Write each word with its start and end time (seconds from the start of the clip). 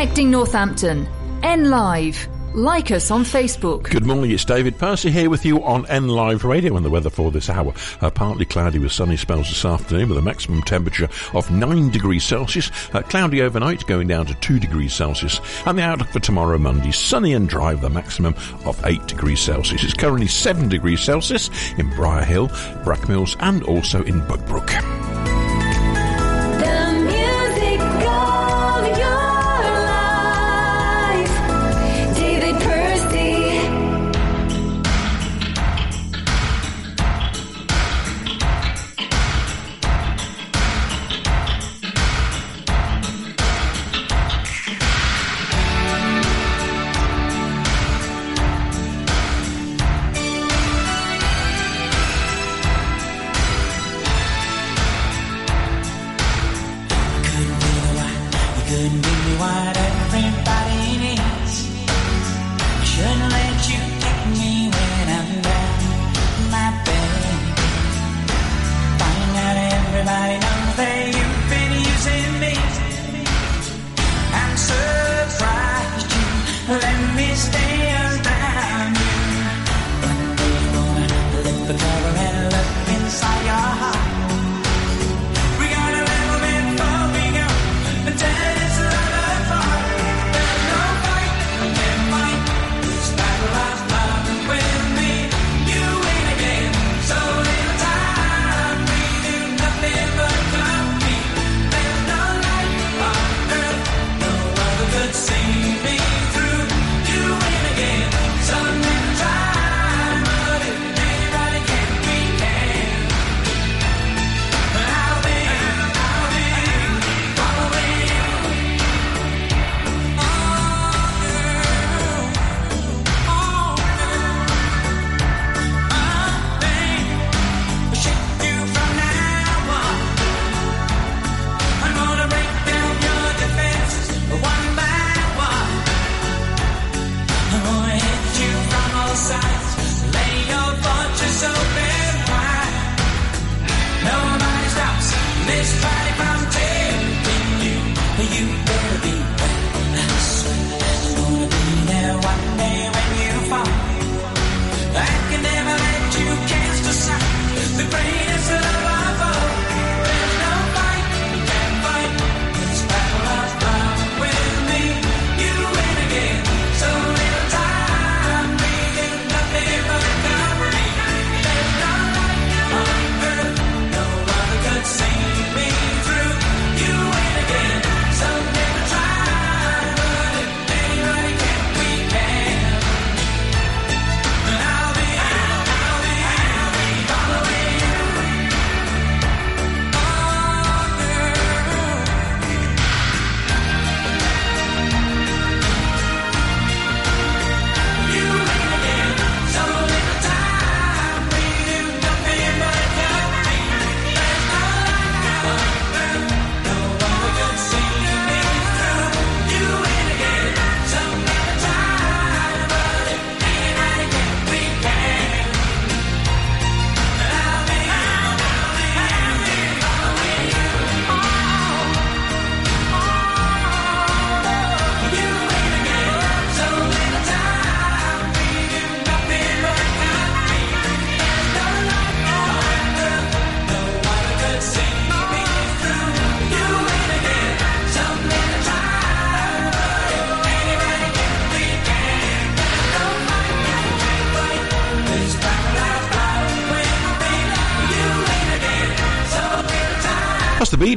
Connecting 0.00 0.30
Northampton. 0.30 1.06
N 1.42 1.68
Live. 1.68 2.26
Like 2.54 2.90
us 2.90 3.10
on 3.10 3.22
Facebook. 3.22 3.90
Good 3.90 4.06
morning, 4.06 4.30
it's 4.30 4.46
David 4.46 4.78
Percy 4.78 5.10
here 5.10 5.28
with 5.28 5.44
you 5.44 5.62
on 5.62 5.84
N 5.88 6.08
Live 6.08 6.42
Radio 6.42 6.74
and 6.76 6.86
the 6.86 6.88
weather 6.88 7.10
for 7.10 7.30
this 7.30 7.50
hour. 7.50 7.74
Uh, 8.00 8.08
partly 8.08 8.46
cloudy 8.46 8.78
with 8.78 8.92
sunny 8.92 9.18
spells 9.18 9.50
this 9.50 9.62
afternoon 9.62 10.08
with 10.08 10.16
a 10.16 10.22
maximum 10.22 10.62
temperature 10.62 11.06
of 11.34 11.50
9 11.50 11.90
degrees 11.90 12.24
Celsius. 12.24 12.70
Uh, 12.94 13.02
cloudy 13.02 13.42
overnight 13.42 13.86
going 13.86 14.08
down 14.08 14.24
to 14.24 14.34
2 14.36 14.58
degrees 14.58 14.94
Celsius. 14.94 15.38
And 15.66 15.76
the 15.76 15.82
outlook 15.82 16.08
for 16.08 16.20
tomorrow, 16.20 16.56
Monday, 16.56 16.92
sunny 16.92 17.34
and 17.34 17.46
dry 17.46 17.74
with 17.74 17.84
a 17.84 17.90
maximum 17.90 18.34
of 18.64 18.80
8 18.86 19.06
degrees 19.06 19.40
Celsius. 19.40 19.84
It's 19.84 19.92
currently 19.92 20.28
7 20.28 20.70
degrees 20.70 21.02
Celsius 21.02 21.50
in 21.76 21.90
Briar 21.90 22.24
Hill, 22.24 22.48
Brackmills 22.84 23.36
and 23.40 23.62
also 23.64 24.02
in 24.04 24.22
Budbrook. 24.22 25.09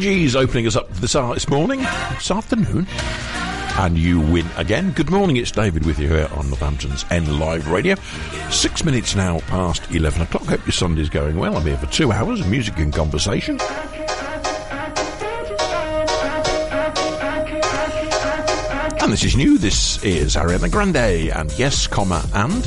Bee 0.03 0.09
Gees 0.09 0.35
opening 0.35 0.67
us 0.67 0.75
up 0.75 0.89
this, 0.95 1.13
this 1.13 1.47
morning, 1.47 1.79
this 1.79 2.29
afternoon. 2.29 2.85
And 3.77 3.97
you 3.97 4.19
win 4.19 4.45
again. 4.57 4.91
Good 4.91 5.09
morning, 5.09 5.37
it's 5.37 5.49
David 5.49 5.85
with 5.85 5.97
you 5.97 6.09
here 6.09 6.27
on 6.35 6.49
Northampton's 6.49 7.05
N 7.09 7.39
Live 7.39 7.71
Radio. 7.71 7.95
Six 8.49 8.83
minutes 8.83 9.15
now 9.15 9.39
past 9.47 9.89
11 9.91 10.23
o'clock. 10.23 10.43
Hope 10.43 10.65
your 10.65 10.73
Sunday's 10.73 11.07
going 11.07 11.37
well. 11.37 11.55
I'm 11.55 11.63
here 11.65 11.77
for 11.77 11.85
two 11.85 12.11
hours 12.11 12.41
of 12.41 12.49
music 12.49 12.77
and 12.79 12.93
conversation. 12.93 13.57
And 19.01 19.13
this 19.13 19.23
is 19.23 19.37
new. 19.37 19.57
This 19.57 20.03
is 20.03 20.35
Ariana 20.35 20.69
Grande 20.69 21.31
and 21.31 21.57
Yes, 21.57 21.87
comma, 21.87 22.25
and. 22.33 22.65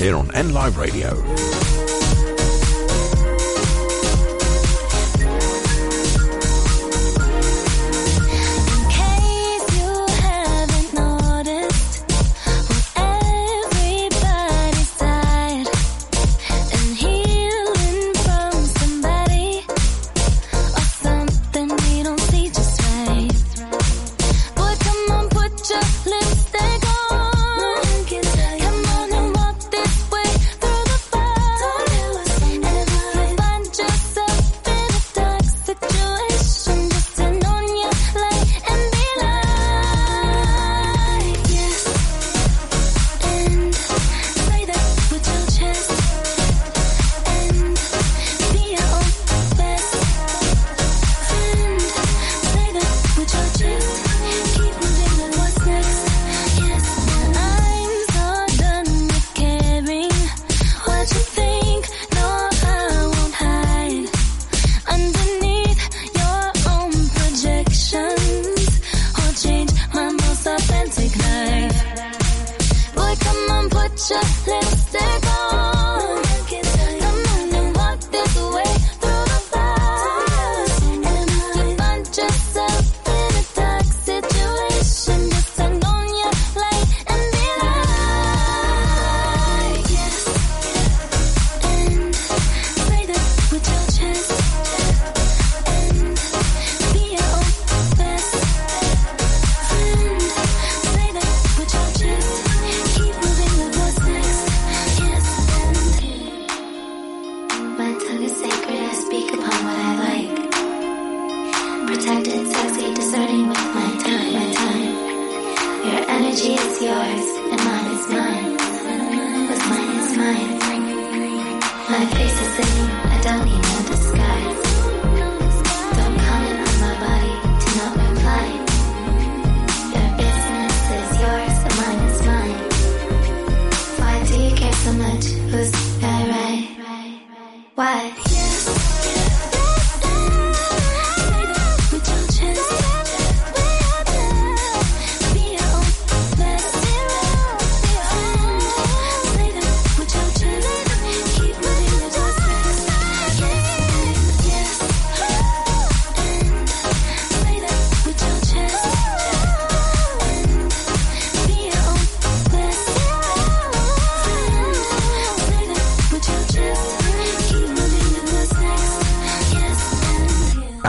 Here 0.00 0.16
on 0.16 0.34
N 0.34 0.52
Live 0.52 0.76
Radio. 0.76 1.55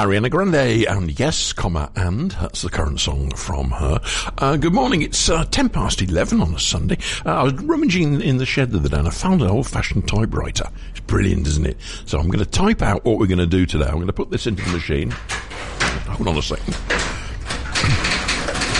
Ariana 0.07 0.31
Grande, 0.31 0.85
and 0.87 1.19
yes, 1.19 1.51
comma, 1.51 1.91
and 1.97 2.31
that's 2.31 2.61
the 2.61 2.69
current 2.69 2.97
song 2.97 3.29
from 3.31 3.71
her. 3.71 3.99
Uh, 4.37 4.55
good 4.55 4.73
morning. 4.73 5.01
It's 5.01 5.29
uh, 5.29 5.43
ten 5.43 5.67
past 5.67 6.01
eleven 6.01 6.39
on 6.39 6.55
a 6.55 6.59
Sunday. 6.59 6.97
Uh, 7.25 7.41
I 7.41 7.43
was 7.43 7.53
rummaging 7.55 8.21
in 8.21 8.37
the 8.37 8.45
shed 8.45 8.71
the 8.71 8.79
other 8.79 8.87
day, 8.87 8.99
and 8.99 9.07
I 9.09 9.11
found 9.11 9.41
an 9.41 9.49
old-fashioned 9.49 10.07
typewriter. 10.07 10.69
It's 10.91 11.01
brilliant, 11.01 11.45
isn't 11.47 11.65
it? 11.65 11.77
So 12.05 12.19
I'm 12.19 12.27
going 12.27 12.39
to 12.39 12.49
type 12.49 12.81
out 12.81 13.03
what 13.03 13.19
we're 13.19 13.27
going 13.27 13.39
to 13.39 13.45
do 13.45 13.65
today. 13.65 13.83
I'm 13.83 13.95
going 13.95 14.07
to 14.07 14.13
put 14.13 14.29
this 14.29 14.47
into 14.47 14.63
the 14.63 14.71
machine. 14.71 15.11
Hold 15.11 16.29
on 16.29 16.37
a 16.37 16.41
second. 16.41 16.77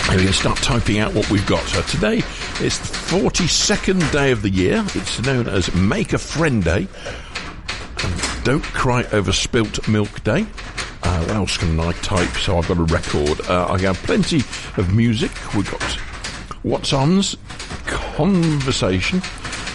And 0.08 0.16
going 0.16 0.28
to 0.28 0.32
start 0.32 0.56
typing 0.62 0.98
out 0.98 1.12
what 1.12 1.30
we've 1.30 1.46
got. 1.46 1.62
So 1.66 1.82
today 1.82 2.18
it's 2.64 2.78
the 2.78 3.18
42nd 3.18 4.12
day 4.12 4.30
of 4.30 4.40
the 4.40 4.48
year. 4.48 4.82
It's 4.94 5.20
known 5.20 5.46
as 5.46 5.74
Make 5.74 6.14
a 6.14 6.18
Friend 6.18 6.64
Day. 6.64 6.88
And 8.02 8.44
Don't 8.44 8.64
Cry 8.64 9.04
Over 9.12 9.32
Spilt 9.32 9.86
Milk 9.88 10.24
Day. 10.24 10.46
What 11.28 11.36
else 11.36 11.58
can 11.58 11.78
I 11.78 11.92
type? 11.92 12.30
So 12.38 12.56
I've 12.56 12.66
got 12.68 12.78
a 12.78 12.84
record. 12.84 13.42
Uh, 13.50 13.66
I 13.70 13.78
have 13.80 13.98
plenty 13.98 14.38
of 14.78 14.94
music. 14.94 15.30
We've 15.54 15.70
got 15.70 15.82
what's 16.62 16.94
on's 16.94 17.36
conversation. 17.84 19.20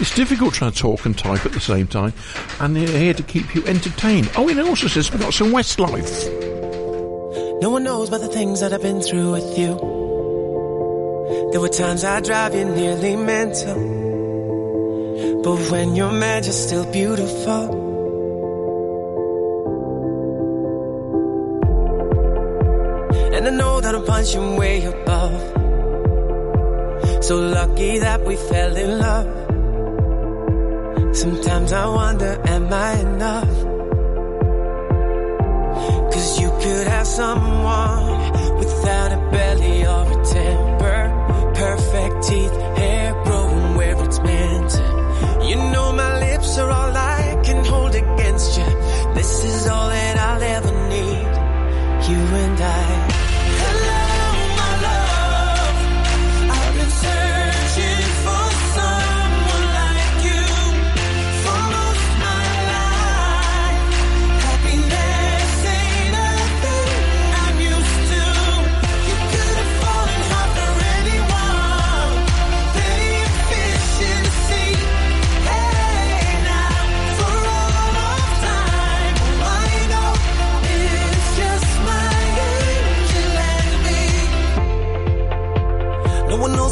It's 0.00 0.12
difficult 0.12 0.54
trying 0.54 0.72
to 0.72 0.76
talk 0.76 1.06
and 1.06 1.16
type 1.16 1.46
at 1.46 1.52
the 1.52 1.60
same 1.60 1.86
time, 1.86 2.12
and 2.58 2.74
they're 2.74 2.88
here 2.88 3.14
to 3.14 3.22
keep 3.22 3.54
you 3.54 3.64
entertained. 3.66 4.32
Oh, 4.36 4.48
it 4.48 4.58
also 4.58 4.88
says 4.88 5.12
we've 5.12 5.20
got 5.20 5.32
some 5.32 5.52
Westlife. 5.52 6.28
No 7.62 7.70
one 7.70 7.84
knows 7.84 8.08
about 8.08 8.22
the 8.22 8.28
things 8.28 8.58
that 8.58 8.72
I've 8.72 8.82
been 8.82 9.00
through 9.00 9.30
with 9.30 9.56
you. 9.56 9.76
There 11.52 11.60
were 11.60 11.68
times 11.68 12.02
I 12.02 12.20
drive 12.20 12.56
you 12.56 12.64
nearly 12.64 13.14
mental. 13.14 13.76
But 15.44 15.70
when 15.70 15.94
you're 15.94 16.10
mad, 16.10 16.46
you're 16.46 16.52
still 16.52 16.90
beautiful. 16.90 17.93
Punching 24.24 24.56
way 24.56 24.84
above. 24.84 25.40
So 27.24 27.36
lucky 27.36 27.98
that 27.98 28.24
we 28.24 28.36
fell 28.36 28.76
in 28.76 28.98
love. 28.98 29.26
Sometimes 31.14 31.72
I 31.72 31.86
wonder, 31.86 32.40
am 32.46 32.72
I 32.72 32.92
enough? 33.00 33.54
Cause 36.12 36.40
you 36.40 36.48
could 36.62 36.86
have 36.86 37.06
someone 37.06 38.58
without 38.58 39.12
a 39.12 39.20
belly 39.30 39.86
or 39.86 40.02
a 40.16 40.24
temper. 40.24 41.00
Perfect 41.54 42.22
teeth, 42.28 42.56
hair 42.78 43.12
growing 43.24 43.74
where 43.76 44.04
it's 44.04 44.20
meant. 44.20 44.72
You 45.48 45.56
know 45.72 45.92
my 45.92 46.18
lips 46.20 46.58
are 46.58 46.70
all 46.70 46.96
I 46.96 47.42
can 47.44 47.64
hold 47.64 47.94
against 47.94 48.56
you. 48.56 48.64
This 49.14 49.44
is 49.44 49.66
all 49.68 49.88
that 49.90 50.16
I'll 50.16 50.42
ever 50.42 50.72
need. 50.88 52.08
You 52.08 52.20
and 52.44 52.60
I. 52.60 53.33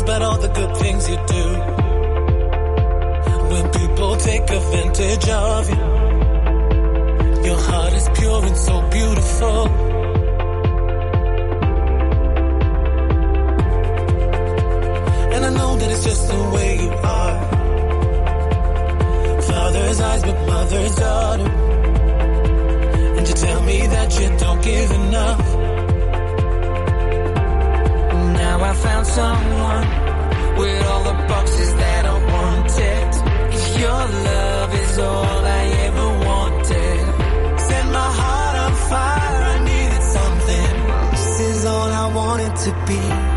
good 0.07 0.77
things 0.77 1.09
you 1.09 1.17
do. 1.17 1.47
When 3.53 3.71
people 3.71 4.17
take 4.17 4.43
advantage 4.43 5.29
of 5.29 5.71
you, 5.71 5.77
your 7.49 7.59
heart 7.59 7.93
is 7.93 8.09
pure 8.19 8.45
and 8.45 8.57
so 8.57 8.91
beautiful. 8.91 9.67
And 15.35 15.45
I 15.45 15.51
know 15.51 15.77
that 15.77 15.91
it's 15.91 16.05
just 16.05 16.29
the 16.29 16.51
way 16.55 16.83
you 16.83 16.91
are. 16.91 17.41
Father's 19.43 20.01
eyes, 20.01 20.23
but 20.23 20.47
mother's 20.47 20.95
daughter. 20.97 21.51
And 23.17 23.29
you 23.29 23.35
tell 23.35 23.63
me 23.63 23.87
that 23.87 24.21
you 24.21 24.39
don't 24.39 24.63
give 24.63 24.91
enough. 24.91 25.72
I 28.73 28.75
found 28.75 29.07
someone 29.07 30.57
with 30.57 30.87
all 30.87 31.05
the 31.05 31.27
boxes 31.29 31.75
that 31.75 32.07
I 32.07 32.17
wanted. 32.33 33.09
If 33.53 33.81
your 33.81 34.03
love 34.31 34.75
is 34.75 34.99
all 34.99 35.45
I 35.61 35.65
ever 35.89 36.09
wanted, 36.29 37.61
set 37.61 37.85
my 37.99 38.11
heart 38.21 38.57
on 38.65 38.73
fire. 38.89 39.43
I 39.53 39.65
needed 39.71 40.03
something. 40.17 40.75
This 41.11 41.41
is 41.51 41.67
all 41.67 41.91
I 41.93 42.15
wanted 42.15 42.57
to 42.65 42.71
be. 42.87 43.32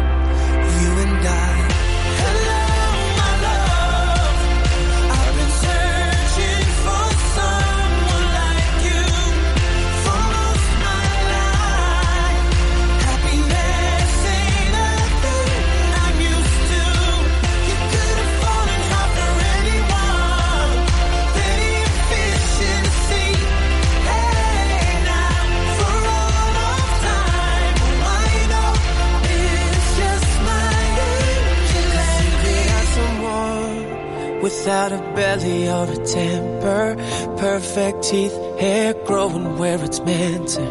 Without 34.65 34.91
a 34.91 34.97
belly 35.13 35.69
or 35.69 35.85
a 35.91 36.05
temper. 36.07 36.95
Perfect 37.37 38.01
teeth, 38.01 38.33
hair 38.59 38.95
growing 39.05 39.59
where 39.59 39.79
it's 39.83 39.99
meant 39.99 40.47
to. 40.55 40.65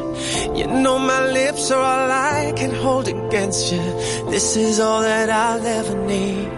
You 0.56 0.66
know 0.66 0.98
my 0.98 1.30
lips 1.30 1.70
are 1.70 1.78
all 1.78 2.10
I 2.10 2.52
can 2.56 2.74
hold 2.74 3.06
against 3.06 3.72
you. 3.72 3.84
This 4.32 4.56
is 4.56 4.80
all 4.80 5.02
that 5.02 5.30
I'll 5.30 5.64
ever 5.64 5.96
need. 6.06 6.56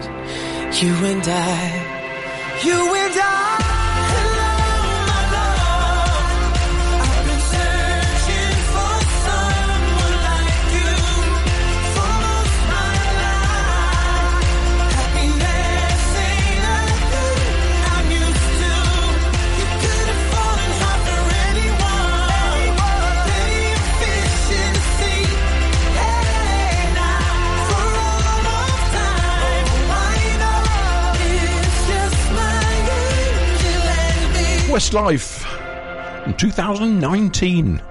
You 0.81 0.93
and 1.11 1.25
I. 1.27 1.97
You 2.65 2.79
and 2.95 2.96
Westlife 34.87 35.45
in 36.25 36.33
2019. 36.37 37.81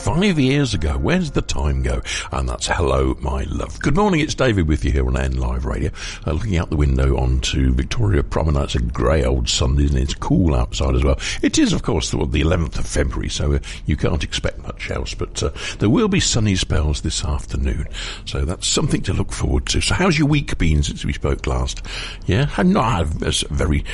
Five 0.00 0.38
years 0.38 0.72
ago. 0.72 0.96
Where's 0.96 1.32
the 1.32 1.42
time 1.42 1.82
go? 1.82 2.00
And 2.32 2.48
that's 2.48 2.66
Hello, 2.66 3.14
My 3.20 3.42
Love. 3.44 3.78
Good 3.80 3.96
morning, 3.96 4.20
it's 4.20 4.34
David 4.34 4.66
with 4.66 4.82
you 4.82 4.92
here 4.92 5.06
on 5.06 5.16
N 5.16 5.36
Live 5.36 5.66
Radio. 5.66 5.90
Uh, 6.26 6.32
looking 6.32 6.56
out 6.56 6.70
the 6.70 6.76
window 6.76 7.18
onto 7.18 7.74
Victoria 7.74 8.22
Promenade. 8.22 8.64
It's 8.64 8.74
a 8.76 8.80
grey 8.80 9.24
old 9.24 9.48
Sunday 9.50 9.86
and 9.86 9.98
it's 9.98 10.14
cool 10.14 10.54
outside 10.54 10.94
as 10.94 11.04
well. 11.04 11.18
It 11.42 11.58
is, 11.58 11.74
of 11.74 11.82
course, 11.82 12.10
the, 12.10 12.16
the 12.24 12.40
11th 12.40 12.78
of 12.78 12.86
February, 12.86 13.28
so 13.28 13.52
uh, 13.52 13.58
you 13.84 13.94
can't 13.94 14.24
expect 14.24 14.58
much 14.60 14.90
else, 14.90 15.12
but 15.12 15.42
uh, 15.42 15.50
there 15.80 15.90
will 15.90 16.08
be 16.08 16.20
sunny 16.20 16.56
spells 16.56 17.02
this 17.02 17.22
afternoon. 17.22 17.86
So 18.24 18.46
that's 18.46 18.66
something 18.66 19.02
to 19.02 19.12
look 19.12 19.32
forward 19.32 19.66
to. 19.66 19.82
So 19.82 19.94
how's 19.94 20.18
your 20.18 20.28
week 20.28 20.56
been 20.56 20.82
since 20.82 21.04
we 21.04 21.12
spoke 21.12 21.46
last? 21.46 21.82
Yeah, 22.24 22.48
I 22.56 22.62
not 22.62 22.90
had 22.90 23.22
a 23.22 23.32
very 23.54 23.84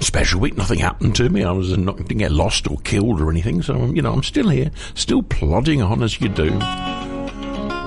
special 0.00 0.40
week. 0.40 0.56
Nothing 0.56 0.78
happened 0.78 1.16
to 1.16 1.28
me. 1.28 1.44
I 1.44 1.52
was 1.52 1.76
not 1.76 1.98
didn't 1.98 2.18
get 2.18 2.32
lost 2.32 2.68
or 2.70 2.78
killed 2.78 3.20
or 3.20 3.30
anything. 3.30 3.60
So 3.62 3.86
you 3.86 4.00
know, 4.00 4.12
I'm 4.12 4.22
still 4.22 4.48
here, 4.48 4.70
still 4.94 5.22
plodding 5.50 5.82
on 5.82 6.00
as 6.00 6.20
you 6.20 6.28
do. 6.28 6.48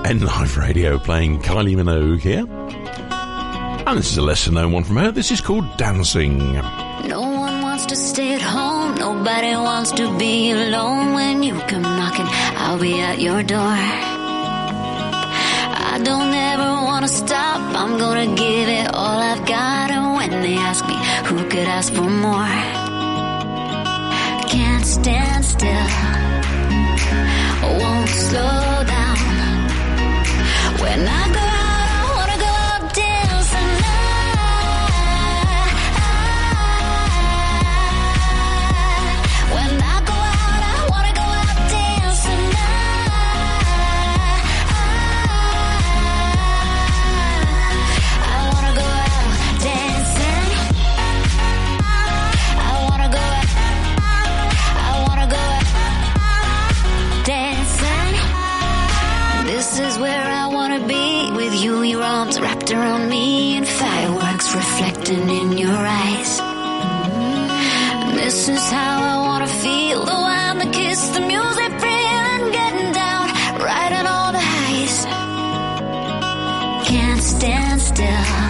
N 0.04 0.20
Live 0.20 0.58
Radio 0.58 0.98
playing 0.98 1.40
Kylie 1.40 1.74
Minogue 1.74 2.20
here. 2.20 2.44
And 3.86 3.98
this 3.98 4.10
is 4.10 4.18
a 4.18 4.20
lesser 4.20 4.52
known 4.52 4.70
one 4.70 4.84
from 4.84 4.96
her. 4.96 5.10
This 5.10 5.30
is 5.30 5.40
called 5.40 5.64
Dancing. 5.78 6.36
No 7.08 7.22
one 7.22 7.62
wants 7.62 7.86
to 7.86 7.96
stay 7.96 8.34
at 8.34 8.42
home. 8.42 8.96
Nobody 8.96 9.52
wants 9.56 9.92
to 9.92 10.14
be 10.18 10.50
alone. 10.50 11.14
When 11.14 11.42
you 11.42 11.58
come 11.60 11.80
knocking, 11.80 12.26
I'll 12.28 12.78
be 12.78 13.00
at 13.00 13.18
your 13.18 13.42
door. 13.42 13.78
I 15.92 15.98
don't 16.04 16.34
ever 16.34 16.70
want 16.84 17.06
to 17.06 17.10
stop. 17.10 17.60
I'm 17.74 17.96
gonna 17.96 18.26
give 18.36 18.68
it 18.68 18.92
all 18.92 19.18
I've 19.32 19.46
got. 19.46 19.90
And 19.90 20.16
when 20.18 20.42
they 20.42 20.56
ask 20.56 20.84
me 20.86 20.96
who 21.28 21.48
could 21.48 21.66
ask 21.78 21.94
for 21.94 22.10
more, 22.26 22.56
can't 24.50 24.84
stand 24.84 25.46
still. 25.46 26.33
Won't 27.80 28.08
slow 28.08 28.84
down. 28.94 29.18
When 30.80 31.00
I 31.08 31.24
go 31.34 31.53
wrapped 62.64 62.72
around 62.72 63.10
me, 63.10 63.56
and 63.56 63.68
fireworks 63.68 64.54
reflecting 64.54 65.28
in 65.28 65.58
your 65.58 65.70
eyes. 65.70 66.40
And 66.40 68.18
This 68.18 68.48
is 68.48 68.70
how 68.70 69.02
I 69.02 69.16
wanna 69.26 69.46
feel 69.46 70.04
the 70.04 70.12
wine, 70.12 70.58
the 70.58 70.70
kiss, 70.70 71.08
the 71.08 71.20
music, 71.20 71.72
and 71.82 72.52
getting 72.52 72.92
down, 72.92 73.28
riding 73.60 74.06
all 74.06 74.32
the 74.32 74.44
highs. 74.54 75.06
Can't 76.88 77.22
stand 77.22 77.80
still, 77.82 78.43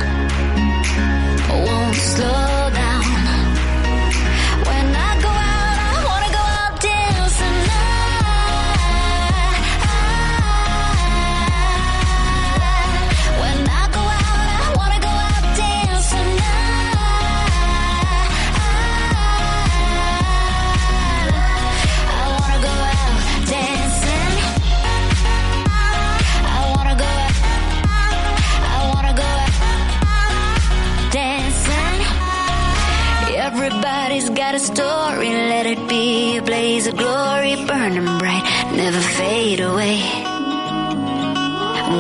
story, 34.65 35.29
let 35.29 35.67
it 35.67 35.89
be 35.89 36.39
a 36.39 36.43
blaze 36.43 36.87
of 36.87 36.97
glory, 36.97 37.55
burning 37.67 38.19
bright, 38.19 38.73
never 38.75 39.01
fade 39.01 39.61
away. 39.61 40.01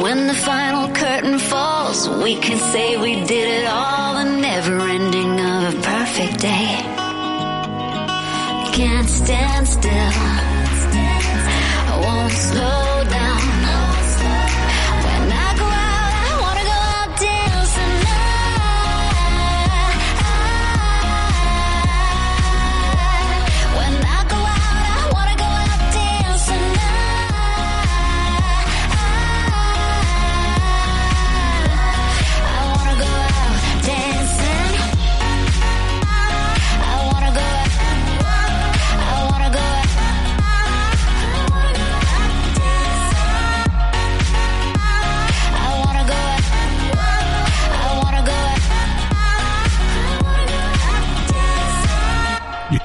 When 0.02 0.26
the 0.26 0.34
final 0.34 0.88
curtain 0.88 1.38
falls, 1.38 2.08
we 2.08 2.36
can 2.36 2.58
say 2.72 2.96
we 2.96 3.14
did 3.26 3.48
it 3.58 3.66
all, 3.66 4.14
the 4.14 4.24
never 4.40 4.80
ending 4.80 5.40
of 5.40 5.74
a 5.74 5.82
perfect 5.82 6.40
day. 6.40 6.68
Can't 8.72 9.08
stand 9.08 9.68
still, 9.68 10.14
I 11.92 12.00
won't 12.02 12.32
slow 12.32 13.04
down. 13.10 13.53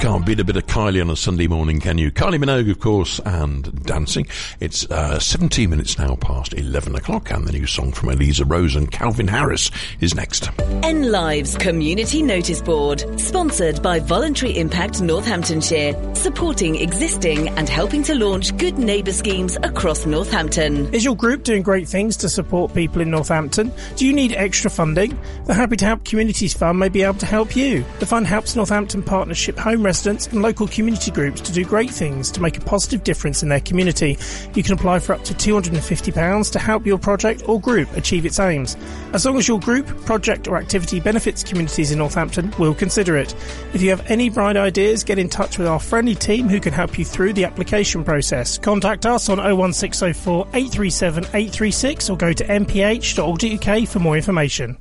Can't 0.09 0.25
beat 0.25 0.39
a 0.39 0.43
bit 0.43 0.55
of 0.55 0.65
Kylie 0.79 1.01
on 1.01 1.09
a 1.09 1.15
Sunday 1.17 1.47
morning, 1.47 1.81
can 1.81 1.97
you? 1.97 2.09
Kylie 2.09 2.41
Minogue, 2.41 2.71
of 2.71 2.79
course, 2.79 3.19
and 3.25 3.83
dancing. 3.83 4.25
It's 4.61 4.89
uh, 4.89 5.19
17 5.19 5.69
minutes 5.69 5.99
now 5.99 6.15
past 6.15 6.53
11 6.53 6.95
o'clock, 6.95 7.31
and 7.31 7.45
the 7.45 7.51
new 7.51 7.67
song 7.67 7.91
from 7.91 8.11
Eliza 8.11 8.45
Rose 8.45 8.77
and 8.77 8.89
Calvin 8.89 9.27
Harris 9.27 9.71
is 9.99 10.15
next. 10.15 10.49
N 10.81 11.11
Lives 11.11 11.57
Community 11.57 12.23
Notice 12.23 12.61
Board, 12.61 13.03
sponsored 13.19 13.83
by 13.83 13.99
Voluntary 13.99 14.57
Impact 14.57 15.01
Northamptonshire, 15.01 16.15
supporting 16.15 16.77
existing 16.77 17.49
and 17.49 17.67
helping 17.67 18.01
to 18.03 18.15
launch 18.15 18.55
good 18.55 18.77
neighbour 18.77 19.11
schemes 19.11 19.57
across 19.63 20.05
Northampton. 20.05 20.93
Is 20.93 21.03
your 21.03 21.17
group 21.17 21.43
doing 21.43 21.61
great 21.61 21.89
things 21.89 22.15
to 22.17 22.29
support 22.29 22.73
people 22.73 23.01
in 23.01 23.11
Northampton? 23.11 23.73
Do 23.97 24.07
you 24.07 24.13
need 24.13 24.31
extra 24.31 24.71
funding? 24.71 25.19
The 25.43 25.53
Happy 25.53 25.75
to 25.75 25.85
Help 25.85 26.05
Communities 26.05 26.53
Fund 26.53 26.79
may 26.79 26.87
be 26.87 27.03
able 27.03 27.19
to 27.19 27.25
help 27.25 27.53
you. 27.57 27.83
The 27.99 28.05
fund 28.05 28.27
helps 28.27 28.55
Northampton 28.55 29.03
Partnership 29.03 29.57
home 29.59 29.83
residents 29.83 30.27
and 30.27 30.41
local 30.41 30.68
community 30.69 31.11
groups 31.11 31.41
to 31.41 31.51
do 31.51 31.65
great 31.65 31.89
things 31.89 32.31
to 32.31 32.41
make 32.41 32.57
a 32.57 32.61
positive 32.61 33.03
difference 33.03 33.43
in 33.43 33.49
their 33.49 33.59
community. 33.59 34.17
You 34.53 34.63
can 34.63 34.73
apply 34.73 34.99
for 34.99 35.13
up 35.13 35.23
to 35.25 35.33
£250 35.33 36.51
to 36.51 36.59
help 36.59 36.85
your 36.85 36.97
project 36.97 37.47
or 37.47 37.59
group 37.59 37.91
achieve 37.95 38.25
its 38.25 38.39
aims. 38.39 38.77
As 39.13 39.25
long 39.25 39.37
as 39.37 39.47
your 39.47 39.59
group, 39.59 39.87
project 40.05 40.47
or 40.47 40.57
activity 40.57 40.99
benefits 40.99 41.43
communities 41.43 41.91
in 41.91 41.97
Northampton, 41.97 42.53
we'll 42.59 42.75
consider 42.75 43.17
it. 43.17 43.33
If 43.73 43.81
you 43.81 43.89
have 43.89 44.09
any 44.09 44.29
bright 44.29 44.57
ideas, 44.57 45.03
get 45.03 45.19
in 45.19 45.29
touch 45.29 45.57
with 45.57 45.67
our 45.67 45.79
friendly 45.79 46.15
team 46.15 46.47
who 46.47 46.59
can 46.59 46.73
help 46.73 46.97
you 46.97 47.05
through 47.05 47.33
the 47.33 47.45
application 47.45 48.03
process. 48.03 48.57
Contact 48.57 49.05
us 49.05 49.29
on 49.29 49.37
01604 49.37 50.47
837 50.53 51.23
836 51.25 52.09
or 52.09 52.17
go 52.17 52.33
to 52.33 52.43
nph.org.uk 52.45 53.87
for 53.87 53.99
more 53.99 54.15
information. 54.15 54.77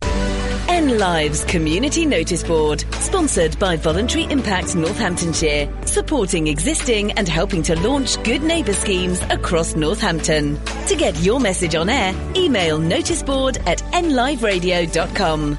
N 0.89 0.99
Lives 0.99 1.45
Community 1.45 2.07
Notice 2.07 2.43
Board, 2.43 2.83
sponsored 2.95 3.59
by 3.59 3.77
Voluntary 3.77 4.25
Impact 4.25 4.75
Northamptonshire, 4.75 5.71
supporting 5.85 6.47
existing 6.47 7.13
and 7.13 7.29
helping 7.29 7.63
to 7.65 7.79
launch 7.81 8.23
good 8.23 8.43
neighbour 8.43 8.73
schemes 8.73 9.21
across 9.29 9.77
Northampton. 9.77 10.59
To 10.87 10.97
get 10.97 11.15
your 11.21 11.41
message 11.41 11.75
on 11.75 11.91
air, 11.91 12.15
email 12.35 12.79
noticeboard 12.79 13.59
at 13.67 13.79
nliveradio.com. 13.93 15.59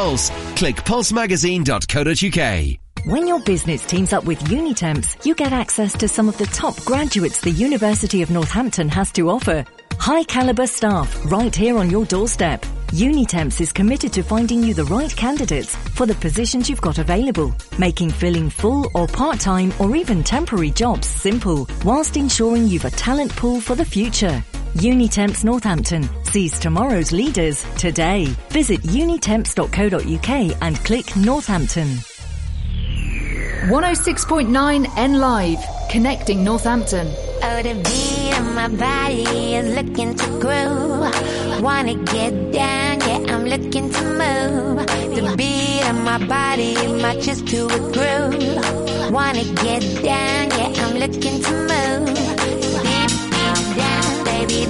click 0.55 0.77
pulsemagazine.co.uk. 0.77 2.77
When 3.05 3.27
your 3.27 3.39
business 3.41 3.85
teams 3.85 4.13
up 4.13 4.25
with 4.25 4.39
Unitemps, 4.41 5.25
you 5.25 5.35
get 5.35 5.53
access 5.53 5.93
to 5.97 6.07
some 6.07 6.27
of 6.27 6.37
the 6.37 6.45
top 6.47 6.83
graduates 6.85 7.41
the 7.41 7.51
University 7.51 8.21
of 8.21 8.29
Northampton 8.29 8.89
has 8.89 9.11
to 9.13 9.29
offer. 9.29 9.65
High 9.99 10.23
caliber 10.23 10.65
staff 10.65 11.31
right 11.31 11.55
here 11.55 11.77
on 11.77 11.91
your 11.91 12.05
doorstep. 12.05 12.61
Unitemps 12.91 13.61
is 13.61 13.71
committed 13.71 14.11
to 14.13 14.23
finding 14.23 14.63
you 14.63 14.73
the 14.73 14.85
right 14.85 15.15
candidates 15.15 15.75
for 15.75 16.05
the 16.05 16.15
positions 16.15 16.69
you've 16.69 16.81
got 16.81 16.97
available, 16.97 17.53
making 17.77 18.09
filling 18.09 18.49
full 18.49 18.89
or 18.95 19.07
part-time 19.07 19.71
or 19.79 19.95
even 19.95 20.23
temporary 20.23 20.71
jobs 20.71 21.07
simple, 21.07 21.67
whilst 21.85 22.17
ensuring 22.17 22.67
you've 22.67 22.85
a 22.85 22.91
talent 22.91 23.35
pool 23.35 23.61
for 23.61 23.75
the 23.75 23.85
future. 23.85 24.43
Unitemps 24.75 25.43
Northampton 25.43 26.07
sees 26.23 26.57
tomorrow's 26.57 27.11
leaders 27.11 27.63
today. 27.77 28.25
Visit 28.49 28.81
unitemps.co.uk 28.83 30.57
and 30.61 30.77
click 30.85 31.15
Northampton. 31.17 31.87
106.9 33.67 34.97
N 34.97 35.19
Live. 35.19 35.59
Connecting 35.89 36.45
Northampton. 36.45 37.05
Oh, 37.43 37.61
the 37.61 37.73
beat 37.83 38.39
of 38.39 38.55
my 38.55 38.69
body 38.69 39.55
is 39.55 39.75
looking 39.75 40.15
to 40.15 40.25
groove. 40.39 41.61
Wanna 41.61 41.95
get 41.95 42.53
down, 42.53 42.99
yeah, 43.01 43.35
I'm 43.35 43.45
looking 43.45 43.91
to 43.91 44.03
move. 44.05 44.87
The 44.87 45.33
beat 45.35 45.89
of 45.89 46.01
my 46.05 46.25
body 46.25 46.75
matches 47.01 47.41
to 47.41 47.65
a 47.65 47.79
groove. 47.91 49.11
Wanna 49.11 49.43
get 49.43 49.81
down, 50.01 50.49
yeah, 50.49 50.85
I'm 50.85 50.95
looking 50.97 51.41
to 51.41 51.51
move. 51.51 52.30
Baby. 54.41 54.65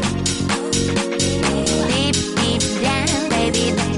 Deep, 1.88 2.16
deep 2.36 2.82
down, 2.82 3.30
baby. 3.30 3.91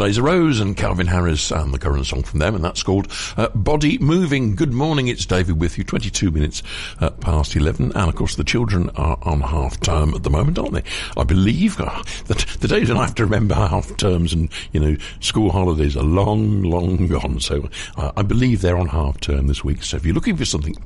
Eliza 0.00 0.22
Rose 0.22 0.60
and 0.60 0.78
Calvin 0.78 1.06
Harris 1.06 1.50
and 1.50 1.74
the 1.74 1.78
current 1.78 2.06
song 2.06 2.22
from 2.22 2.38
them, 2.38 2.54
and 2.54 2.64
that's 2.64 2.82
called 2.82 3.12
uh, 3.36 3.50
Body 3.50 3.98
Moving. 3.98 4.56
Good 4.56 4.72
morning, 4.72 5.08
it's 5.08 5.26
David 5.26 5.60
with 5.60 5.76
you, 5.76 5.84
22 5.84 6.30
minutes 6.30 6.62
uh, 7.00 7.10
past 7.10 7.54
11. 7.54 7.92
And 7.94 8.08
of 8.08 8.14
course, 8.14 8.36
the 8.36 8.42
children 8.42 8.88
are 8.96 9.18
on 9.20 9.42
half 9.42 9.78
term 9.80 10.14
at 10.14 10.22
the 10.22 10.30
moment, 10.30 10.58
aren't 10.58 10.72
they? 10.72 10.84
I 11.18 11.24
believe 11.24 11.78
uh, 11.78 12.02
that 12.28 12.38
the 12.60 12.68
days 12.68 12.88
when 12.88 12.96
I 12.96 13.02
have 13.02 13.14
to 13.16 13.24
remember 13.24 13.54
half 13.54 13.94
terms 13.98 14.32
and, 14.32 14.48
you 14.72 14.80
know, 14.80 14.96
school 15.20 15.50
holidays 15.50 15.98
are 15.98 16.02
long, 16.02 16.62
long 16.62 17.06
gone. 17.06 17.38
So 17.38 17.68
uh, 17.98 18.12
I 18.16 18.22
believe 18.22 18.62
they're 18.62 18.78
on 18.78 18.88
half 18.88 19.20
term 19.20 19.48
this 19.48 19.62
week. 19.62 19.82
So 19.82 19.98
if 19.98 20.06
you're 20.06 20.14
looking 20.14 20.38
for 20.38 20.46
something 20.46 20.76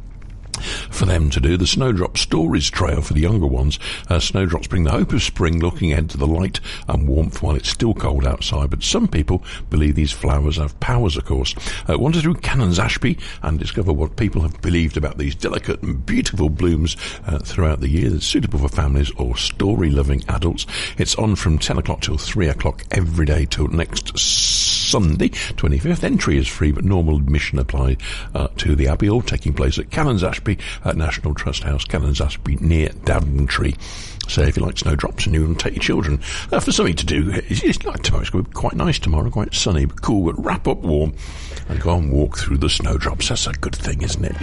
for 1.04 1.10
them 1.10 1.28
to 1.28 1.40
do. 1.40 1.58
The 1.58 1.66
Snowdrop 1.66 2.16
Stories 2.16 2.70
Trail 2.70 3.02
for 3.02 3.12
the 3.12 3.20
younger 3.20 3.46
ones. 3.46 3.78
Uh, 4.08 4.18
snowdrops 4.18 4.68
bring 4.68 4.84
the 4.84 4.90
hope 4.90 5.12
of 5.12 5.22
spring, 5.22 5.60
looking 5.60 5.92
ahead 5.92 6.08
to 6.10 6.16
the 6.16 6.26
light 6.26 6.60
and 6.88 7.06
warmth 7.06 7.42
while 7.42 7.56
it's 7.56 7.68
still 7.68 7.92
cold 7.92 8.26
outside. 8.26 8.70
But 8.70 8.82
some 8.82 9.06
people 9.06 9.44
believe 9.68 9.96
these 9.96 10.12
flowers 10.12 10.56
have 10.56 10.78
powers, 10.80 11.18
of 11.18 11.26
course. 11.26 11.54
Uh, 11.88 11.98
wander 11.98 12.20
through 12.20 12.36
Canons 12.36 12.78
Ashby 12.78 13.18
and 13.42 13.58
discover 13.58 13.92
what 13.92 14.16
people 14.16 14.40
have 14.42 14.62
believed 14.62 14.96
about 14.96 15.18
these 15.18 15.34
delicate 15.34 15.82
and 15.82 16.06
beautiful 16.06 16.48
blooms 16.48 16.96
uh, 17.26 17.38
throughout 17.38 17.80
the 17.80 17.88
year 17.88 18.08
that's 18.08 18.26
suitable 18.26 18.58
for 18.58 18.68
families 18.68 19.10
or 19.18 19.36
story-loving 19.36 20.24
adults. 20.28 20.66
It's 20.96 21.16
on 21.16 21.36
from 21.36 21.58
10 21.58 21.78
o'clock 21.78 22.00
till 22.00 22.16
3 22.16 22.48
o'clock 22.48 22.82
every 22.92 23.26
day 23.26 23.44
till 23.44 23.68
next 23.68 24.18
Sunday, 24.18 25.30
25th. 25.30 26.04
Entry 26.04 26.38
is 26.38 26.46
free, 26.46 26.70
but 26.72 26.84
normal 26.84 27.16
admission 27.16 27.58
applied 27.58 28.00
uh, 28.34 28.48
to 28.56 28.76
the 28.76 28.88
Abbey, 28.88 29.10
all 29.10 29.22
taking 29.22 29.52
place 29.52 29.78
at 29.78 29.90
Canons 29.90 30.22
Ashby 30.22 30.56
at 30.84 30.93
National 30.94 31.34
Trust 31.34 31.62
House, 31.62 31.84
Canons 31.84 32.20
Ashby 32.20 32.56
near 32.56 32.88
Daventry. 33.04 33.74
So 34.28 34.42
if 34.42 34.56
you 34.56 34.64
like 34.64 34.78
snowdrops 34.78 35.26
and 35.26 35.34
you 35.34 35.44
want 35.44 35.58
to 35.58 35.64
take 35.64 35.74
your 35.74 35.82
children 35.82 36.20
uh, 36.50 36.60
for 36.60 36.72
something 36.72 36.96
to 36.96 37.06
do, 37.06 37.30
it's, 37.30 37.62
it's 37.62 37.84
like 37.84 38.02
tomorrow. 38.02 38.22
It's 38.22 38.30
going 38.30 38.44
to 38.44 38.50
be 38.50 38.54
quite 38.54 38.74
nice 38.74 38.98
tomorrow, 38.98 39.30
quite 39.30 39.54
sunny, 39.54 39.84
but 39.84 40.00
cool, 40.00 40.32
but 40.32 40.42
wrap 40.42 40.66
up 40.66 40.78
warm 40.78 41.14
and 41.68 41.80
go 41.80 41.96
and 41.96 42.10
walk 42.10 42.38
through 42.38 42.58
the 42.58 42.70
snowdrops. 42.70 43.28
That's 43.28 43.46
a 43.46 43.52
good 43.52 43.76
thing, 43.76 44.02
isn't 44.02 44.24
it? 44.24 44.36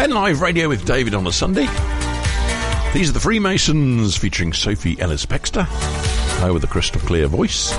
N 0.00 0.10
Live 0.10 0.40
radio 0.40 0.68
with 0.68 0.84
David 0.84 1.14
on 1.14 1.26
a 1.26 1.32
Sunday. 1.32 1.66
These 2.92 3.10
are 3.10 3.12
the 3.12 3.20
Freemasons 3.20 4.16
featuring 4.16 4.52
Sophie 4.52 5.00
Ellis 5.00 5.24
Bextor 5.26 5.66
uh, 6.42 6.52
with 6.52 6.64
a 6.64 6.66
crystal 6.66 7.00
clear 7.02 7.28
voice. 7.28 7.72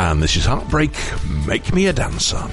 And 0.00 0.22
this 0.22 0.36
is 0.36 0.46
Heartbreak, 0.46 0.92
Make 1.46 1.74
Me 1.74 1.86
a 1.86 1.92
Dancer. 1.92 2.48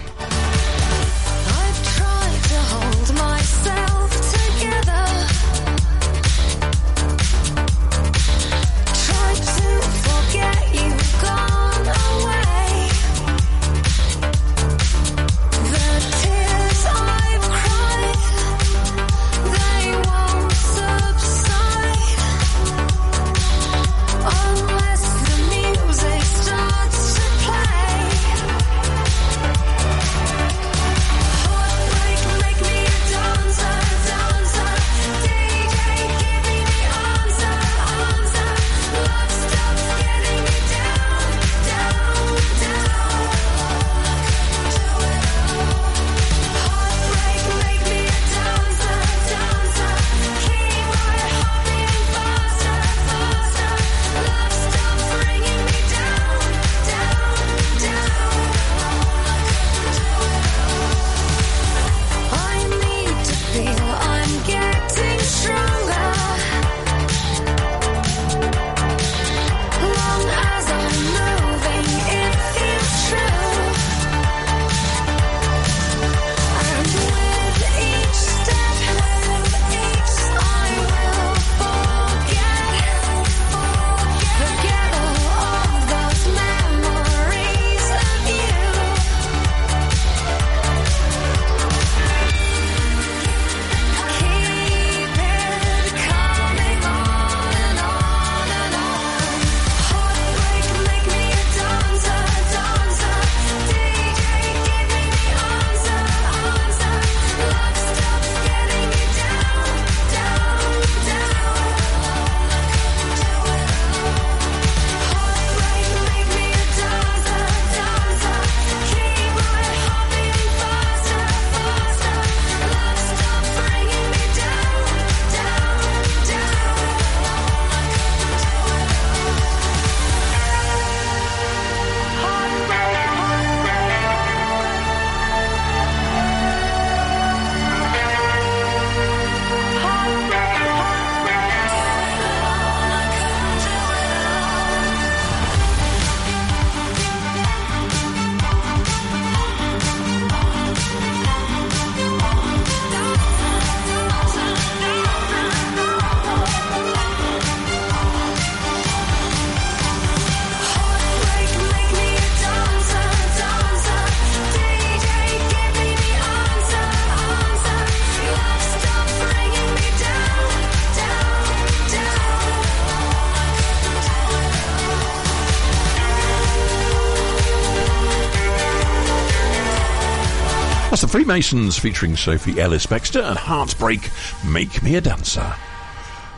Freemasons 181.09 181.79
featuring 181.79 182.15
Sophie 182.15 182.61
Ellis 182.61 182.85
Bextor 182.85 183.23
and 183.23 183.35
Heartbreak 183.35 184.11
Make 184.45 184.83
Me 184.83 184.95
a 184.95 185.01
Dancer. 185.01 185.55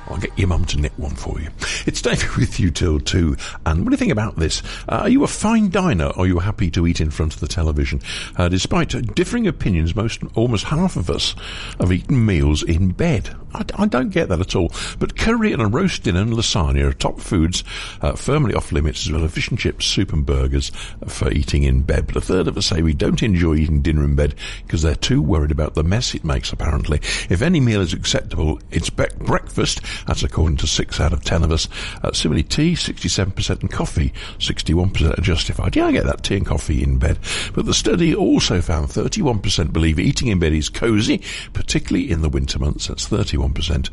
I'll 0.07 0.15
get 0.15 0.37
your 0.39 0.47
mum 0.47 0.63
to 0.65 0.79
knit 0.79 0.93
one 0.95 1.13
for 1.13 1.41
you. 1.41 1.49
It's 1.85 2.01
David 2.01 2.35
with 2.37 2.59
you 2.59 2.71
till 2.71 2.99
two. 2.99 3.35
And 3.65 3.79
what 3.81 3.89
do 3.89 3.93
you 3.93 3.97
think 3.97 4.11
about 4.11 4.37
this? 4.37 4.61
Uh, 4.87 5.01
are 5.01 5.09
you 5.09 5.23
a 5.23 5.27
fine 5.27 5.69
diner 5.69 6.07
or 6.07 6.23
are 6.23 6.27
you 6.27 6.39
happy 6.39 6.69
to 6.71 6.85
eat 6.87 7.01
in 7.01 7.11
front 7.11 7.33
of 7.33 7.39
the 7.39 7.47
television? 7.47 8.01
Uh, 8.37 8.49
despite 8.49 8.89
differing 9.15 9.47
opinions, 9.47 9.95
most 9.95 10.21
almost 10.35 10.65
half 10.65 10.95
of 10.95 11.09
us 11.09 11.35
have 11.79 11.91
eaten 11.91 12.25
meals 12.25 12.63
in 12.63 12.89
bed. 12.89 13.35
I, 13.53 13.65
I 13.75 13.87
don't 13.87 14.09
get 14.09 14.29
that 14.29 14.39
at 14.39 14.55
all. 14.55 14.71
But 14.99 15.17
curry 15.17 15.51
and 15.53 15.61
a 15.61 15.67
roast 15.67 16.03
dinner 16.03 16.21
and 16.21 16.33
lasagna 16.33 16.83
are 16.85 16.93
top 16.93 17.19
foods, 17.19 17.63
uh, 18.01 18.13
firmly 18.13 18.53
off 18.53 18.71
limits, 18.71 19.05
as 19.05 19.11
well 19.11 19.23
as 19.23 19.33
fish 19.33 19.49
and 19.49 19.59
chips, 19.59 19.85
soup 19.85 20.13
and 20.13 20.25
burgers 20.25 20.71
for 21.07 21.31
eating 21.31 21.63
in 21.63 21.81
bed. 21.81 22.07
But 22.07 22.17
a 22.17 22.21
third 22.21 22.47
of 22.47 22.57
us 22.57 22.67
say 22.67 22.81
we 22.81 22.93
don't 22.93 23.23
enjoy 23.23 23.55
eating 23.55 23.81
dinner 23.81 24.03
in 24.03 24.15
bed 24.15 24.35
because 24.65 24.81
they're 24.81 24.95
too 24.95 25.21
worried 25.21 25.51
about 25.51 25.73
the 25.73 25.83
mess 25.83 26.15
it 26.15 26.23
makes, 26.23 26.53
apparently. 26.53 26.99
If 27.29 27.41
any 27.41 27.59
meal 27.59 27.81
is 27.81 27.93
acceptable, 27.93 28.59
it's 28.71 28.89
be- 28.89 29.05
breakfast. 29.17 29.81
That's 30.07 30.23
according 30.23 30.57
to 30.57 30.67
six 30.67 30.99
out 30.99 31.13
of 31.13 31.23
ten 31.23 31.43
of 31.43 31.51
us. 31.51 31.67
Uh, 32.03 32.11
similarly, 32.11 32.43
tea, 32.43 32.73
67%, 32.73 33.61
and 33.61 33.71
coffee, 33.71 34.13
61% 34.37 35.17
are 35.17 35.21
justified. 35.21 35.75
Yeah, 35.75 35.87
I 35.87 35.91
get 35.91 36.05
that, 36.05 36.23
tea 36.23 36.37
and 36.37 36.45
coffee 36.45 36.83
in 36.83 36.97
bed. 36.97 37.19
But 37.53 37.65
the 37.65 37.73
study 37.73 38.15
also 38.15 38.61
found 38.61 38.87
31% 38.87 39.73
believe 39.73 39.99
eating 39.99 40.27
in 40.27 40.39
bed 40.39 40.53
is 40.53 40.69
cosy, 40.69 41.21
particularly 41.53 42.11
in 42.11 42.21
the 42.21 42.29
winter 42.29 42.59
months. 42.59 42.87
That's 42.87 43.07
31% 43.07 43.89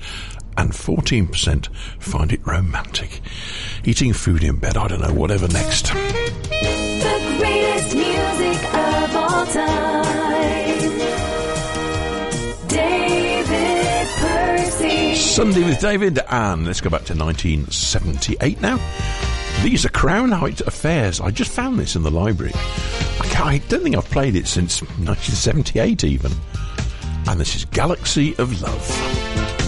and 0.58 0.72
14% 0.72 1.68
find 2.00 2.32
it 2.32 2.44
romantic. 2.46 3.20
Eating 3.84 4.12
food 4.12 4.42
in 4.42 4.56
bed, 4.58 4.76
I 4.76 4.88
don't 4.88 5.00
know, 5.00 5.14
whatever 5.14 5.46
next. 5.48 5.92
The 5.92 7.36
greatest 7.38 7.94
music 7.94 8.74
of 8.74 9.16
all 9.16 9.46
time. 9.46 10.27
Sunday 15.18 15.64
with 15.64 15.80
David, 15.80 16.20
and 16.30 16.64
let's 16.64 16.80
go 16.80 16.90
back 16.90 17.04
to 17.06 17.14
1978 17.14 18.60
now. 18.60 18.78
These 19.62 19.84
are 19.84 19.88
Crown 19.88 20.30
Heights 20.30 20.60
Affairs. 20.60 21.20
I 21.20 21.32
just 21.32 21.50
found 21.50 21.78
this 21.78 21.96
in 21.96 22.04
the 22.04 22.10
library. 22.10 22.52
I, 22.54 23.40
I 23.42 23.58
don't 23.68 23.82
think 23.82 23.96
I've 23.96 24.08
played 24.10 24.36
it 24.36 24.46
since 24.46 24.80
1978 24.80 26.04
even. 26.04 26.30
And 27.26 27.40
this 27.40 27.56
is 27.56 27.64
Galaxy 27.64 28.36
of 28.38 28.62
Love. 28.62 29.67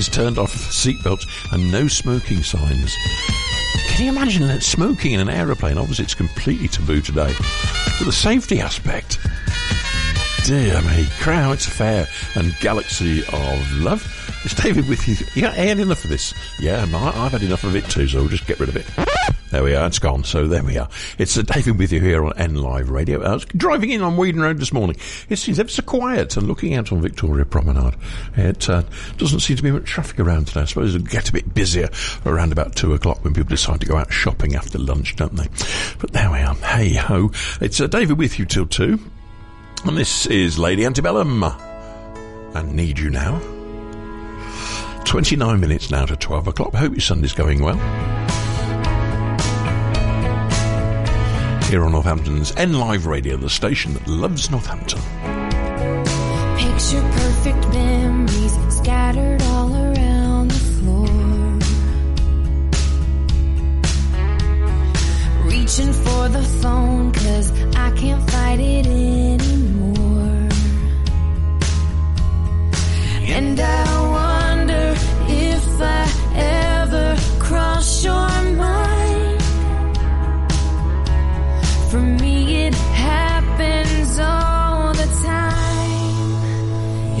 The 0.00 0.10
turned 0.10 0.38
off 0.38 0.54
seatbelts 0.54 1.26
and 1.52 1.70
no 1.70 1.86
smoking 1.86 2.42
signs. 2.42 2.96
Can 3.88 4.06
you 4.06 4.10
imagine 4.10 4.46
that 4.46 4.62
smoking 4.62 5.12
in 5.12 5.20
an 5.20 5.28
aeroplane? 5.28 5.76
Obviously, 5.76 6.04
it's 6.04 6.14
completely 6.14 6.68
taboo 6.68 7.02
today. 7.02 7.30
But 7.98 8.06
the 8.06 8.12
safety 8.12 8.60
aspect. 8.60 9.18
Dear 10.44 10.80
me, 10.80 11.06
Crown 11.20 11.50
Heights 11.50 11.66
Affair. 11.66 12.08
And 12.34 12.56
Galaxy 12.60 13.20
of 13.30 13.72
Love. 13.72 14.02
It's 14.42 14.54
David 14.54 14.88
with 14.88 15.06
you. 15.06 15.16
Yeah, 15.34 15.50
I 15.50 15.66
had 15.66 15.78
enough 15.78 16.02
of 16.04 16.08
this. 16.08 16.32
Yeah, 16.58 16.80
I've 16.82 17.32
had 17.32 17.42
enough 17.42 17.64
of 17.64 17.76
it 17.76 17.84
too, 17.84 18.08
so 18.08 18.20
we'll 18.20 18.28
just 18.28 18.46
get 18.46 18.58
rid 18.58 18.70
of 18.70 18.76
it. 18.76 18.86
There 19.50 19.64
we 19.64 19.74
are, 19.74 19.88
it's 19.88 19.98
gone, 19.98 20.22
so 20.22 20.46
there 20.46 20.62
we 20.62 20.78
are. 20.78 20.88
It's 21.18 21.36
uh, 21.36 21.42
David 21.42 21.76
with 21.76 21.90
you 21.90 22.00
here 22.00 22.24
on 22.24 22.32
N 22.36 22.54
Live 22.54 22.88
Radio. 22.88 23.20
I 23.20 23.32
was 23.32 23.44
driving 23.46 23.90
in 23.90 24.00
on 24.00 24.16
Weedon 24.16 24.40
Road 24.40 24.58
this 24.58 24.72
morning. 24.72 24.96
It 25.28 25.36
seems 25.36 25.58
ever 25.58 25.68
so 25.68 25.82
quiet 25.82 26.36
and 26.36 26.46
looking 26.46 26.74
out 26.74 26.92
on 26.92 27.02
Victoria 27.02 27.44
Promenade. 27.44 27.96
It 28.36 28.70
uh, 28.70 28.84
doesn't 29.18 29.40
seem 29.40 29.56
to 29.56 29.62
be 29.64 29.72
much 29.72 29.86
traffic 29.86 30.20
around 30.20 30.46
today. 30.46 30.60
I 30.60 30.64
suppose 30.66 30.94
it'll 30.94 31.04
get 31.04 31.30
a 31.30 31.32
bit 31.32 31.52
busier 31.52 31.88
around 32.24 32.52
about 32.52 32.76
two 32.76 32.94
o'clock 32.94 33.24
when 33.24 33.34
people 33.34 33.48
decide 33.48 33.80
to 33.80 33.86
go 33.86 33.96
out 33.96 34.12
shopping 34.12 34.54
after 34.54 34.78
lunch, 34.78 35.16
don't 35.16 35.34
they? 35.34 35.48
But 35.98 36.12
there 36.12 36.30
we 36.30 36.38
are. 36.38 36.54
Hey 36.54 36.94
ho. 36.94 37.32
It's 37.60 37.80
uh, 37.80 37.88
David 37.88 38.18
with 38.18 38.38
you 38.38 38.44
till 38.44 38.66
two. 38.66 39.00
And 39.84 39.96
this 39.96 40.26
is 40.26 40.60
Lady 40.60 40.86
Antebellum. 40.86 41.42
And 42.54 42.74
Need 42.74 43.00
You 43.00 43.10
Now. 43.10 43.40
29 45.04 45.58
minutes 45.58 45.90
now 45.90 46.06
to 46.06 46.14
12 46.14 46.46
o'clock. 46.46 46.72
I 46.72 46.78
Hope 46.78 46.92
your 46.92 47.00
Sunday's 47.00 47.32
going 47.32 47.62
well. 47.62 48.29
Here 51.70 51.84
on 51.84 51.92
Northampton's 51.92 52.52
N 52.56 52.80
Live 52.80 53.06
Radio, 53.06 53.36
the 53.36 53.48
station 53.48 53.94
that 53.94 54.08
loves 54.08 54.50
Northampton. 54.50 54.98
Picture 56.58 57.00
perfect 57.00 57.68
memories 57.68 58.58
scattered 58.74 59.40
all 59.42 59.72
around 59.72 60.50
the 60.50 60.58
floor. 60.58 61.06
Reaching 65.44 65.92
for 65.92 66.28
the 66.30 66.42
phone 66.60 67.12
cause 67.12 67.52
I 67.76 67.92
can't 67.92 68.28
fight 68.28 68.58
it 68.58 68.88
anymore. 68.88 70.48
And 73.28 73.60
I 73.60 74.08
wonder 74.10 74.94
if 75.28 75.80
I 75.80 76.20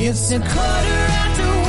it's 0.02 0.32
a 0.32 0.38
quarter 0.38 0.52
after 0.52 1.59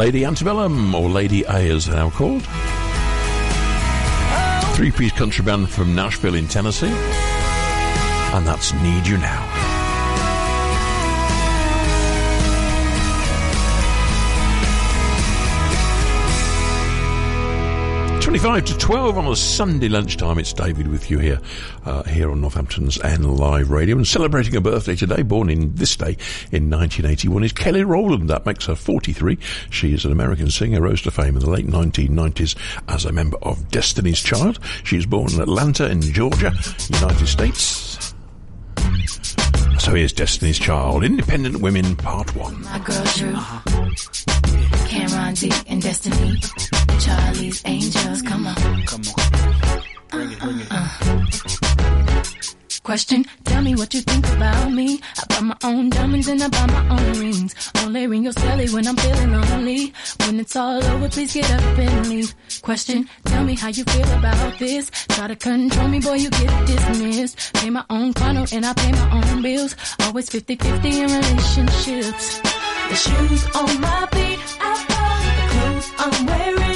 Lady 0.00 0.24
Antebellum, 0.24 0.94
or 0.94 1.10
Lady 1.10 1.42
A 1.42 1.70
as 1.70 1.84
they're 1.84 1.96
now 1.96 2.08
called. 2.08 2.42
Three 4.74 4.90
piece 4.90 5.12
country 5.12 5.44
band 5.44 5.68
from 5.68 5.94
Nashville 5.94 6.36
in 6.36 6.48
Tennessee. 6.48 6.86
And 6.86 8.46
that's 8.46 8.72
Need 8.72 9.06
You 9.06 9.18
Now. 9.18 9.49
25 18.30 18.64
to 18.64 18.78
12 18.78 19.18
on 19.18 19.26
a 19.26 19.34
Sunday 19.34 19.88
lunchtime. 19.88 20.38
It's 20.38 20.52
David 20.52 20.86
with 20.86 21.10
you 21.10 21.18
here, 21.18 21.40
uh, 21.84 22.04
here 22.04 22.30
on 22.30 22.40
Northampton's 22.40 22.96
N 23.00 23.24
Live 23.24 23.72
Radio. 23.72 23.96
And 23.96 24.06
celebrating 24.06 24.54
a 24.54 24.60
birthday 24.60 24.94
today, 24.94 25.22
born 25.22 25.50
in 25.50 25.74
this 25.74 25.96
day 25.96 26.16
in 26.52 26.70
1981, 26.70 27.42
is 27.42 27.52
Kelly 27.52 27.82
Rowland. 27.82 28.30
That 28.30 28.46
makes 28.46 28.66
her 28.66 28.76
43. 28.76 29.36
She 29.70 29.92
is 29.92 30.04
an 30.04 30.12
American 30.12 30.48
singer, 30.48 30.80
rose 30.80 31.02
to 31.02 31.10
fame 31.10 31.34
in 31.34 31.40
the 31.40 31.50
late 31.50 31.66
1990s 31.66 32.54
as 32.86 33.04
a 33.04 33.10
member 33.10 33.36
of 33.42 33.68
Destiny's 33.68 34.20
Child. 34.20 34.60
She 34.84 34.94
was 34.94 35.06
born 35.06 35.32
in 35.32 35.40
Atlanta, 35.40 35.90
in 35.90 36.00
Georgia, 36.00 36.52
United 36.88 37.26
States. 37.26 38.14
So 39.80 39.92
here's 39.92 40.12
Destiny's 40.12 40.60
Child, 40.60 41.02
Independent 41.02 41.62
Women, 41.62 41.96
Part 41.96 42.36
1. 42.36 42.64
My 44.90 44.98
girl 44.98 45.08
Drew, 45.08 45.08
Cameron 45.08 45.34
D 45.34 45.52
and 45.68 45.82
Destiny, 45.82 46.36
Charlie's 46.98 47.62
Angels. 47.64 48.22
Come 48.22 48.46
on, 48.46 48.54
come 48.86 49.02
on, 49.18 49.82
bring 50.08 50.32
it, 50.32 50.38
bring 50.38 50.60
it. 50.60 50.66
Uh, 50.70 50.88
uh. 51.00 52.22
Question, 52.82 53.24
tell 53.44 53.62
me 53.62 53.76
what 53.76 53.94
you 53.94 54.00
think 54.00 54.26
about 54.30 54.72
me. 54.72 55.00
I 55.18 55.24
buy 55.28 55.40
my 55.40 55.56
own 55.62 55.90
diamonds 55.90 56.26
and 56.28 56.42
I 56.42 56.48
buy 56.48 56.66
my 56.66 56.88
own 56.88 57.20
rings. 57.20 57.54
Only 57.76 58.06
ring 58.06 58.24
your 58.24 58.32
celly 58.32 58.72
when 58.72 58.88
I'm 58.88 58.96
feeling 58.96 59.32
lonely. 59.32 59.92
When 60.26 60.40
it's 60.40 60.56
all 60.56 60.82
over, 60.82 61.08
please 61.08 61.34
get 61.34 61.50
up 61.52 61.78
and 61.78 62.08
leave. 62.08 62.34
Question, 62.62 63.08
tell 63.26 63.44
me 63.44 63.54
how 63.54 63.68
you 63.68 63.84
feel 63.84 64.10
about 64.18 64.58
this. 64.58 64.90
Try 64.90 65.28
to 65.28 65.36
control 65.36 65.88
me, 65.88 66.00
boy, 66.00 66.14
you 66.14 66.30
get 66.30 66.66
dismissed. 66.66 67.54
Pay 67.54 67.70
my 67.70 67.84
own 67.90 68.12
condo 68.12 68.44
and 68.52 68.66
I 68.66 68.72
pay 68.72 68.90
my 68.92 69.22
own 69.22 69.42
bills. 69.42 69.76
Always 70.00 70.28
50-50 70.30 70.84
in 70.84 71.10
relationships. 71.12 72.59
The 72.90 72.96
shoes 72.96 73.46
on 73.54 73.80
my 73.80 74.08
feet, 74.10 74.40
I 74.60 74.72
buy. 74.90 75.22
The 75.38 75.46
clothes 75.52 75.88
I'm 76.02 76.26
wearing, 76.26 76.69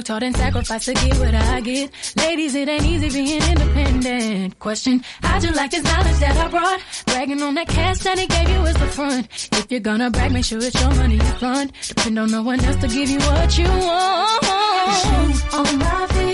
worked 0.00 0.08
hard 0.08 0.22
and 0.22 0.34
sacrificed 0.34 0.86
to 0.86 0.94
get 0.94 1.18
what 1.18 1.34
I 1.34 1.60
get. 1.60 1.90
Ladies, 2.16 2.54
it 2.54 2.68
ain't 2.70 2.84
easy 2.84 3.10
being 3.10 3.42
independent. 3.42 4.58
Question, 4.58 5.04
how'd 5.20 5.42
you 5.44 5.50
like 5.50 5.70
this 5.72 5.84
knowledge 5.84 6.18
that 6.20 6.36
I 6.38 6.48
brought? 6.48 6.80
Bragging 7.04 7.42
on 7.42 7.54
that 7.56 7.68
cash 7.68 7.98
that 7.98 8.18
he 8.18 8.26
gave 8.26 8.48
you 8.48 8.62
is 8.64 8.76
the 8.76 8.86
front. 8.86 9.26
If 9.52 9.70
you're 9.70 9.80
gonna 9.80 10.10
brag, 10.10 10.32
make 10.32 10.46
sure 10.46 10.58
it's 10.58 10.80
your 10.80 10.94
money 10.94 11.16
you 11.16 11.32
fund. 11.44 11.72
Depend 11.86 12.18
on 12.18 12.30
no 12.30 12.42
one 12.42 12.64
else 12.64 12.76
to 12.76 12.88
give 12.88 13.10
you 13.10 13.18
what 13.18 13.58
you 13.58 13.68
want. 13.68 14.44
Shoes 15.00 15.54
on 15.54 15.78
my 15.78 16.06
feet, 16.14 16.29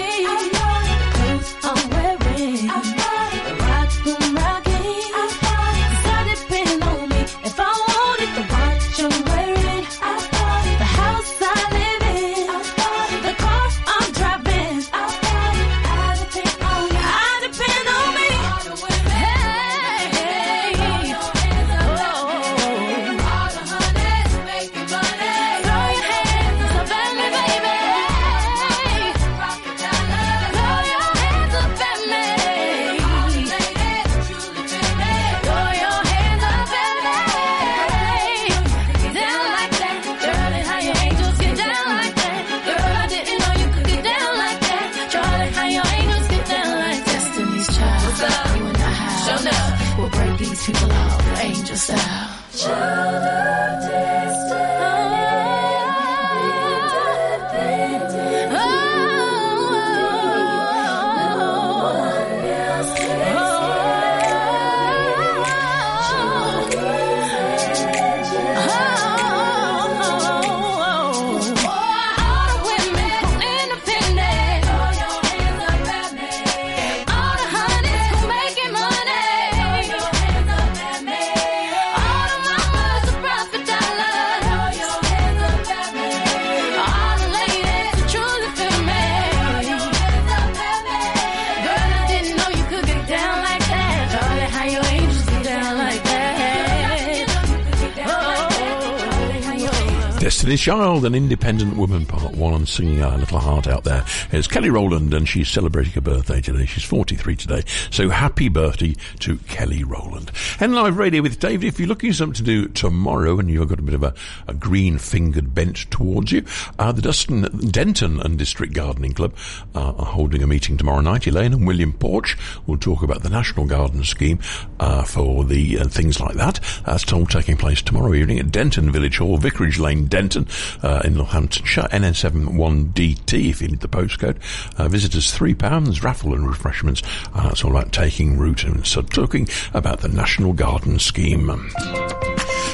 Destiny's 100.47 100.61
Child, 100.61 101.05
an 101.05 101.17
independent 101.17 101.77
woman, 101.77 102.07
part 102.07 102.37
one, 102.37 102.55
and 102.55 102.69
singing 102.69 103.03
our 103.03 103.19
little 103.19 103.41
heart 103.41 103.67
out 103.67 103.83
there. 103.83 104.05
It's 104.31 104.47
Kelly 104.47 104.71
Rowland, 104.71 105.13
and 105.13 105.29
she's 105.29 105.49
celebrating 105.49 105.95
her 105.95 106.01
birthday 106.01 106.41
today. 106.41 106.67
She's 106.67 106.85
43 106.85 107.35
today. 107.35 107.63
So 107.91 108.11
happy 108.11 108.49
birthday 108.49 108.95
to 109.19 109.39
Kelly 109.49 109.83
Rowland. 109.83 110.31
N 110.59 110.73
Live 110.73 110.97
radio 110.97 111.21
with 111.21 111.39
David. 111.39 111.67
If 111.67 111.79
you're 111.79 111.89
looking 111.89 112.11
for 112.11 112.17
something 112.17 112.37
to 112.37 112.43
do 112.43 112.69
tomorrow 112.69 113.39
and 113.39 113.51
you've 113.51 113.69
got 113.69 113.79
a 113.79 113.83
bit 113.83 113.95
of 113.95 114.03
a, 114.03 114.15
a 114.49 114.55
green 114.55 114.97
fingered 114.97 115.55
bent 115.55 115.91
towards 115.91 116.33
you, 116.33 116.45
uh, 116.79 116.93
the 116.93 117.03
Dustin, 117.03 117.43
Denton 117.71 118.21
and 118.23 118.39
District 118.39 118.73
Gardening 118.73 119.13
Club 119.13 119.35
uh, 119.75 119.93
are 119.93 120.07
holding 120.07 120.43
a 120.43 120.47
meeting 120.47 120.79
tomorrow 120.79 121.03
night. 121.03 121.27
Elaine 121.27 121.53
and 121.53 121.67
William 121.67 121.93
Porch 121.93 122.39
will 122.67 122.79
talk 122.79 123.03
about 123.03 123.23
the 123.23 123.29
National 123.29 123.67
Garden 123.67 124.03
Scheme 124.03 124.39
uh, 124.81 125.05
for 125.05 125.45
the 125.45 125.79
uh, 125.79 125.89
things 125.89 126.21
like 126.21 126.37
that. 126.37 126.59
That's 126.87 127.13
all 127.13 127.27
taking 127.27 127.59
place 127.59 127.83
tomorrow 127.83 128.15
evening 128.15 128.39
at 128.39 128.51
Denton 128.51 128.91
Village 128.91 129.19
Hall, 129.19 129.37
Vicarage 129.37 129.79
Lane, 129.79 130.07
Denton, 130.07 130.49
uh, 130.83 131.03
in 131.05 131.15
Northamptonshire, 131.15 131.89
NN71DT 131.93 133.51
if 133.51 133.61
you 133.61 133.69
need 133.69 133.81
the 133.81 133.89
postcode. 133.89 134.39
Uh, 134.79 134.89
visitors 134.89 135.37
£3, 135.37 136.03
raffle 136.03 136.33
and 136.33 136.49
refreshments. 136.49 137.03
It's 137.37 137.63
all 137.63 137.73
about 137.73 137.93
taking 137.93 138.39
root 138.39 138.65
and 138.65 138.87
so 138.87 139.03
talking 139.03 139.49
about 139.75 140.01
the 140.01 140.09
National 140.09 140.46
Garden 140.53 140.99
Scheme. 140.99 141.51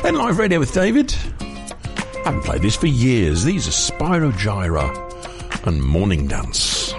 N 0.05 0.15
Live 0.15 0.39
radio 0.39 0.59
with 0.59 0.73
David. 0.73 1.15
I 1.41 2.23
haven't 2.25 2.43
played 2.43 2.63
this 2.63 2.77
for 2.77 2.87
years. 2.87 3.45
These 3.45 3.69
are 3.69 3.93
Spyro 3.93 4.33
Gyra 4.33 5.67
and 5.67 5.83
Morning 5.83 6.27
Dance. 6.27 6.95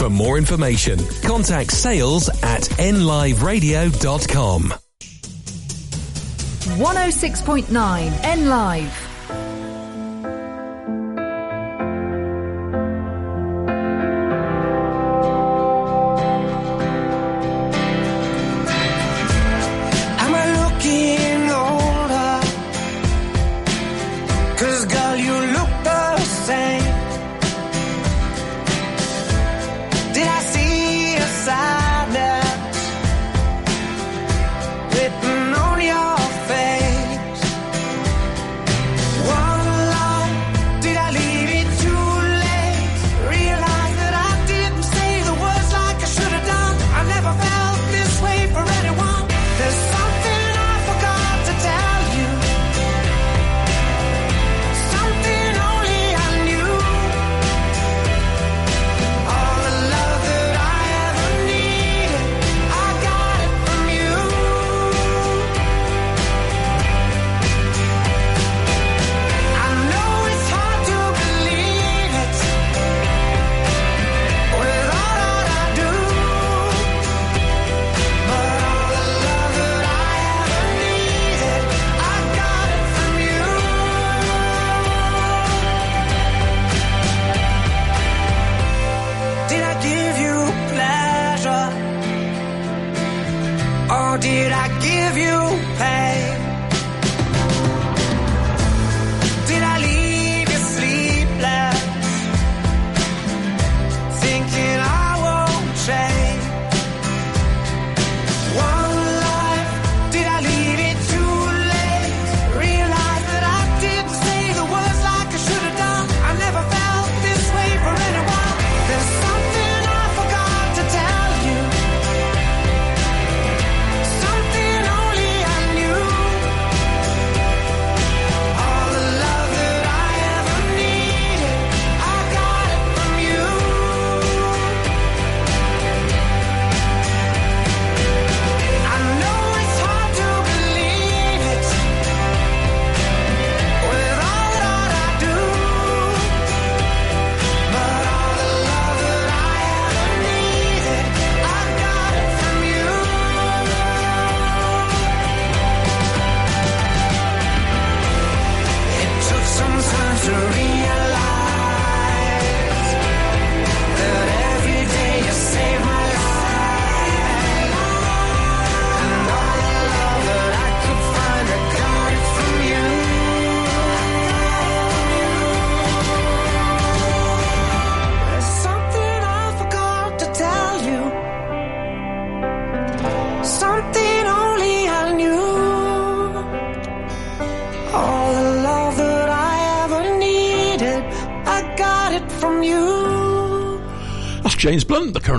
For 0.00 0.08
more 0.08 0.38
information, 0.38 0.98
contact 1.22 1.72
sales 1.72 2.30
at 2.42 2.62
nliveradio.com. 2.62 4.72
106.9 6.78 8.24
N 8.24 8.48
Live. 8.48 9.09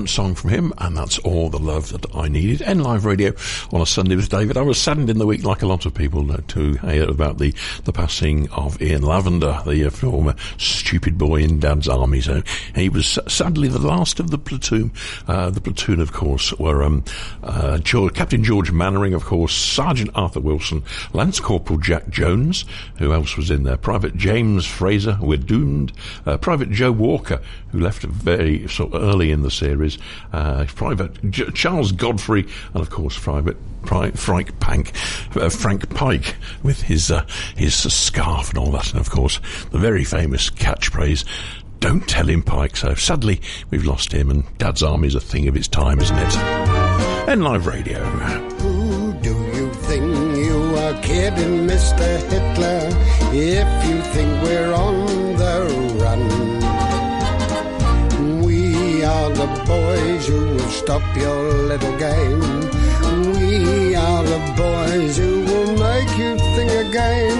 Current 0.02 0.10
song 0.10 0.34
from 0.34 0.50
him, 0.50 0.74
and 0.80 0.98
that's 0.98 1.20
all 1.20 1.52
the 1.52 1.60
love 1.60 1.90
that 1.90 2.16
I 2.16 2.28
needed. 2.28 2.64
N 2.64 2.80
Live 2.80 3.06
Radio 3.06 3.34
on 3.72 3.82
a 3.82 3.86
Sunday 3.86 4.16
with 4.16 4.30
David. 4.30 4.58
I 4.58 4.64
was 4.64 4.82
saddened 4.82 5.12
in 5.12 5.20
the 5.20 5.28
week, 5.28 5.44
like 5.44 5.62
a 5.62 5.68
lot 5.68 5.86
of 5.86 5.94
people, 5.94 6.32
uh, 6.32 6.38
to 6.48 6.74
hear 6.78 7.08
about 7.08 7.38
the, 7.38 7.54
the 7.84 7.94
passing 7.94 8.50
of 8.50 8.82
Ian 8.82 9.04
Lavender, 9.04 9.62
the 9.64 9.86
uh, 9.86 9.92
former 9.92 10.34
stupid 10.58 11.20
boy 11.20 11.42
in 11.42 11.60
Dad's 11.60 11.88
Army. 11.88 12.20
So 12.20 12.42
he 12.74 12.90
was 12.90 13.20
sadly 13.28 13.68
the 13.68 13.78
last 13.78 14.20
of 14.20 14.32
the 14.32 14.40
platoon. 14.40 14.92
Uh, 15.28 15.52
the 15.52 15.62
platoon, 15.62 16.00
of 16.00 16.14
course, 16.14 16.52
were 16.54 16.82
um, 16.82 17.04
uh, 17.44 17.78
George, 17.78 18.16
Captain 18.16 18.44
George 18.44 18.72
Mainwaring, 18.72 19.14
of 19.14 19.24
course, 19.24 19.54
Sergeant 19.54 20.10
Arthur 20.16 20.40
Wilson, 20.40 20.82
Lance 21.14 21.40
Corporal 21.40 21.78
Jack 21.78 22.10
Jones. 22.10 22.66
Who 22.98 23.14
else 23.14 23.38
was 23.38 23.52
in 23.52 23.66
there? 23.66 23.78
Private 23.78 24.18
James 24.18 24.66
Fraser. 24.66 25.20
We're 25.22 25.38
doomed. 25.38 25.94
Uh, 26.26 26.38
Private 26.38 26.72
Joe 26.72 26.92
Walker, 26.92 27.40
who 27.72 27.80
left 27.80 28.02
very 28.02 28.68
sort 28.68 28.94
of 28.94 29.04
early 29.04 29.30
in 29.30 29.44
the 29.44 29.52
series. 29.52 29.91
Uh, 30.34 30.66
Private 30.76 31.32
J- 31.32 31.52
Charles 31.52 31.92
Godfrey, 31.92 32.48
and 32.74 32.82
of 32.82 32.90
course, 32.90 33.18
Private 33.18 33.58
Pri- 33.84 34.12
Frank 34.12 34.60
Pank, 34.60 34.92
uh, 35.36 35.50
Frank 35.50 35.94
Pike, 35.94 36.36
with 36.64 36.82
his 36.82 37.12
uh, 37.12 37.26
his 37.56 37.76
scarf 37.76 38.50
and 38.50 38.58
all 38.58 38.72
that, 38.72 38.92
and 38.92 39.00
of 39.00 39.10
course, 39.10 39.40
the 39.72 39.80
very 39.80 40.04
famous 40.04 40.50
catchphrase. 40.50 41.26
Don't 41.80 42.08
tell 42.08 42.28
him, 42.28 42.44
Pike. 42.44 42.78
So 42.78 42.94
sadly, 42.94 43.42
we've 43.72 43.86
lost 43.86 44.12
him, 44.12 44.30
and 44.30 44.44
Dad's 44.60 44.84
Army's 44.84 45.16
a 45.16 45.20
thing 45.20 45.48
of 45.48 45.56
its 45.56 45.68
time, 45.68 46.00
isn't 46.00 46.18
it? 46.18 46.38
N 47.28 47.42
Live 47.42 47.66
radio. 47.66 48.00
Who 48.04 49.14
do 49.22 49.30
you 49.56 49.74
think 49.74 50.38
you 50.38 50.76
are 50.78 51.02
kidding, 51.02 51.68
Mr. 51.68 52.20
Hitler, 52.30 52.90
if 53.34 53.90
you 53.90 54.02
think 54.14 54.44
we're 54.44 54.74
on 54.74 55.36
the 55.38 55.98
run. 56.02 56.61
Are 59.22 59.30
the 59.30 59.64
boys 59.68 60.28
who 60.28 60.40
will 60.56 60.74
stop 60.82 61.04
your 61.16 61.44
little 61.72 61.96
game. 62.00 62.40
We 63.38 63.94
are 63.94 64.24
the 64.24 64.42
boys 64.58 65.16
who 65.16 65.46
will 65.46 65.74
make 65.78 66.12
you 66.18 66.32
think 66.56 66.72
again. 66.88 67.38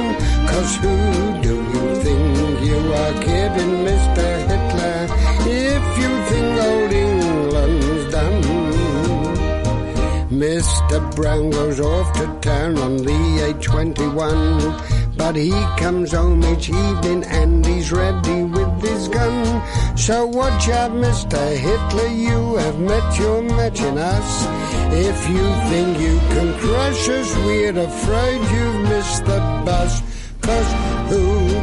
Cause 0.48 0.76
who 0.76 0.96
do 1.42 1.56
you 1.74 1.96
think 2.04 2.62
you 2.70 2.80
are 3.02 3.14
kidding, 3.26 3.74
Mr. 3.90 4.28
Hitler, 4.50 5.00
if 5.50 5.84
you 6.02 6.12
think 6.30 6.50
old 6.70 6.92
England's 6.92 8.12
done? 8.14 8.42
Mr. 10.30 11.16
Brown 11.16 11.50
goes 11.50 11.80
off 11.80 12.14
to 12.14 12.28
town 12.42 12.78
on 12.78 12.98
the 12.98 13.20
A21, 13.48 15.01
but 15.18 15.36
he 15.36 15.52
comes 15.78 16.12
home 16.12 16.44
each 16.44 16.70
evening 16.70 17.24
and 17.26 17.66
he's 17.66 17.92
ready 17.92 18.44
with 18.44 18.82
his 18.82 19.08
gun. 19.08 19.98
So 19.98 20.26
watch 20.26 20.70
out, 20.70 20.92
Mr. 20.92 21.42
Hitler, 21.58 22.08
you 22.08 22.56
have 22.56 22.80
met 22.80 23.20
your 23.20 23.42
match 23.42 23.82
in 23.82 23.98
us. 23.98 24.46
If 24.94 25.30
you 25.30 25.46
think 25.70 26.00
you 26.00 26.18
can 26.34 26.60
crush 26.60 27.10
us, 27.10 27.36
we're 27.46 27.78
afraid 27.78 28.42
you've 28.54 28.90
missed 28.90 29.26
the 29.26 29.40
bus. 29.66 30.02
Cause 30.42 30.72
who 31.12 31.61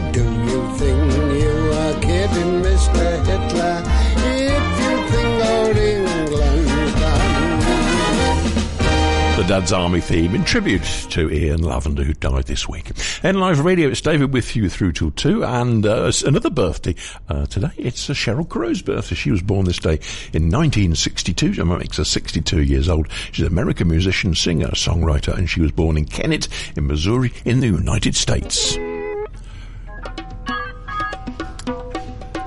Dad's 9.49 9.72
Army 9.72 10.03
theme 10.03 10.34
in 10.34 10.44
tribute 10.44 10.84
to 11.09 11.32
Ian 11.32 11.62
Lavender, 11.62 12.05
who 12.05 12.12
died 12.12 12.44
this 12.44 12.68
week. 12.68 12.90
N 13.24 13.40
Live 13.40 13.64
Radio, 13.64 13.88
it's 13.88 14.03
David 14.03 14.34
with 14.34 14.55
you 14.55 14.68
through 14.68 14.92
till 14.92 15.11
two, 15.11 15.42
and 15.42 15.86
uh, 15.86 16.12
another 16.26 16.51
birthday 16.51 16.94
uh, 17.30 17.46
today. 17.46 17.70
It's 17.78 18.11
uh, 18.11 18.12
Sheryl 18.12 18.46
Crow's 18.46 18.82
birthday. 18.82 19.14
She 19.14 19.30
was 19.30 19.40
born 19.40 19.64
this 19.64 19.78
day 19.78 20.01
in 20.34 20.51
1962. 20.51 21.55
That 21.55 21.64
makes 21.64 21.96
her 21.96 22.05
62 22.05 22.62
years 22.62 22.90
old. 22.90 23.09
She's 23.32 23.46
an 23.46 23.51
American 23.51 23.88
musician, 23.88 24.34
singer, 24.34 24.68
songwriter, 24.72 25.34
and 25.34 25.49
she 25.49 25.62
was 25.62 25.72
born 25.72 25.96
in 25.96 26.05
Kennett, 26.05 26.49
in 26.76 26.86
Missouri, 26.86 27.32
in 27.46 27.61
the 27.61 27.68
United 27.68 28.16
States. 28.16 28.76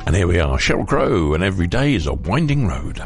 And 0.06 0.16
here 0.16 0.28
we 0.28 0.40
are, 0.40 0.60
Sheryl 0.60 0.88
Crow, 0.88 1.34
and 1.34 1.44
every 1.44 1.66
day 1.66 1.96
is 1.96 2.06
a 2.06 2.14
winding 2.14 2.68
road. 2.68 3.02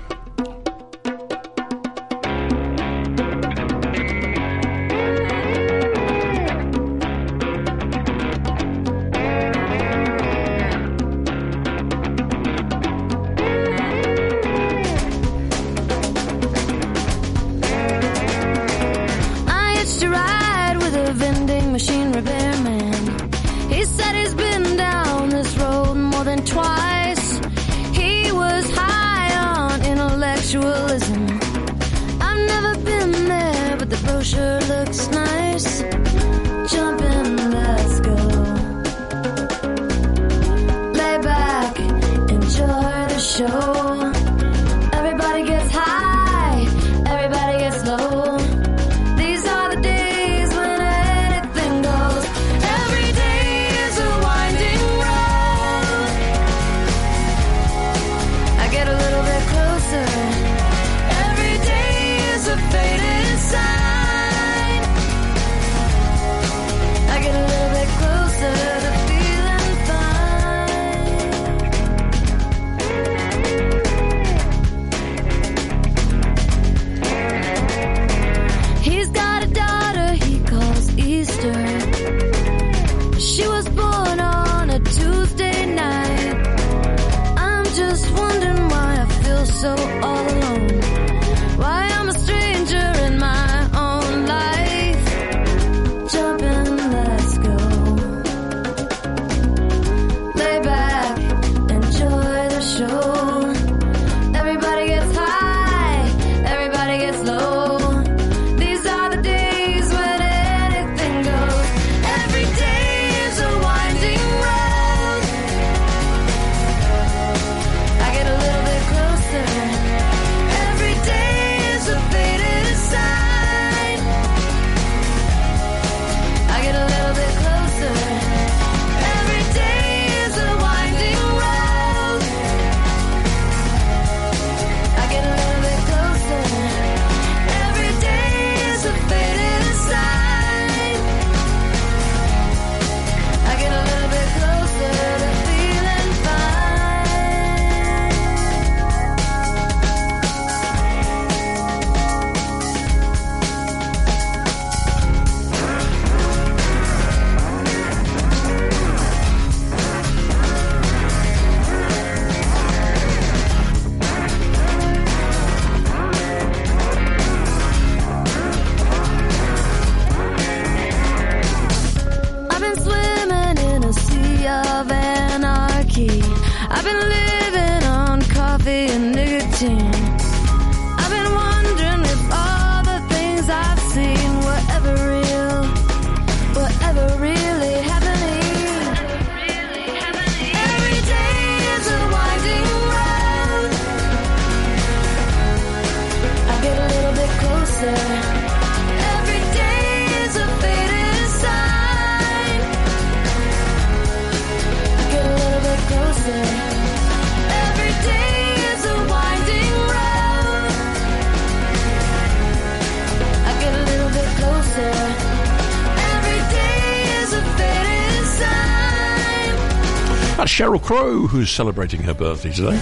Sheryl 220.55 220.81
Crow 220.81 221.27
who's 221.27 221.49
celebrating 221.49 222.01
her 222.03 222.13
birthday 222.13 222.49
today. 222.49 222.79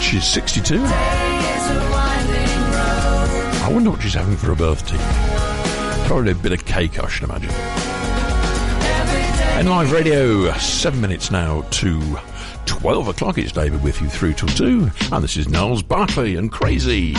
She's 0.00 0.26
62. 0.26 0.82
I 3.62 3.68
wonder 3.72 3.90
what 3.90 4.02
she's 4.02 4.14
having 4.14 4.36
for 4.36 4.50
a 4.50 4.56
birthday. 4.56 4.98
Probably 6.08 6.32
a 6.32 6.34
bit 6.34 6.50
of 6.50 6.66
cake, 6.66 6.98
I 6.98 7.06
should 7.06 7.30
imagine. 7.30 7.52
N 9.56 9.66
Live 9.66 9.92
radio, 9.92 10.52
seven 10.54 11.00
minutes 11.00 11.30
now 11.30 11.60
to 11.70 12.18
12 12.66 13.06
o'clock. 13.06 13.38
It's 13.38 13.52
David 13.52 13.80
with 13.84 14.00
you 14.02 14.08
through 14.08 14.32
till 14.32 14.48
two. 14.48 14.90
And 15.12 15.22
this 15.22 15.36
is 15.36 15.48
Gnarls 15.48 15.84
Barkley 15.84 16.34
and 16.34 16.50
Crazy. 16.50 17.14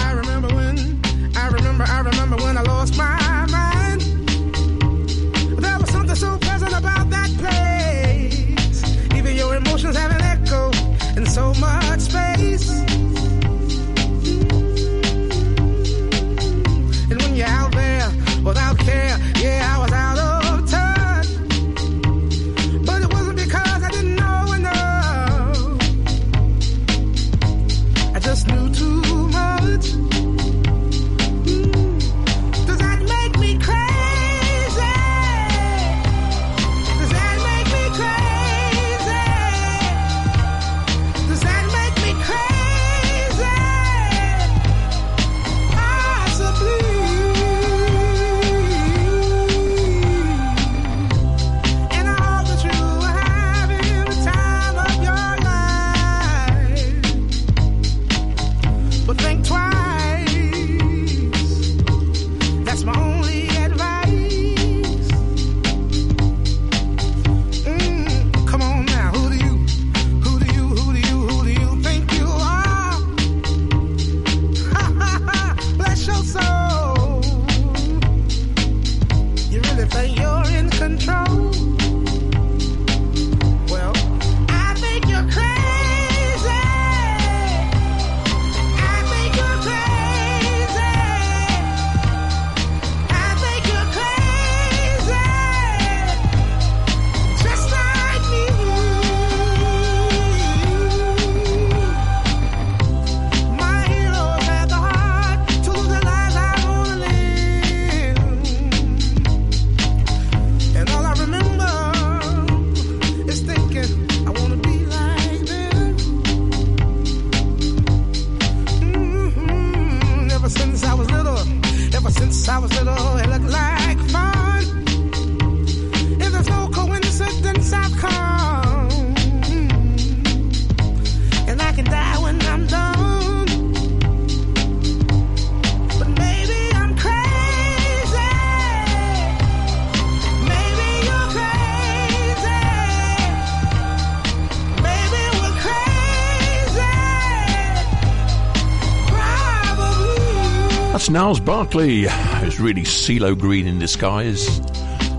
Gnarls 151.14 151.39
Barkley. 151.39 152.05
It's 152.07 152.59
really 152.59 152.82
CeeLo 152.82 153.38
Green 153.38 153.68
in 153.68 153.78
disguise. 153.78 154.57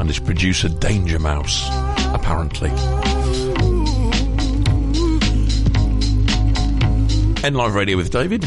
And 0.01 0.09
his 0.09 0.18
producer 0.18 0.68
Danger 0.68 1.20
Mouse, 1.20 1.68
apparently. 2.12 2.70
N 7.45 7.55
Live 7.55 7.76
Radio 7.76 7.97
with 7.97 8.11
David. 8.11 8.42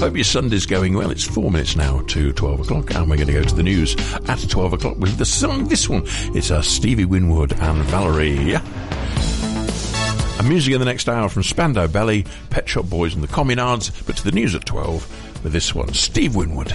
Hope 0.00 0.16
your 0.16 0.24
Sunday's 0.24 0.66
going 0.66 0.94
well. 0.94 1.12
It's 1.12 1.22
four 1.22 1.48
minutes 1.48 1.76
now 1.76 2.00
to 2.08 2.32
12 2.32 2.60
o'clock, 2.62 2.92
and 2.92 3.08
we're 3.08 3.14
going 3.14 3.28
to 3.28 3.32
go 3.32 3.44
to 3.44 3.54
the 3.54 3.62
news 3.62 3.94
at 4.28 4.50
12 4.50 4.72
o'clock 4.72 4.96
with 4.98 5.16
the 5.16 5.24
song. 5.24 5.68
This 5.68 5.88
one 5.88 6.02
is 6.34 6.50
uh, 6.50 6.60
Stevie 6.60 7.04
Winwood 7.04 7.52
and 7.52 7.84
Valerie. 7.84 8.56
And 10.40 10.48
music 10.48 10.74
in 10.74 10.80
the 10.80 10.86
next 10.86 11.08
hour 11.08 11.28
from 11.28 11.44
Spandau 11.44 11.86
Ballet, 11.86 12.24
Pet 12.48 12.68
Shop 12.68 12.86
Boys, 12.86 13.14
and 13.14 13.22
the 13.22 13.28
Communards. 13.28 14.04
But 14.06 14.16
to 14.16 14.24
the 14.24 14.32
news 14.32 14.56
at 14.56 14.64
12 14.64 15.19
with 15.42 15.52
this 15.52 15.74
one, 15.74 15.92
Steve 15.92 16.36
Winwood. 16.36 16.72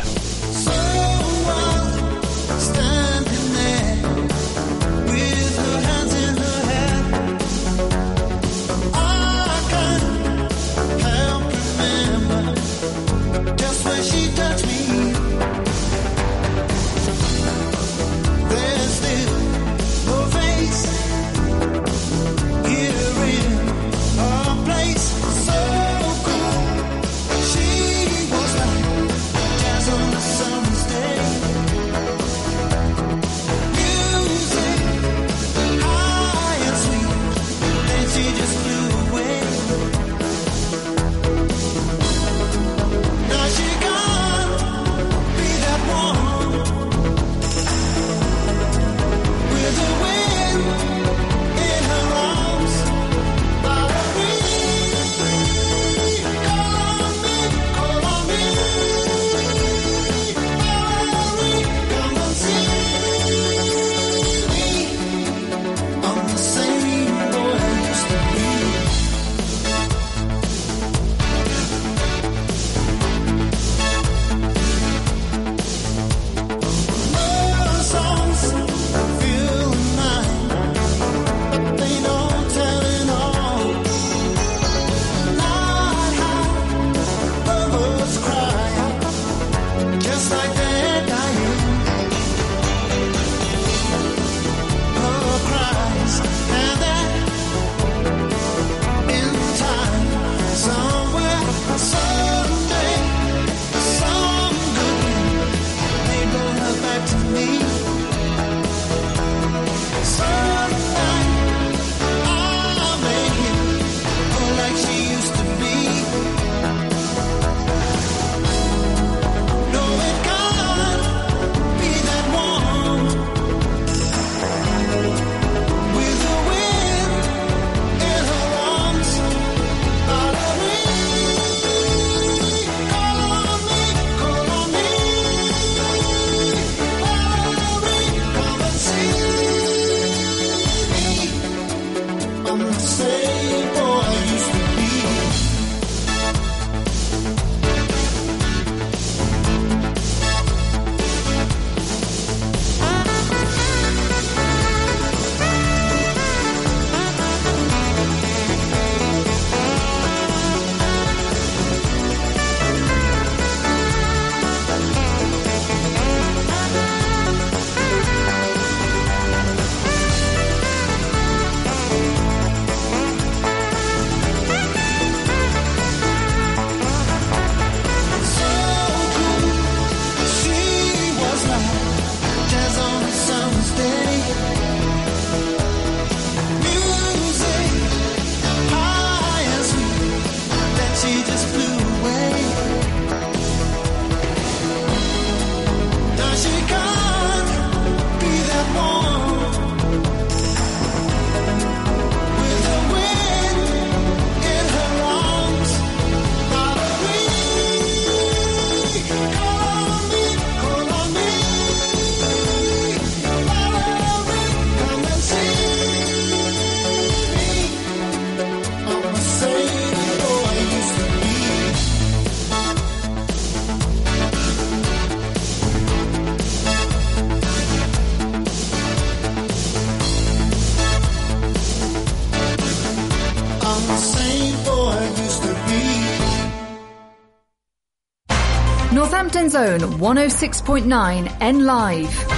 Own 239.76 240.00
106.9 240.00 241.38
N 241.42 241.66
Live. 241.66 242.35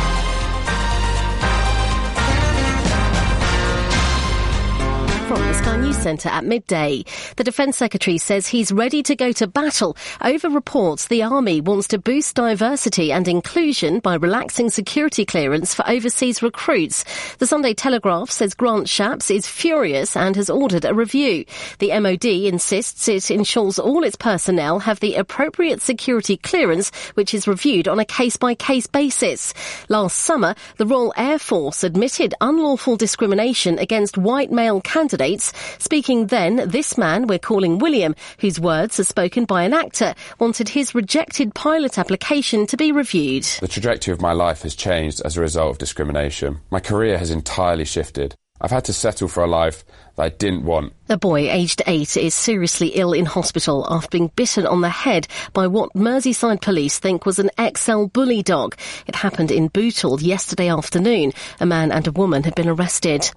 Centre 6.07 6.29
at 6.29 6.45
midday, 6.45 7.03
the 7.35 7.43
Defence 7.43 7.75
Secretary 7.75 8.17
says 8.17 8.47
he's 8.47 8.71
ready 8.71 9.03
to 9.03 9.13
go 9.13 9.33
to 9.33 9.45
battle 9.45 9.97
over 10.21 10.47
reports 10.47 11.07
the 11.07 11.21
Army 11.21 11.59
wants 11.59 11.85
to 11.89 11.97
boost 11.97 12.37
diversity 12.37 13.11
and 13.11 13.27
inclusion 13.27 13.99
by 13.99 14.15
relaxing 14.15 14.69
security 14.69 15.25
clearance 15.25 15.73
for 15.73 15.85
overseas 15.85 16.41
recruits. 16.41 17.03
The 17.39 17.45
Sunday 17.45 17.73
Telegraph 17.73 18.31
says 18.31 18.53
Grant 18.53 18.87
Shapps 18.87 19.29
is 19.29 19.47
furious 19.47 20.15
and 20.15 20.37
has 20.37 20.49
ordered 20.49 20.85
a 20.85 20.93
review. 20.93 21.43
The 21.79 21.99
MOD 21.99 22.23
insists 22.23 23.09
it 23.09 23.29
ensures 23.29 23.77
all 23.77 24.05
its 24.05 24.15
personnel 24.15 24.79
have 24.79 25.01
the 25.01 25.15
appropriate 25.15 25.81
security 25.81 26.37
clearance, 26.37 26.89
which 27.15 27.33
is 27.33 27.49
reviewed 27.49 27.89
on 27.89 27.99
a 27.99 28.05
case-by-case 28.05 28.87
basis. 28.87 29.53
Last 29.89 30.19
summer, 30.19 30.55
the 30.77 30.85
Royal 30.85 31.13
Air 31.17 31.37
Force 31.37 31.83
admitted 31.83 32.33
unlawful 32.39 32.95
discrimination 32.95 33.77
against 33.77 34.17
white 34.17 34.53
male 34.53 34.79
candidates. 34.79 35.51
Speaking 35.79 35.96
then, 35.97 36.69
this 36.69 36.95
man 36.95 37.25
we're 37.25 37.39
calling 37.39 37.79
William, 37.79 38.15
whose 38.39 38.59
words 38.59 38.99
are 38.99 39.03
spoken 39.03 39.45
by 39.45 39.63
an 39.63 39.73
actor, 39.73 40.13
wanted 40.39 40.69
his 40.69 40.93
rejected 40.93 41.55
pilot 41.55 41.97
application 41.97 42.67
to 42.67 42.77
be 42.77 42.91
reviewed. 42.91 43.43
The 43.61 43.67
trajectory 43.67 44.13
of 44.13 44.21
my 44.21 44.31
life 44.31 44.61
has 44.61 44.75
changed 44.75 45.21
as 45.25 45.35
a 45.35 45.41
result 45.41 45.71
of 45.71 45.77
discrimination. 45.79 46.59
My 46.69 46.79
career 46.79 47.17
has 47.17 47.31
entirely 47.31 47.85
shifted. 47.85 48.35
I've 48.61 48.69
had 48.69 48.85
to 48.85 48.93
settle 48.93 49.27
for 49.27 49.43
a 49.43 49.47
life 49.47 49.83
I 50.19 50.29
didn't 50.29 50.65
want. 50.65 50.93
A 51.09 51.17
boy 51.17 51.49
aged 51.49 51.81
eight 51.85 52.17
is 52.17 52.33
seriously 52.33 52.87
ill 52.89 53.13
in 53.13 53.25
hospital 53.25 53.85
after 53.89 54.09
being 54.09 54.31
bitten 54.35 54.65
on 54.65 54.81
the 54.81 54.89
head 54.89 55.27
by 55.53 55.67
what 55.67 55.93
Merseyside 55.93 56.61
police 56.61 56.97
think 56.97 57.25
was 57.25 57.39
an 57.39 57.51
XL 57.59 58.05
bully 58.05 58.41
dog. 58.41 58.75
It 59.05 59.15
happened 59.15 59.51
in 59.51 59.67
Bootle 59.67 60.19
yesterday 60.19 60.69
afternoon. 60.69 61.33
A 61.59 61.65
man 61.65 61.91
and 61.91 62.07
a 62.07 62.11
woman 62.11 62.43
have 62.43 62.55
been 62.55 62.67
arrested. 62.67 63.29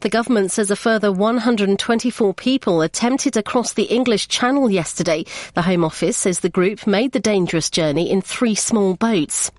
The 0.00 0.08
government 0.08 0.50
says 0.52 0.70
a 0.70 0.76
further 0.76 1.12
124 1.12 2.32
people 2.34 2.80
attempted 2.80 3.34
to 3.34 3.42
cross 3.42 3.72
the 3.72 3.84
English 3.84 4.28
Channel 4.28 4.70
yesterday. 4.70 5.24
The 5.54 5.62
Home 5.62 5.84
Office 5.84 6.16
says 6.16 6.40
the 6.40 6.48
group 6.48 6.86
made 6.86 7.12
the 7.12 7.20
dangerous 7.20 7.68
journey 7.68 8.10
in 8.10 8.22
three 8.22 8.54
small 8.54 8.94
boats. 8.94 9.50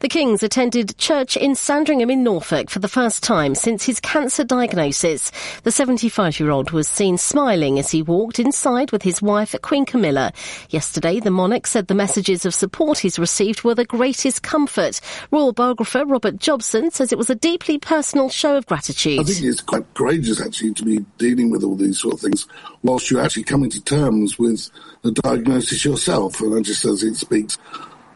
The 0.00 0.08
Kings 0.08 0.42
attended 0.42 0.96
church 0.98 1.36
in 1.36 1.54
Sandringham 1.54 2.10
in 2.10 2.22
Norfolk 2.22 2.70
for 2.70 2.78
the 2.78 2.88
first 2.88 3.22
time 3.22 3.54
since 3.54 3.84
his 3.84 3.98
cancer 4.00 4.44
diagnosis. 4.44 5.32
The 5.62 5.70
75 5.70 6.38
year 6.38 6.50
old 6.50 6.70
was 6.70 6.86
seen 6.86 7.18
smiling 7.18 7.78
as 7.78 7.90
he 7.90 8.02
walked 8.02 8.38
inside 8.38 8.92
with 8.92 9.02
his 9.02 9.22
wife, 9.22 9.54
Queen 9.62 9.86
Camilla. 9.86 10.32
Yesterday, 10.70 11.20
the 11.20 11.30
monarch 11.30 11.66
said 11.66 11.88
the 11.88 11.94
messages 11.94 12.44
of 12.44 12.54
support 12.54 12.98
he's 12.98 13.18
received 13.18 13.64
were 13.64 13.74
the 13.74 13.84
greatest 13.84 14.42
comfort. 14.42 15.00
Royal 15.30 15.52
biographer 15.52 16.04
Robert 16.04 16.38
Jobson 16.38 16.90
says 16.90 17.10
it 17.10 17.18
was 17.18 17.30
a 17.30 17.34
deeply 17.34 17.78
personal 17.78 18.28
show 18.28 18.56
of 18.56 18.66
gratitude. 18.66 19.20
I 19.20 19.24
think 19.24 19.44
it's 19.44 19.60
quite 19.60 19.94
courageous 19.94 20.40
actually 20.40 20.74
to 20.74 20.84
be 20.84 21.04
dealing 21.18 21.50
with 21.50 21.64
all 21.64 21.76
these 21.76 22.00
sort 22.00 22.14
of 22.14 22.20
things 22.20 22.46
whilst 22.82 23.10
you're 23.10 23.22
actually 23.22 23.44
coming 23.44 23.70
to 23.70 23.82
terms 23.82 24.38
with 24.38 24.70
the 25.02 25.12
diagnosis 25.12 25.84
yourself. 25.84 26.40
And 26.40 26.54
I 26.54 26.60
just 26.60 26.84
as 26.84 27.02
it 27.02 27.16
speaks 27.16 27.58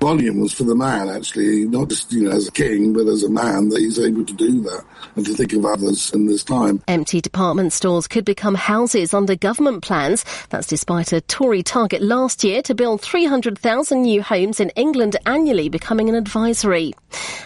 volumes 0.01 0.53
for 0.55 0.65
the 0.65 0.75
man 0.75 1.09
actually, 1.09 1.67
not 1.67 1.89
just 1.89 2.11
you 2.13 2.25
know 2.25 2.31
as 2.31 2.49
a 2.49 2.53
king, 2.53 2.93
but 2.93 3.07
as 3.07 3.23
a 3.23 3.31
man 3.31 3.69
that 3.69 3.79
he's 3.79 3.99
able 3.99 4.25
to 4.25 4.33
do 4.33 4.63
that 4.63 4.85
and 5.15 5.27
to 5.27 5.35
think 5.35 5.53
of 5.53 5.65
others 5.65 6.13
in 6.13 6.27
this 6.27 6.43
time. 6.43 6.83
Empty 6.89 7.21
department 7.21 7.73
stores 7.73 8.09
could 8.09 8.25
become 8.25 8.55
houses 8.55 9.15
under 9.15 9.37
government 9.37 9.83
plans. 9.83 10.25
That's 10.49 10.67
despite 10.67 11.13
a 11.13 11.21
Tory 11.21 11.63
target 11.63 12.03
last 12.03 12.43
year 12.43 12.63
to 12.63 12.75
build 12.75 13.03
300,000 13.03 14.03
new 14.03 14.23
homes 14.23 14.59
in 14.59 14.71
England 14.71 15.17
annually 15.27 15.69
becoming 15.69 16.09
an 16.09 16.15
advisory. 16.15 16.95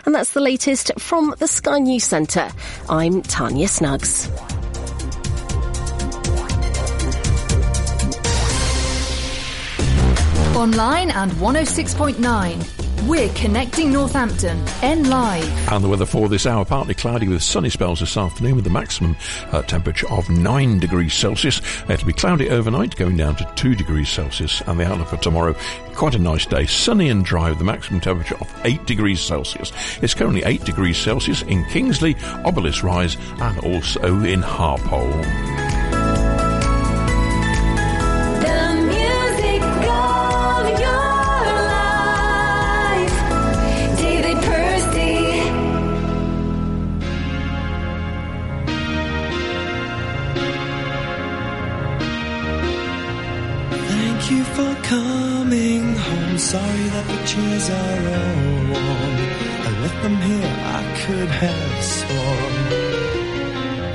And 0.06 0.14
that's 0.14 0.32
the 0.32 0.40
latest 0.40 0.92
from 0.98 1.34
the 1.38 1.48
Sky 1.48 1.78
News 1.80 2.04
Centre. 2.04 2.48
I'm 2.88 3.22
Tanya 3.22 3.68
Snuggs. 3.68 4.30
Online 10.54 11.10
and 11.10 11.32
106.9. 11.32 13.08
We're 13.08 13.28
connecting 13.30 13.92
Northampton. 13.92 14.64
N 14.82 15.10
Live. 15.10 15.72
And 15.72 15.82
the 15.82 15.88
weather 15.88 16.06
for 16.06 16.28
this 16.28 16.46
hour, 16.46 16.64
partly 16.64 16.94
cloudy 16.94 17.26
with 17.26 17.42
sunny 17.42 17.68
spells 17.70 17.98
this 17.98 18.16
afternoon 18.16 18.54
with 18.54 18.66
a 18.68 18.70
maximum 18.70 19.16
uh, 19.50 19.62
temperature 19.62 20.08
of 20.10 20.30
9 20.30 20.78
degrees 20.78 21.12
Celsius. 21.12 21.60
It'll 21.88 22.06
be 22.06 22.12
cloudy 22.12 22.50
overnight, 22.50 22.94
going 22.94 23.16
down 23.16 23.34
to 23.36 23.52
2 23.56 23.74
degrees 23.74 24.08
Celsius. 24.08 24.60
And 24.62 24.78
the 24.78 24.86
outlook 24.86 25.08
for 25.08 25.16
tomorrow, 25.16 25.56
quite 25.96 26.14
a 26.14 26.20
nice 26.20 26.46
day, 26.46 26.66
sunny 26.66 27.08
and 27.08 27.24
dry 27.24 27.50
with 27.50 27.60
a 27.60 27.64
maximum 27.64 28.00
temperature 28.00 28.36
of 28.40 28.48
8 28.64 28.86
degrees 28.86 29.20
Celsius. 29.20 29.72
It's 30.02 30.14
currently 30.14 30.44
8 30.44 30.64
degrees 30.64 30.96
Celsius 30.96 31.42
in 31.42 31.64
Kingsley, 31.66 32.14
Obelisk 32.44 32.84
Rise, 32.84 33.16
and 33.40 33.58
also 33.58 34.22
in 34.22 34.40
Harpole. 34.40 35.83
Sorry 56.54 56.88
that 56.94 57.06
the 57.12 57.20
chairs 57.30 57.66
are 57.82 58.02
all 58.18 58.38
warm. 58.70 59.14
I 59.66 59.70
left 59.82 60.00
them 60.04 60.16
here, 60.28 60.52
I 60.78 60.82
could 61.02 61.30
have 61.44 61.78
sworn. 61.96 62.54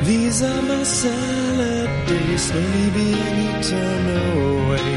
These 0.04 0.38
are 0.44 0.62
my 0.64 0.84
salad 0.84 1.90
days, 2.10 2.42
slowly 2.50 2.90
being 3.00 3.38
eaten 3.48 4.04
away. 4.34 4.92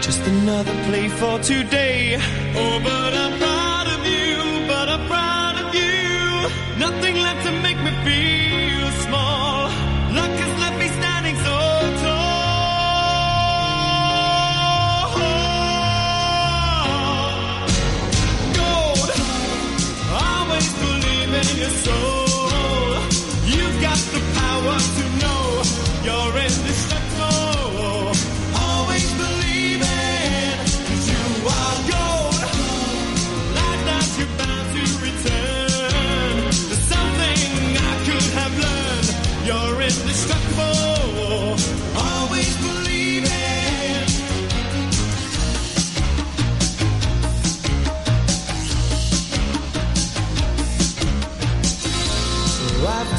Just 0.00 0.22
another 0.34 0.76
play 0.88 1.06
for 1.20 1.38
today. 1.52 2.16
Oh, 2.62 2.76
but 2.88 3.12
I'm 3.22 3.34
proud 3.44 3.86
of 3.96 4.00
you, 4.14 4.36
but 4.72 4.86
I'm 4.94 5.04
proud 5.14 5.56
of 5.62 5.68
you. 5.80 5.98
Nothing 6.86 7.16
left 7.26 7.42
to 7.46 7.52
make 7.66 7.80
me 7.86 7.92
feel 8.06 8.88
small. 9.04 9.29
Soul. 21.84 23.00
You've 23.46 23.80
got 23.80 23.98
the 24.14 24.20
power 24.38 24.78
to 24.78 25.09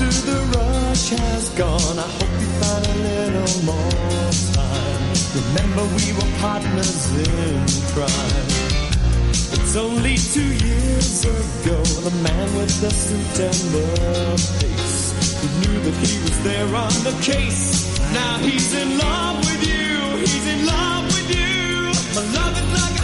After 0.02 0.32
the 0.32 0.42
rush 0.58 1.10
has 1.10 1.50
gone, 1.50 2.00
I 2.00 2.10
hope 2.18 2.34
you 2.42 2.50
find 2.62 2.86
a 2.88 2.98
little 3.06 3.66
more 3.70 4.32
time. 4.58 5.14
Remember, 5.38 5.84
we 5.94 6.12
were 6.18 6.32
partners 6.42 7.06
in 7.22 7.62
crime. 7.94 8.50
It's 9.30 9.76
only 9.76 10.18
two 10.18 10.52
years 10.66 11.24
ago, 11.24 11.78
the 12.02 12.16
man 12.24 12.48
with 12.58 12.74
the 12.82 12.90
suit 12.90 13.46
and 13.46 13.62
the 13.78 13.86
face 14.58 15.14
who 15.40 15.48
knew 15.62 15.80
that 15.86 15.98
he 16.08 16.18
was 16.24 16.44
there 16.44 16.76
on 16.76 16.94
the 17.06 17.16
case. 17.22 18.00
Now 18.12 18.38
he's 18.40 18.74
in 18.74 18.98
love 18.98 19.38
with 19.38 19.62
you, 19.68 20.18
he's 20.18 20.48
in 20.48 20.66
love 20.66 21.06
with 21.14 21.30
you. 21.30 21.94
My 22.18 22.26
love 22.40 22.58
is 22.58 22.70
like 22.82 23.01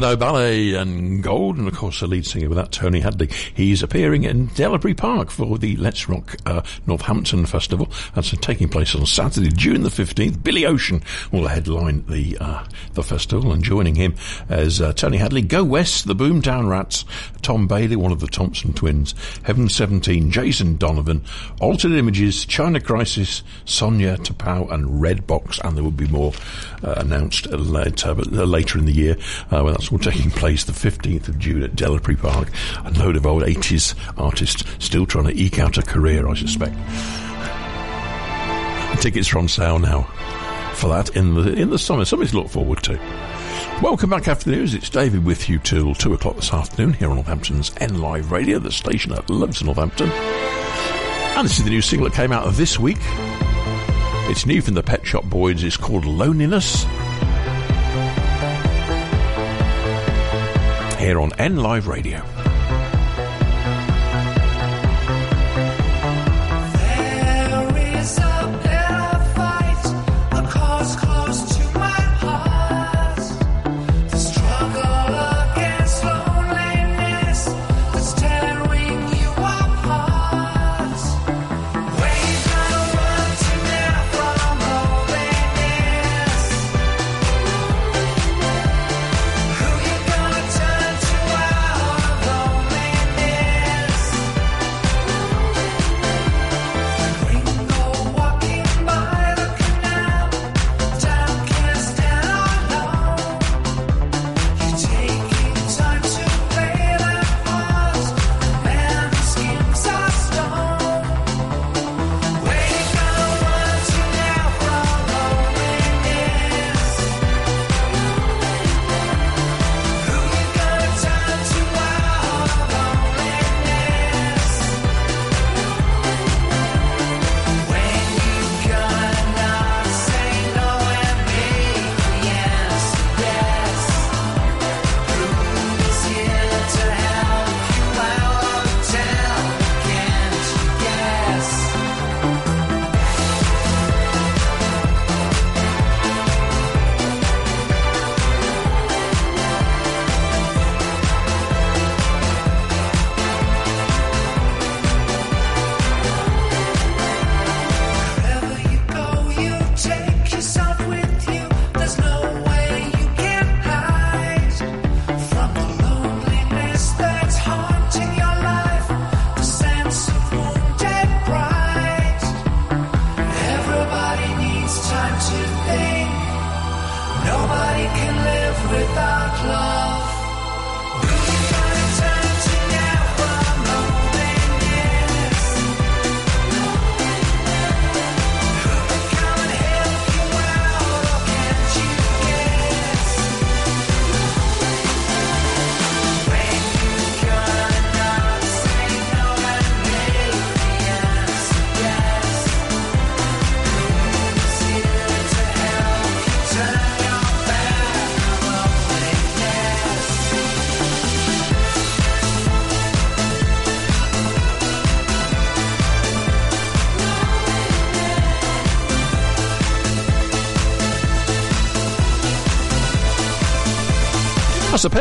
Spandau 0.00 0.16
Ballet 0.16 0.72
and 0.72 1.22
Gold, 1.22 1.58
and 1.58 1.68
of 1.68 1.76
course 1.76 2.00
the 2.00 2.06
lead 2.06 2.24
singer 2.24 2.48
with 2.48 2.56
that, 2.56 2.72
Tony 2.72 3.00
Hadley. 3.00 3.28
He's 3.52 3.82
appearing 3.82 4.24
in 4.24 4.48
Delapre 4.48 4.96
Park 4.96 5.30
for 5.30 5.58
the 5.58 5.76
Let's 5.76 6.08
Rock 6.08 6.36
uh, 6.46 6.62
Northampton 6.86 7.44
Festival. 7.44 7.92
That's 8.14 8.30
taking 8.38 8.70
place 8.70 8.94
on 8.94 9.04
Saturday, 9.04 9.50
June 9.50 9.82
the 9.82 9.90
15th. 9.90 10.42
Billy 10.42 10.64
Ocean 10.64 11.02
will 11.30 11.48
headline 11.48 12.06
the 12.06 12.38
uh, 12.40 12.64
the 12.94 13.02
festival, 13.02 13.52
and 13.52 13.62
joining 13.62 13.94
him 13.94 14.14
as 14.48 14.80
uh, 14.80 14.94
Tony 14.94 15.18
Hadley, 15.18 15.42
Go 15.42 15.64
West, 15.64 16.06
the 16.06 16.16
Boomtown 16.16 16.70
Rats, 16.70 17.04
Tom 17.42 17.66
Bailey, 17.66 17.96
one 17.96 18.12
of 18.12 18.20
the 18.20 18.26
Thompson 18.26 18.72
twins, 18.72 19.14
Heaven 19.42 19.68
17, 19.68 20.30
Jason 20.30 20.76
Donovan, 20.76 21.22
Altered 21.60 21.92
Images, 21.92 22.44
China 22.44 22.80
Crisis, 22.80 23.42
Sonia 23.64 24.16
T'Pau, 24.16 24.70
and 24.72 25.00
Red 25.00 25.26
Box, 25.26 25.58
and 25.62 25.76
there 25.76 25.84
will 25.84 25.90
be 25.90 26.08
more 26.08 26.32
uh, 26.82 26.94
announced 26.96 27.46
later, 27.50 28.14
but, 28.14 28.28
uh, 28.28 28.44
later 28.44 28.78
in 28.78 28.84
the 28.84 28.92
year. 28.92 29.16
Uh, 29.50 29.62
well, 29.64 29.72
that's 29.72 29.90
all 29.90 29.98
taking 29.98 30.30
place 30.30 30.64
the 30.64 30.72
15th 30.72 31.28
of 31.28 31.38
June 31.38 31.62
at 31.62 31.76
Delapre 31.76 32.18
Park. 32.18 32.48
A 32.84 32.90
load 32.98 33.16
of 33.16 33.26
old 33.26 33.42
80s 33.42 33.94
artists 34.18 34.64
still 34.78 35.06
trying 35.06 35.26
to 35.26 35.40
eke 35.40 35.58
out 35.58 35.78
a 35.78 35.82
career, 35.82 36.28
I 36.28 36.34
suspect. 36.34 36.76
Tickets 39.00 39.32
are 39.32 39.38
on 39.38 39.48
sale 39.48 39.78
now 39.78 40.02
for 40.74 40.88
that 40.88 41.14
in 41.16 41.34
the 41.34 41.52
in 41.54 41.70
the 41.70 41.78
summer. 41.78 42.04
Something 42.04 42.28
to 42.28 42.36
look 42.36 42.48
forward 42.48 42.82
to. 42.84 42.98
Welcome 43.82 44.10
back 44.10 44.28
after 44.28 44.50
the 44.50 44.56
news. 44.56 44.74
It's 44.74 44.90
David 44.90 45.24
with 45.24 45.48
you 45.48 45.58
till 45.58 45.94
two 45.94 46.12
o'clock 46.12 46.36
this 46.36 46.52
afternoon 46.52 46.92
here 46.92 47.08
on 47.08 47.16
Northampton's 47.16 47.72
N 47.78 47.98
Live 47.98 48.30
Radio, 48.30 48.58
the 48.58 48.70
station 48.70 49.12
that 49.12 49.30
loves 49.30 49.64
Northampton. 49.64 50.10
And 50.10 51.46
this 51.46 51.58
is 51.58 51.64
the 51.64 51.70
new 51.70 51.80
single 51.80 52.06
that 52.06 52.14
came 52.14 52.30
out 52.30 52.52
this 52.52 52.78
week. 52.78 52.98
It's 54.28 54.44
new 54.44 54.60
from 54.60 54.74
the 54.74 54.82
Pet 54.82 55.06
Shop 55.06 55.24
Boys. 55.24 55.64
It's 55.64 55.78
called 55.78 56.04
Loneliness. 56.04 56.84
Here 60.98 61.18
on 61.18 61.32
N 61.38 61.56
Live 61.56 61.88
Radio. 61.88 62.22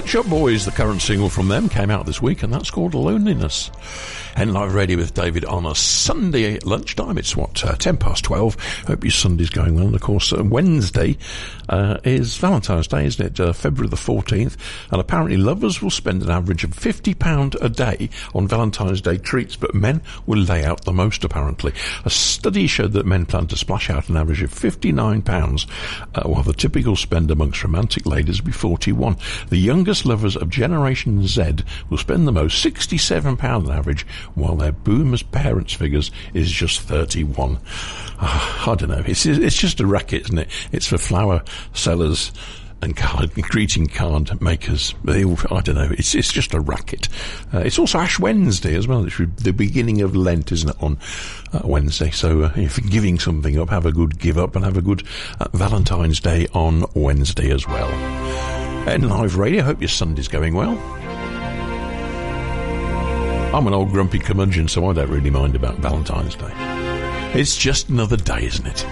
Shop 0.09 0.25
Boys. 0.25 0.65
The 0.65 0.71
current 0.71 1.03
single 1.03 1.29
from 1.29 1.49
them 1.49 1.69
came 1.69 1.91
out 1.91 2.07
this 2.07 2.19
week, 2.19 2.41
and 2.41 2.51
that's 2.51 2.71
called 2.71 2.95
Loneliness. 2.95 3.69
N 4.35 4.53
Live 4.53 4.73
radio 4.73 4.97
with 4.97 5.13
David 5.13 5.45
on 5.45 5.65
a 5.65 5.75
Sunday 5.75 6.59
lunchtime. 6.59 7.17
It's 7.17 7.35
what 7.35 7.63
uh, 7.65 7.75
ten 7.75 7.97
past 7.97 8.23
twelve. 8.23 8.55
Hope 8.85 9.03
your 9.03 9.11
Sunday's 9.11 9.49
going 9.49 9.75
well. 9.75 9.87
And 9.87 9.95
of 9.95 10.01
course, 10.01 10.31
uh, 10.31 10.43
Wednesday 10.43 11.17
uh, 11.67 11.97
is 12.03 12.37
Valentine's 12.37 12.87
Day, 12.87 13.05
isn't 13.05 13.25
it? 13.25 13.39
Uh, 13.39 13.53
February 13.53 13.89
the 13.89 13.97
fourteenth. 13.97 14.57
And 14.91 15.01
apparently, 15.01 15.37
lovers 15.37 15.81
will 15.81 15.89
spend 15.89 16.23
an 16.23 16.29
average 16.29 16.63
of 16.63 16.73
fifty 16.73 17.13
pound 17.13 17.55
a 17.61 17.69
day 17.69 18.09
on 18.33 18.47
Valentine's 18.47 19.01
Day 19.01 19.17
treats, 19.17 19.55
but 19.55 19.75
men 19.75 20.01
will 20.25 20.39
lay 20.39 20.63
out 20.63 20.85
the 20.85 20.93
most. 20.93 21.23
Apparently, 21.23 21.73
a 22.05 22.09
study 22.09 22.67
showed 22.67 22.93
that 22.93 23.05
men 23.05 23.25
plan 23.25 23.47
to 23.47 23.57
splash 23.57 23.89
out 23.89 24.09
an 24.09 24.17
average 24.17 24.41
of 24.41 24.51
fifty 24.51 24.91
nine 24.91 25.21
pounds, 25.21 25.67
uh, 26.15 26.23
while 26.23 26.43
the 26.43 26.53
typical 26.53 26.95
spend 26.95 27.31
amongst 27.31 27.63
romantic 27.63 28.05
ladies 28.05 28.41
will 28.41 28.47
be 28.47 28.51
forty 28.51 28.91
one. 28.91 29.17
The 29.49 29.57
youngest 29.57 30.05
lovers 30.05 30.35
of 30.35 30.49
Generation 30.49 31.25
Z 31.27 31.55
will 31.89 31.97
spend 31.97 32.27
the 32.27 32.31
most, 32.31 32.63
£67 32.63 33.43
on 33.43 33.71
average, 33.71 34.05
while 34.35 34.55
their 34.55 34.71
boomers' 34.71 35.23
parents' 35.23 35.73
figures 35.73 36.11
is 36.33 36.51
just 36.51 36.81
31 36.81 37.59
Ah, 38.21 38.71
I 38.71 38.75
don't 38.75 38.89
know. 38.89 39.03
It's, 39.05 39.25
it's 39.25 39.55
just 39.55 39.79
a 39.79 39.87
racket, 39.87 40.23
isn't 40.25 40.37
it? 40.39 40.49
It's 40.71 40.87
for 40.87 40.97
flower 40.97 41.43
sellers 41.73 42.31
and 42.81 42.95
card 42.95 43.33
greeting 43.33 43.87
card 43.87 44.41
makers. 44.41 44.93
They 45.03 45.23
I 45.23 45.61
don't 45.61 45.75
know. 45.75 45.89
It's 45.91 46.15
it's 46.15 46.31
just 46.31 46.53
a 46.53 46.59
racket. 46.59 47.09
Uh, 47.53 47.59
it's 47.59 47.79
also 47.79 47.99
Ash 47.99 48.19
Wednesday 48.19 48.75
as 48.75 48.87
well. 48.87 49.05
It's 49.05 49.17
the 49.17 49.51
beginning 49.51 50.01
of 50.01 50.15
Lent, 50.15 50.51
isn't 50.51 50.69
it? 50.69 50.75
On 50.81 50.97
uh, 51.53 51.61
Wednesday. 51.63 52.09
So 52.11 52.43
uh, 52.43 52.53
if 52.55 52.77
you're 52.77 52.89
giving 52.89 53.19
something 53.19 53.59
up, 53.59 53.69
have 53.69 53.85
a 53.85 53.91
good 53.91 54.19
give 54.19 54.37
up 54.37 54.55
and 54.55 54.63
have 54.63 54.77
a 54.77 54.81
good 54.81 55.03
uh, 55.39 55.47
Valentine's 55.53 56.19
Day 56.19 56.47
on 56.53 56.85
Wednesday 56.93 57.51
as 57.51 57.67
well. 57.67 57.89
N 58.87 59.07
Live 59.09 59.37
radio. 59.37 59.63
Hope 59.63 59.81
your 59.81 59.89
Sunday's 59.89 60.27
going 60.27 60.53
well. 60.55 60.77
I'm 63.51 63.65
an 63.65 63.73
old 63.73 63.91
grumpy 63.91 64.19
curmudgeon, 64.19 64.67
so 64.67 64.89
I 64.89 64.93
don't 64.93 65.09
really 65.09 65.31
mind 65.31 65.55
about 65.55 65.77
Valentine's 65.77 66.35
Day. 66.35 66.53
It's 67.33 67.57
just 67.57 67.89
another 67.89 68.15
day, 68.15 68.45
isn't 68.45 68.67
it? 68.67 68.85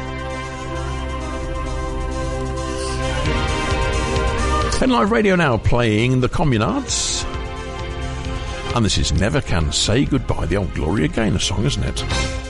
N 4.82 4.90
Live 4.90 5.12
radio 5.12 5.36
now 5.36 5.58
playing 5.58 6.22
the 6.22 6.30
Communards. 6.30 7.24
And 8.76 8.84
this 8.84 8.98
is 8.98 9.12
Never 9.12 9.42
Can 9.42 9.72
Say 9.72 10.06
Goodbye, 10.06 10.48
the 10.48 10.58
old 10.58 10.74
Gloria 10.74 11.08
Gaynor 11.08 11.40
song, 11.40 11.66
isn't 11.66 11.84
it? 11.84 12.47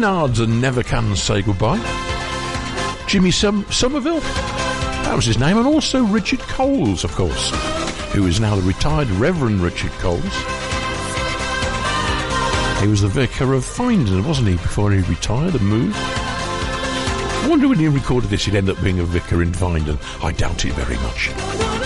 That's 0.00 0.40
and 0.40 0.60
Never 0.60 0.82
Can 0.82 1.14
Say 1.14 1.40
Goodbye. 1.40 1.78
Jimmy 3.06 3.30
Sum- 3.30 3.64
Somerville, 3.70 4.18
that 4.18 5.12
was 5.14 5.24
his 5.24 5.38
name, 5.38 5.56
and 5.56 5.68
also 5.68 6.02
Richard 6.02 6.40
Coles, 6.40 7.04
of 7.04 7.12
course, 7.12 7.50
who 8.12 8.26
is 8.26 8.40
now 8.40 8.56
the 8.56 8.62
retired 8.62 9.08
Reverend 9.10 9.60
Richard 9.60 9.92
Coles. 9.92 10.24
He 12.80 12.88
was 12.88 13.02
the 13.02 13.08
vicar 13.08 13.52
of 13.54 13.64
Finedon, 13.64 14.26
wasn't 14.26 14.48
he, 14.48 14.54
before 14.54 14.90
he 14.90 15.00
retired 15.02 15.54
and 15.54 15.68
moved? 15.68 15.94
I 15.96 17.46
wonder 17.48 17.68
when 17.68 17.78
he 17.78 17.86
recorded 17.86 18.30
this, 18.30 18.46
he'd 18.46 18.56
end 18.56 18.68
up 18.68 18.82
being 18.82 18.98
a 18.98 19.04
vicar 19.04 19.42
in 19.42 19.52
Finedon. 19.52 20.00
I 20.24 20.32
doubt 20.32 20.64
it 20.64 20.72
very 20.72 20.96
much. 20.96 21.83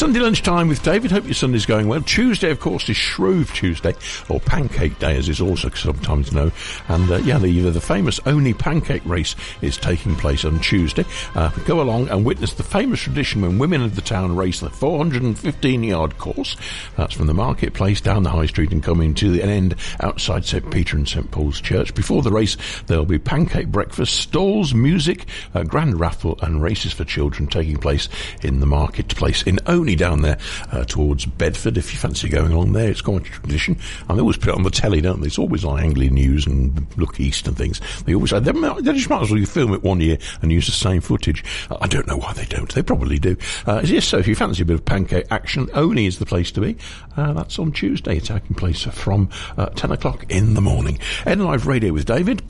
Sunday 0.00 0.20
lunchtime 0.20 0.66
with 0.66 0.82
David. 0.82 1.10
Hope 1.10 1.26
your 1.26 1.34
Sunday's 1.34 1.66
going 1.66 1.86
well. 1.86 2.00
Tuesday, 2.00 2.50
of 2.50 2.58
course, 2.58 2.88
is 2.88 2.96
Shrove 2.96 3.52
Tuesday, 3.52 3.94
or 4.30 4.40
Pancake 4.40 4.98
Day, 4.98 5.18
as 5.18 5.28
is 5.28 5.42
also 5.42 5.68
sometimes 5.68 6.32
known. 6.32 6.52
And 6.88 7.10
uh, 7.10 7.16
yeah, 7.16 7.36
the, 7.36 7.68
the 7.68 7.82
famous 7.82 8.18
Olney 8.24 8.54
Pancake 8.54 9.04
Race 9.04 9.36
is 9.60 9.76
taking 9.76 10.16
place 10.16 10.46
on 10.46 10.58
Tuesday. 10.60 11.04
Uh, 11.34 11.50
go 11.66 11.82
along 11.82 12.08
and 12.08 12.24
witness 12.24 12.54
the 12.54 12.62
famous 12.62 13.00
tradition 13.00 13.42
when 13.42 13.58
women 13.58 13.82
of 13.82 13.94
the 13.94 14.00
town 14.00 14.34
race 14.34 14.60
the 14.60 14.70
415 14.70 15.82
yard 15.82 16.16
course. 16.16 16.56
That's 16.96 17.12
from 17.12 17.26
the 17.26 17.34
marketplace 17.34 18.00
down 18.00 18.22
the 18.22 18.30
high 18.30 18.46
street 18.46 18.72
and 18.72 18.82
coming 18.82 19.12
to 19.16 19.34
an 19.42 19.50
end 19.50 19.76
outside 20.00 20.46
St 20.46 20.70
Peter 20.70 20.96
and 20.96 21.06
St 21.06 21.30
Paul's 21.30 21.60
Church. 21.60 21.94
Before 21.94 22.22
the 22.22 22.32
race, 22.32 22.56
there'll 22.86 23.04
be 23.04 23.18
pancake 23.18 23.68
breakfast, 23.68 24.14
stalls, 24.14 24.72
music, 24.72 25.26
a 25.52 25.62
grand 25.62 26.00
raffle, 26.00 26.38
and 26.40 26.62
races 26.62 26.94
for 26.94 27.04
children 27.04 27.48
taking 27.48 27.76
place 27.76 28.08
in 28.42 28.60
the 28.60 28.66
marketplace 28.66 29.42
in 29.42 29.58
Olney 29.66 29.89
down 29.94 30.22
there 30.22 30.38
uh, 30.72 30.84
towards 30.84 31.26
Bedford. 31.26 31.76
If 31.76 31.92
you 31.92 31.98
fancy 31.98 32.28
going 32.28 32.52
along 32.52 32.72
there, 32.72 32.90
it's 32.90 33.00
quite 33.00 33.22
a 33.22 33.30
tradition. 33.30 33.78
And 34.08 34.18
they 34.18 34.20
always 34.20 34.36
put 34.36 34.48
it 34.48 34.54
on 34.54 34.62
the 34.62 34.70
telly, 34.70 35.00
don't 35.00 35.20
they? 35.20 35.26
It's 35.26 35.38
always 35.38 35.64
on 35.64 35.80
Anglian 35.80 36.14
News 36.14 36.46
and 36.46 36.86
Look 36.96 37.20
East 37.20 37.46
and 37.46 37.56
things. 37.56 37.80
They 38.04 38.14
always 38.14 38.32
uh, 38.32 38.42
say, 38.42 38.52
they, 38.52 38.92
just 38.92 39.10
might 39.10 39.22
as 39.22 39.30
well 39.30 39.44
film 39.44 39.74
it 39.74 39.82
one 39.82 40.00
year 40.00 40.18
and 40.42 40.52
use 40.52 40.66
the 40.66 40.72
same 40.72 41.00
footage. 41.00 41.44
I 41.80 41.86
don't 41.86 42.06
know 42.06 42.16
why 42.16 42.32
they 42.32 42.46
don't. 42.46 42.72
They 42.72 42.82
probably 42.82 43.18
do. 43.18 43.36
Uh, 43.66 43.82
yes, 43.84 44.06
so 44.06 44.18
if 44.18 44.26
you 44.26 44.34
fancy 44.34 44.62
a 44.62 44.64
bit 44.64 44.74
of 44.74 44.84
pancake 44.84 45.26
action, 45.30 45.68
Olney 45.74 46.06
is 46.06 46.18
the 46.18 46.26
place 46.26 46.50
to 46.52 46.60
be. 46.60 46.76
Uh, 47.16 47.32
that's 47.32 47.58
on 47.58 47.72
Tuesday, 47.72 48.20
taking 48.20 48.54
place 48.54 48.82
from 48.84 49.28
uh, 49.56 49.66
10 49.66 49.92
o'clock 49.92 50.24
in 50.28 50.54
the 50.54 50.60
morning. 50.60 50.98
N 51.26 51.40
Live 51.40 51.66
Radio 51.66 51.92
with 51.92 52.06
David. 52.06 52.42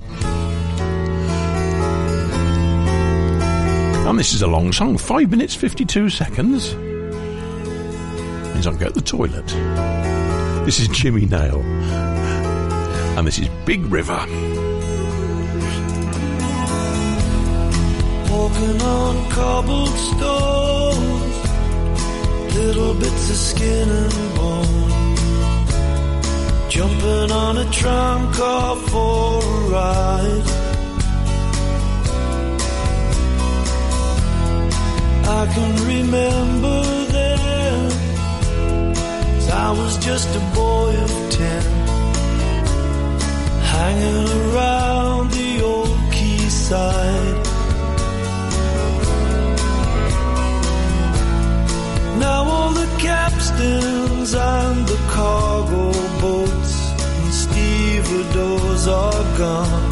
And 4.11 4.19
this 4.19 4.33
is 4.35 4.43
a 4.43 4.49
long 4.49 4.73
song, 4.73 4.99
5 4.99 5.31
minutes 5.31 5.55
52 5.55 6.11
seconds. 6.11 6.75
Means 8.61 8.67
I 8.67 8.71
can 8.73 8.79
go 8.81 8.89
to 8.89 8.93
the 8.93 9.01
toilet. 9.01 9.47
This 10.67 10.81
is 10.81 10.89
Jimmy 10.89 11.25
Nail. 11.25 11.63
And 13.17 13.27
this 13.27 13.39
is 13.39 13.49
Big 13.65 13.87
River. 13.87 14.19
Walking 18.31 18.83
on 18.83 19.31
cobblestones, 19.31 20.17
little 22.55 22.93
bits 22.97 23.31
of 23.31 23.37
skin 23.37 23.89
and 23.89 24.35
bone. 24.37 25.17
Jumping 26.69 27.33
on 27.33 27.57
a 27.57 27.65
tram 27.71 28.31
car 28.35 28.77
for 28.77 29.43
a 29.43 29.71
ride. 29.71 30.45
I 35.25 35.47
can 35.55 35.87
remember 35.87 37.10
I 39.53 39.71
was 39.73 39.97
just 39.99 40.29
a 40.37 40.41
boy 40.55 40.95
of 40.97 41.11
ten, 41.31 41.63
hanging 43.63 44.29
around 44.43 45.31
the 45.33 45.63
old 45.63 45.99
quayside. 46.13 47.47
Now 52.19 52.45
all 52.45 52.73
the 52.73 52.89
capstans 52.99 54.35
and 54.35 54.87
the 54.87 55.01
cargo 55.09 55.93
boats 56.21 56.75
and 57.01 57.33
stevedores 57.33 58.87
are 58.87 59.25
gone 59.37 59.91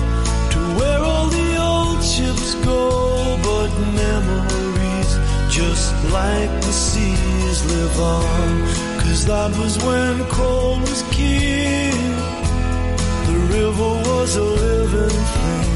to 0.52 0.58
where 0.78 1.02
all 1.02 1.28
the 1.28 1.50
old 1.56 2.02
ships 2.04 2.54
go, 2.64 3.38
but 3.42 3.70
memories 4.02 5.10
just 5.48 5.94
like 6.12 6.50
the 6.66 6.72
seas 6.72 7.64
live 7.72 8.00
on. 8.00 8.77
Cause 9.08 9.24
that 9.24 9.56
was 9.56 9.74
when 9.86 10.24
coal 10.28 10.78
was 10.80 11.02
king, 11.10 11.96
the 13.28 13.38
river 13.56 13.92
was 14.10 14.36
a 14.36 14.42
living 14.42 15.20
thing. 15.34 15.70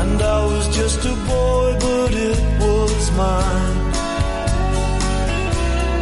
And 0.00 0.20
I 0.20 0.44
was 0.46 0.66
just 0.76 0.98
a 1.06 1.14
boy, 1.30 1.76
but 1.78 2.12
it 2.12 2.40
was 2.58 3.10
mine 3.12 3.78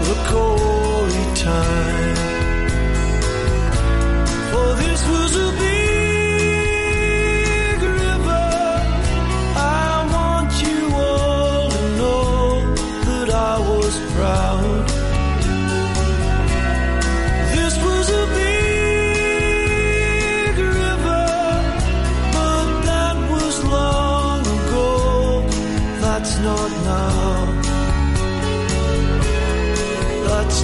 the 0.08 0.16
Corey 0.30 1.26
time. 1.36 2.16
For 4.50 4.68
this 4.82 5.00
was 5.06 5.36
a 5.36 5.50
big 5.58 6.01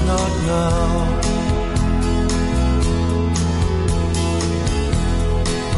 not 0.09 0.32
now. 0.55 0.89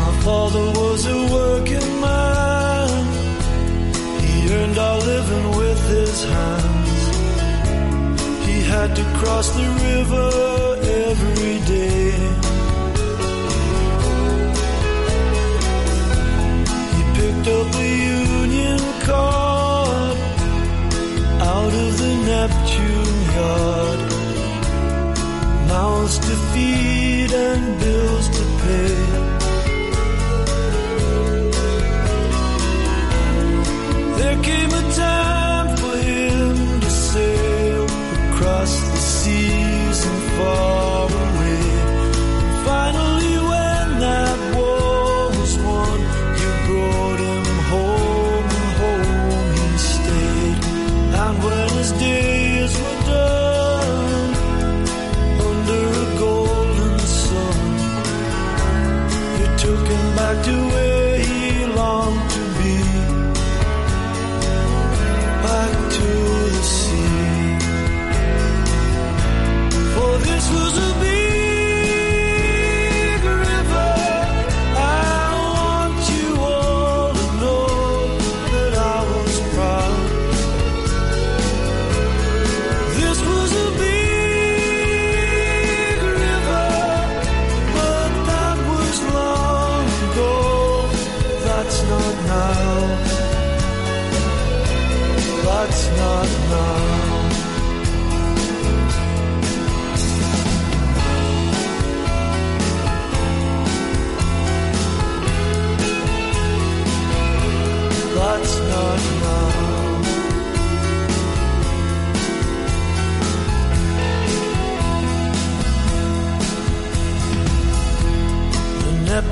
My 0.00 0.12
father 0.26 0.66
was 0.80 1.00
a 1.18 1.20
working 1.38 1.90
man. 2.06 2.90
He 4.24 4.34
earned 4.56 4.78
our 4.78 4.98
living 5.12 5.46
with 5.60 5.80
his 5.96 6.16
hands. 6.34 7.02
He 8.46 8.56
had 8.72 8.90
to 8.98 9.04
cross 9.18 9.48
the 9.60 9.68
river 9.88 10.28
every 11.06 11.56
day. 11.74 12.12
He 16.94 17.02
picked 17.18 17.46
up 17.58 17.68
a 17.86 17.90
union 18.22 18.80
card 19.08 20.18
out 21.54 21.72
of 21.84 21.90
the 22.02 22.12
Neptune 22.30 23.18
yard. 23.34 24.09
Mouths 25.80 26.18
to 26.18 26.34
feed 26.52 27.32
and 27.32 27.80
bills 27.80 28.26
to 28.36 28.44
pay. 28.62 28.96
There 34.18 34.38
came 34.48 34.72
a 34.82 34.84
time 35.04 35.68
for 35.82 35.96
him 36.10 36.80
to 36.84 36.90
sail 37.08 37.84
across 38.28 38.72
the 38.90 39.00
seas 39.16 39.98
and 40.10 40.22
far 40.36 40.79
took 60.34 60.46
him 60.46 60.69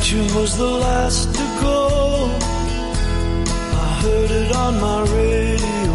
Neptune 0.08 0.34
was 0.40 0.56
the 0.56 0.64
last 0.64 1.34
to 1.34 1.44
go. 1.60 2.30
I 3.84 3.88
heard 4.02 4.30
it 4.30 4.56
on 4.56 4.80
my 4.80 5.00
radio. 5.02 5.94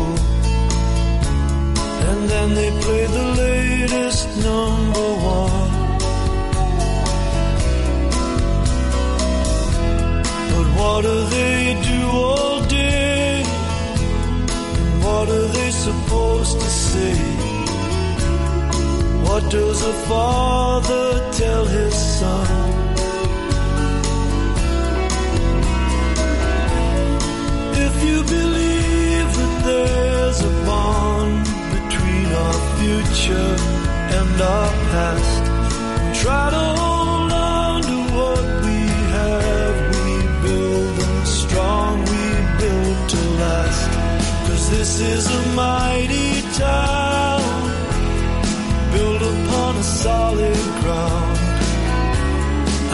And 2.09 2.29
then 2.29 2.53
they 2.53 2.69
played 2.81 3.09
the 3.09 3.27
latest 3.43 4.27
number 4.37 5.09
one. 5.39 5.69
But 10.53 10.67
what 10.77 11.01
do 11.01 11.15
they 11.37 11.81
do 11.81 12.07
all 12.07 12.61
day? 12.65 13.43
And 14.77 15.03
what 15.03 15.27
are 15.27 15.47
they 15.57 15.71
supposed 15.71 16.59
to 16.59 16.69
say? 16.69 17.15
What 19.25 19.49
does 19.49 19.81
a 19.81 19.93
father 20.07 21.31
tell 21.31 21.65
his 21.65 21.95
son? 21.95 22.82
You 28.07 28.23
believe 28.23 29.29
that 29.39 29.55
there's 29.63 30.39
a 30.41 30.53
bond 30.65 31.45
between 31.77 32.27
our 32.43 32.59
future 32.79 33.51
and 34.19 34.41
our 34.41 34.71
past, 34.91 35.43
try 36.21 36.45
to 36.57 36.65
hold 36.81 37.31
on 37.31 37.81
to 37.91 37.97
what 38.17 38.45
we 38.65 38.79
have, 39.17 39.75
we 39.95 40.11
build 40.45 40.91
them 41.01 41.25
strong, 41.25 41.99
we 42.11 42.23
build 42.61 42.97
to 43.13 43.21
last. 43.43 43.89
Cause 44.47 44.69
this 44.75 44.99
is 44.99 45.23
a 45.41 45.43
mighty 45.55 46.41
town, 46.59 47.41
built 48.93 49.21
upon 49.33 49.77
a 49.77 49.83
solid 49.83 50.63
ground. 50.81 51.39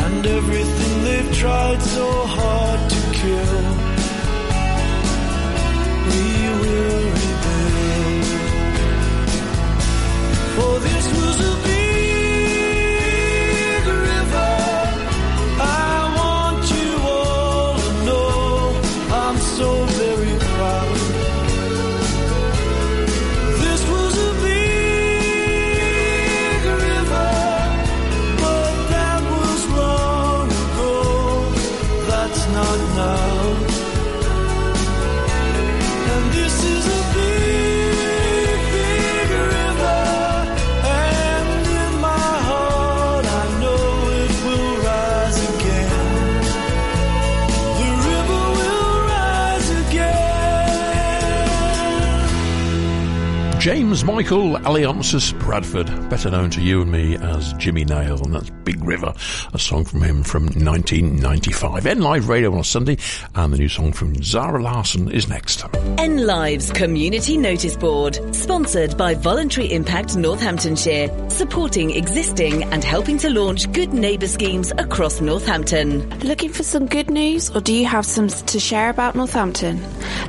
And 0.06 0.26
everything 0.26 1.04
they've 1.04 1.34
tried 1.38 1.82
so 1.82 2.08
hard 2.38 2.90
to 2.90 3.02
kill 3.20 3.69
this 11.40 11.48
was 11.48 11.79
James 53.70 54.04
Michael 54.04 54.58
Aloysius 54.66 55.32
Bradford, 55.34 55.86
better 56.10 56.32
known 56.32 56.50
to 56.50 56.60
you 56.60 56.82
and 56.82 56.92
me 56.92 57.18
as 57.18 57.54
Jimmy 57.54 57.86
Nail, 57.86 58.20
and 58.24 58.34
that's 58.34 58.50
Big 58.64 58.84
River, 58.84 59.14
a 59.54 59.60
song 59.60 59.86
from 59.86 60.02
him 60.02 60.24
from 60.24 60.46
1995. 60.46 61.86
N 61.86 62.02
Live 62.02 62.30
Radio 62.30 62.52
on 62.52 62.62
a 62.62 62.64
Sunday, 62.64 62.98
and 63.36 63.54
the 63.54 63.60
new 63.60 63.70
song 63.70 63.94
from 63.94 64.24
Zara 64.24 64.60
Larsson 64.60 65.12
is 65.12 65.30
next. 65.30 65.66
N 66.00 66.26
Live's 66.26 66.72
Community 66.72 67.38
Notice 67.38 67.78
Board, 67.78 68.20
sponsored 68.36 68.98
by 68.98 69.14
Voluntary 69.14 69.72
Impact 69.72 70.16
Northamptonshire, 70.16 71.30
supporting 71.30 71.92
existing 71.92 72.64
and 72.74 72.84
helping 72.84 73.20
to 73.20 73.30
launch 73.30 73.72
good 73.72 73.94
neighbour 73.94 74.28
schemes 74.28 74.72
across 74.80 75.22
Northampton. 75.22 76.10
Looking 76.22 76.52
for 76.52 76.64
some 76.64 76.88
good 76.88 77.12
news, 77.12 77.56
or 77.56 77.62
do 77.62 77.76
you 77.76 77.86
have 77.86 78.08
some 78.08 78.30
to 78.30 78.60
share 78.60 78.90
about 78.90 79.14
Northampton? 79.14 79.80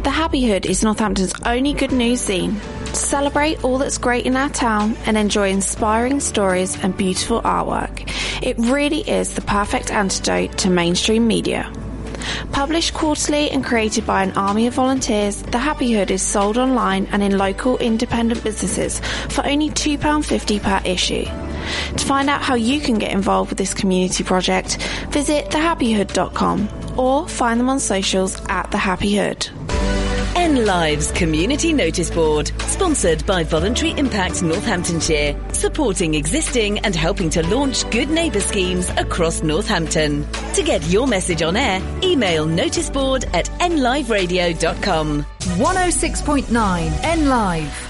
The 0.02 0.10
Happy 0.10 0.46
Hood 0.46 0.66
is 0.66 0.84
Northampton's 0.84 1.32
only 1.46 1.72
good 1.72 1.92
news 1.92 2.20
zine. 2.28 2.60
Celebrate 2.92 3.64
all 3.64 3.78
that's 3.78 3.98
great 3.98 4.26
in 4.26 4.36
our 4.36 4.48
town 4.50 4.96
and 5.06 5.16
enjoy 5.16 5.50
inspiring 5.50 6.20
stories 6.20 6.82
and 6.82 6.96
beautiful 6.96 7.40
artwork. 7.42 8.08
It 8.42 8.56
really 8.58 9.00
is 9.08 9.34
the 9.34 9.42
perfect 9.42 9.90
antidote 9.90 10.58
to 10.58 10.70
mainstream 10.70 11.26
media. 11.26 11.72
Published 12.52 12.94
quarterly 12.94 13.50
and 13.50 13.64
created 13.64 14.06
by 14.06 14.22
an 14.22 14.32
army 14.32 14.66
of 14.66 14.74
volunteers, 14.74 15.42
The 15.42 15.58
Happy 15.58 15.92
Hood 15.92 16.10
is 16.10 16.22
sold 16.22 16.58
online 16.58 17.06
and 17.12 17.22
in 17.22 17.38
local 17.38 17.78
independent 17.78 18.42
businesses 18.44 19.00
for 19.28 19.46
only 19.46 19.70
£2.50 19.70 20.62
per 20.62 20.80
issue. 20.84 21.24
To 21.96 22.04
find 22.04 22.28
out 22.28 22.42
how 22.42 22.54
you 22.54 22.80
can 22.80 22.98
get 22.98 23.12
involved 23.12 23.50
with 23.50 23.58
this 23.58 23.74
community 23.74 24.24
project, 24.24 24.76
visit 25.10 25.46
thehappyhood.com 25.50 26.98
or 26.98 27.28
find 27.28 27.60
them 27.60 27.68
on 27.68 27.80
socials 27.80 28.40
at 28.48 28.70
The 28.70 28.78
Happy 28.78 29.16
Hood. 29.16 29.48
N 30.50 30.66
Live's 30.66 31.12
Community 31.12 31.72
Notice 31.72 32.10
Board, 32.10 32.50
sponsored 32.62 33.24
by 33.24 33.44
Voluntary 33.44 33.92
Impact 33.92 34.42
Northamptonshire, 34.42 35.36
supporting 35.52 36.14
existing 36.14 36.80
and 36.80 36.92
helping 36.92 37.30
to 37.30 37.46
launch 37.54 37.88
good 37.92 38.10
neighbour 38.10 38.40
schemes 38.40 38.90
across 38.96 39.44
Northampton. 39.44 40.26
To 40.54 40.62
get 40.64 40.82
your 40.88 41.06
message 41.06 41.42
on 41.42 41.56
air, 41.56 41.80
email 42.02 42.46
noticeboard 42.46 43.32
at 43.32 43.46
nliveradio.com. 43.60 45.24
106.9 45.40 47.04
N 47.04 47.28
Live. 47.28 47.89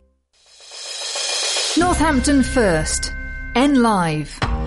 Northampton 1.77 2.43
First. 2.43 3.15
N 3.55 3.81
Live. 3.81 4.60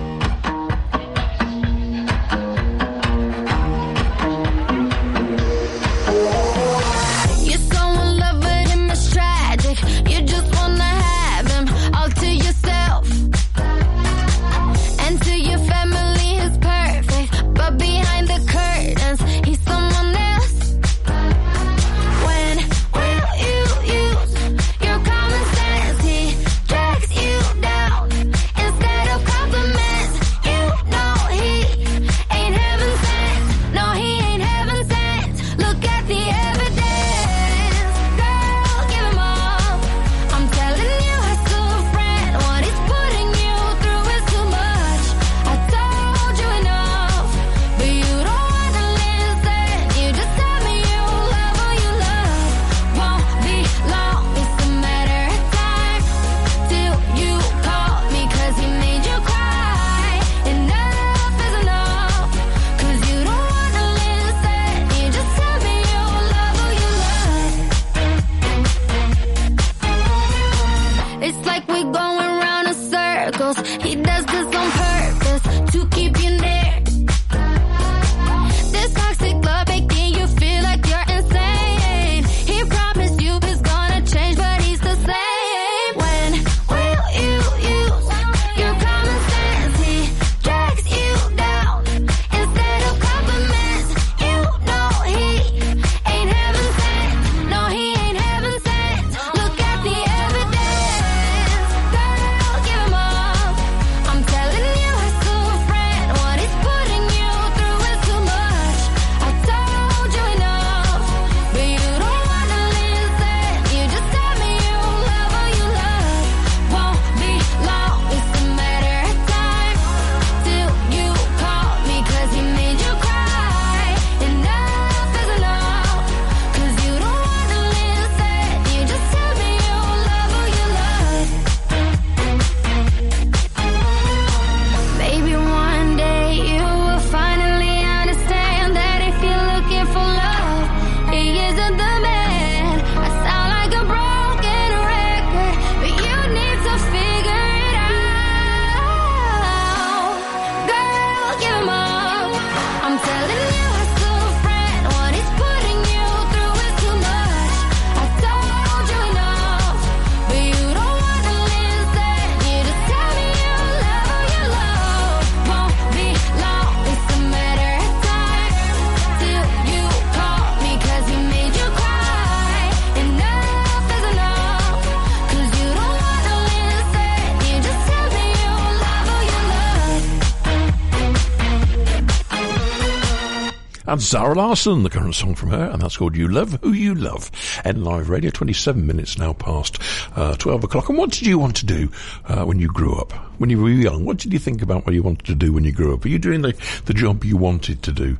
And 183.94 184.02
Zara 184.02 184.34
Larsson, 184.34 184.82
the 184.82 184.90
current 184.90 185.14
song 185.14 185.36
from 185.36 185.50
her, 185.50 185.70
and 185.70 185.80
that's 185.80 185.98
called 185.98 186.16
You 186.16 186.26
Love 186.26 186.58
Who 186.64 186.72
You 186.72 186.96
Love. 186.96 187.30
N 187.64 187.84
Live 187.84 188.10
Radio, 188.10 188.32
27 188.32 188.84
minutes 188.84 189.18
now 189.18 189.34
past 189.34 189.78
uh, 190.16 190.34
12 190.34 190.64
o'clock. 190.64 190.88
And 190.88 190.98
what 190.98 191.12
did 191.12 191.24
you 191.24 191.38
want 191.38 191.54
to 191.58 191.64
do 191.64 191.92
uh, 192.24 192.44
when 192.44 192.58
you 192.58 192.66
grew 192.66 192.96
up? 192.96 193.12
When 193.38 193.50
you 193.50 193.60
were 193.60 193.68
young, 193.68 194.04
what 194.04 194.18
did 194.18 194.32
you 194.32 194.38
think 194.38 194.62
about 194.62 194.86
what 194.86 194.94
you 194.94 195.02
wanted 195.02 195.26
to 195.26 195.34
do 195.34 195.52
when 195.52 195.64
you 195.64 195.72
grew 195.72 195.94
up? 195.94 196.04
Are 196.04 196.08
you 196.08 196.18
doing 196.18 196.42
the, 196.42 196.54
the 196.86 196.94
job 196.94 197.24
you 197.24 197.36
wanted 197.36 197.82
to 197.82 197.92
do? 197.92 198.16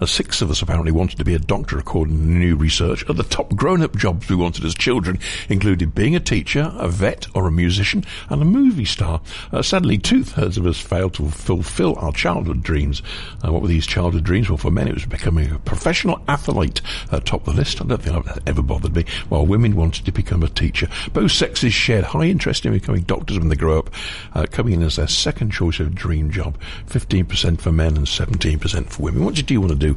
Uh, 0.00 0.06
six 0.06 0.40
of 0.40 0.50
us 0.50 0.62
apparently 0.62 0.92
wanted 0.92 1.18
to 1.18 1.24
be 1.24 1.34
a 1.34 1.38
doctor, 1.38 1.78
according 1.78 2.16
to 2.16 2.24
new 2.24 2.56
research. 2.56 3.08
At 3.08 3.16
the 3.16 3.24
top 3.24 3.54
grown 3.54 3.82
up 3.82 3.96
jobs 3.96 4.28
we 4.28 4.36
wanted 4.36 4.64
as 4.64 4.74
children 4.74 5.18
included 5.48 5.94
being 5.94 6.16
a 6.16 6.20
teacher, 6.20 6.72
a 6.76 6.88
vet, 6.88 7.26
or 7.34 7.46
a 7.46 7.52
musician, 7.52 8.04
and 8.30 8.40
a 8.40 8.46
movie 8.46 8.84
star. 8.84 9.20
Uh, 9.52 9.62
sadly, 9.62 9.98
two 9.98 10.24
thirds 10.24 10.56
of 10.56 10.66
us 10.66 10.78
failed 10.78 11.14
to 11.14 11.28
fulfill 11.30 11.96
our 11.98 12.12
childhood 12.12 12.62
dreams. 12.62 13.02
Uh, 13.44 13.52
what 13.52 13.62
were 13.62 13.68
these 13.68 13.86
childhood 13.86 14.24
dreams? 14.24 14.48
Well, 14.48 14.58
for 14.58 14.70
men, 14.70 14.88
it 14.88 14.94
was 14.94 15.06
becoming 15.06 15.50
a 15.50 15.58
professional 15.58 16.20
athlete 16.28 16.80
uh, 17.10 17.20
top 17.20 17.44
the 17.44 17.52
list. 17.52 17.80
I 17.80 17.86
don't 17.86 18.02
think 18.02 18.24
that 18.24 18.42
ever 18.46 18.62
bothered 18.62 18.94
me. 18.94 19.04
While 19.28 19.46
women 19.46 19.76
wanted 19.76 20.04
to 20.06 20.12
become 20.12 20.42
a 20.42 20.48
teacher. 20.48 20.88
Both 21.12 21.32
sexes 21.32 21.74
shared 21.74 22.04
high 22.04 22.26
interest 22.26 22.64
in 22.64 22.72
becoming 22.72 23.02
doctors 23.02 23.38
when 23.38 23.48
they 23.48 23.56
grow 23.56 23.80
up, 23.80 23.90
uh, 24.34 24.46
coming 24.52 24.74
in 24.74 24.82
as 24.82 24.96
their 24.96 25.08
second 25.08 25.50
choice 25.50 25.80
of 25.80 25.94
dream 25.94 26.30
job. 26.30 26.58
15% 26.86 27.60
for 27.60 27.72
men 27.72 27.96
and 27.96 28.06
17% 28.06 28.90
for 28.90 29.02
women. 29.02 29.24
What 29.24 29.34
did 29.34 29.50
you 29.50 29.60
want 29.60 29.72
to 29.72 29.78
do 29.78 29.96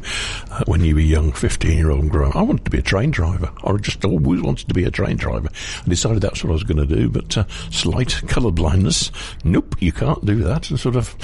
uh, 0.51 0.63
when 0.65 0.83
you 0.83 0.95
were 0.95 1.01
young, 1.01 1.31
15 1.31 1.77
year 1.77 1.91
old 1.91 2.01
and 2.01 2.11
growing 2.11 2.31
up? 2.31 2.37
I 2.37 2.41
wanted 2.41 2.65
to 2.65 2.71
be 2.71 2.79
a 2.79 2.83
train 2.83 3.11
driver. 3.11 3.51
I 3.63 3.75
just 3.77 4.03
always 4.05 4.41
wanted 4.41 4.67
to 4.67 4.73
be 4.73 4.85
a 4.85 4.91
train 4.91 5.17
driver. 5.17 5.49
I 5.85 5.89
decided 5.89 6.21
that's 6.21 6.43
what 6.43 6.49
I 6.49 6.53
was 6.53 6.63
going 6.63 6.87
to 6.87 6.95
do, 6.95 7.09
but 7.09 7.37
uh, 7.37 7.45
slight 7.71 8.21
colour 8.27 8.51
blindness. 8.51 9.11
Nope, 9.43 9.75
you 9.79 9.91
can't 9.91 10.25
do 10.25 10.43
that. 10.43 10.69
And 10.69 10.79
sort 10.79 10.95
of, 10.95 11.15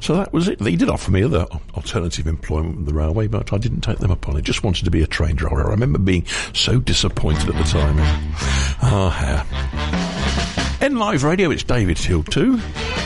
so 0.00 0.16
that 0.16 0.32
was 0.32 0.48
it. 0.48 0.58
They 0.58 0.76
did 0.76 0.88
offer 0.88 1.10
me 1.10 1.22
other 1.22 1.46
alternative 1.74 2.26
employment 2.26 2.76
with 2.78 2.86
the 2.86 2.94
railway, 2.94 3.26
but 3.26 3.52
I 3.52 3.58
didn't 3.58 3.82
take 3.82 3.98
them 3.98 4.10
up 4.10 4.28
on 4.28 4.36
it. 4.36 4.44
Just 4.44 4.64
wanted 4.64 4.84
to 4.84 4.90
be 4.90 5.02
a 5.02 5.06
train 5.06 5.36
driver. 5.36 5.66
I 5.66 5.70
remember 5.70 5.98
being 5.98 6.26
so 6.54 6.78
disappointed 6.78 7.48
at 7.48 7.56
the 7.56 7.64
time. 7.64 7.96
Ah, 8.80 9.22
yeah. 9.22 10.17
N 10.80 10.96
Live 10.96 11.24
Radio, 11.24 11.50
it's 11.50 11.64
David 11.64 11.98
Hill 11.98 12.22
2. 12.22 12.60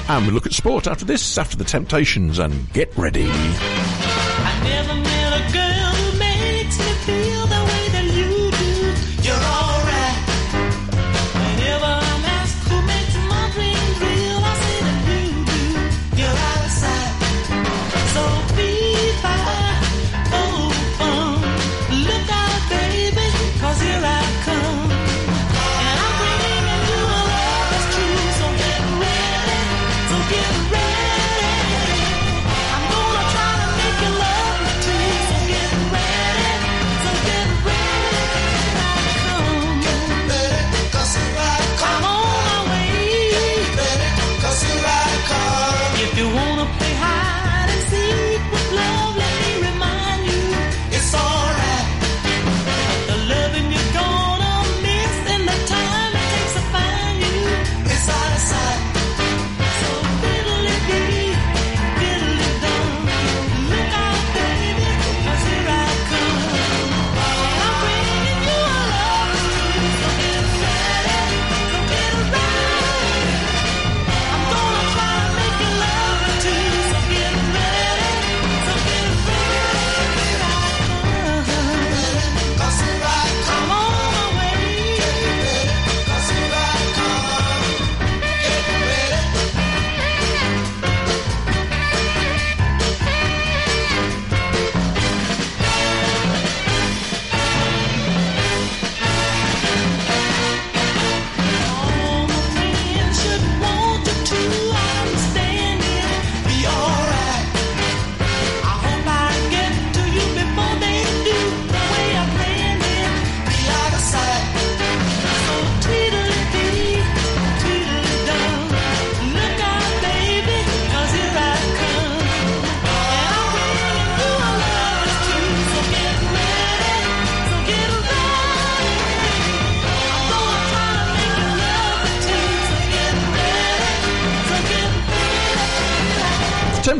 And 0.08 0.26
we 0.26 0.32
look 0.32 0.44
at 0.44 0.52
sport 0.52 0.86
after 0.86 1.06
this, 1.06 1.38
after 1.38 1.56
the 1.56 1.64
Temptations, 1.64 2.38
and 2.38 2.70
get 2.74 2.94
ready. 2.98 3.30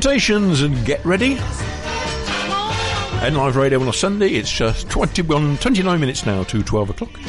Temptations 0.02 0.62
and 0.62 0.84
get 0.84 1.04
ready. 1.04 1.38
N 3.24 3.36
Live 3.36 3.54
Radio 3.54 3.80
on 3.80 3.86
a 3.86 3.92
Sunday. 3.92 4.30
It's 4.30 4.50
just 4.50 4.90
21, 4.90 5.58
29 5.58 6.00
minutes 6.00 6.26
now 6.26 6.42
to 6.42 6.60
12 6.60 6.90
o'clock. 6.90 7.20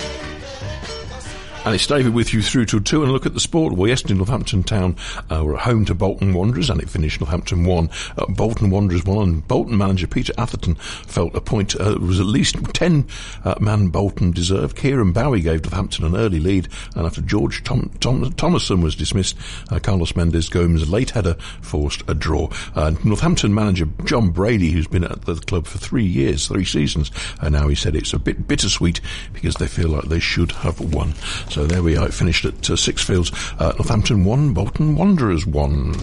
And 1.66 1.74
it's 1.74 1.88
David 1.88 2.14
with 2.14 2.34
you 2.34 2.42
through 2.42 2.66
till 2.66 2.82
two 2.82 3.04
and 3.04 3.12
look 3.14 3.26
at 3.26 3.34
the 3.34 3.40
sport. 3.40 3.72
Well, 3.74 3.88
yesterday 3.88 4.16
Northampton 4.16 4.64
Town 4.64 4.98
uh, 5.32 5.46
were 5.46 5.56
at 5.56 5.62
home 5.62 5.86
to 5.86 5.96
Bolton 5.96 6.34
Wanderers 6.34 6.70
and 6.70 6.82
it 6.82 6.90
finished 6.90 7.22
Northampton 7.22 7.64
1, 7.64 7.90
uh, 8.18 8.26
Bolton 8.26 8.70
Wanderers 8.70 9.06
1 9.06 9.30
and 9.30 9.48
Bolton 9.48 9.78
manager 9.78 10.06
Peter 10.06 10.34
Atherton 10.38 10.76
felt 10.76 11.34
a 11.34 11.40
point 11.40 11.80
uh, 11.80 11.98
was 12.02 12.20
at 12.20 12.26
least 12.26 12.58
10 12.74 13.08
uh, 13.46 13.56
man 13.62 13.88
Bolton 13.88 14.32
deserved. 14.32 14.76
Kieron 14.76 15.14
Bowie 15.14 15.40
gave 15.40 15.64
Northampton 15.64 16.04
an 16.04 16.18
early 16.18 16.42
lead 16.42 16.68
and 16.98 17.06
after 17.06 17.22
George 17.22 17.64
Tom, 17.64 17.90
Tom, 18.02 18.30
Thomason 18.34 18.82
was 18.82 18.98
dismissed, 18.98 19.38
uh, 19.72 19.80
Carlos 19.80 20.18
Mendes 20.18 20.50
Gomes' 20.50 20.90
late 20.90 21.12
header 21.12 21.36
forced 21.62 22.04
a 22.10 22.14
draw. 22.14 22.50
Uh, 22.76 22.94
Northampton 23.06 23.54
manager 23.54 23.88
Jon 24.04 24.32
Brady, 24.32 24.72
who's 24.72 24.88
been 24.88 25.06
at 25.06 25.22
the 25.22 25.36
club 25.36 25.68
for 25.68 25.78
three 25.78 26.06
years, 26.06 26.46
three 26.46 26.66
seasons, 26.66 27.10
and 27.42 27.54
now 27.54 27.70
he 27.70 27.76
said 27.76 27.96
it's 27.96 28.12
a 28.12 28.20
bit 28.20 28.50
bittersweet 28.50 29.00
because 29.32 29.56
they 29.56 29.68
feel 29.68 29.88
like 29.88 30.10
they 30.10 30.20
should 30.20 30.52
have 30.52 30.82
won. 30.94 31.14
So 31.54 31.68
there 31.68 31.84
we 31.84 31.96
are. 31.98 32.08
It 32.08 32.16
finished 32.16 32.46
at 32.46 32.56
uh, 32.68 32.74
Sixfields. 32.74 33.32
Uh, 33.62 33.74
Northampton 33.74 34.26
1, 34.26 34.54
Bolton 34.56 34.96
Wanderers 34.96 35.46
1. 35.46 35.92
The 35.92 36.00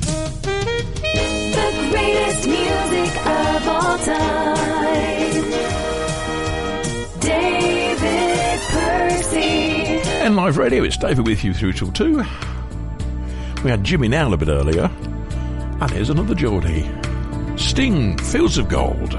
greatest 1.91 2.47
music 2.47 3.27
of 3.27 3.67
all 3.67 3.99
time. 3.99 5.51
David 7.19 8.61
Percy. 8.69 10.09
N 10.21 10.37
Live 10.37 10.57
radio, 10.57 10.85
it's 10.85 10.97
David 10.97 11.27
with 11.27 11.43
you 11.43 11.53
through 11.53 11.73
till 11.73 11.91
2. 11.91 12.19
We 13.65 13.71
had 13.73 13.83
Jimmy 13.83 14.07
Nail 14.07 14.33
a 14.33 14.37
bit 14.37 14.47
earlier. 14.47 14.85
And 14.85 15.91
here's 15.91 16.11
another 16.11 16.37
Geordie. 16.37 16.89
Sting, 17.57 18.17
Fields 18.19 18.57
of 18.57 18.69
Gold. 18.69 19.15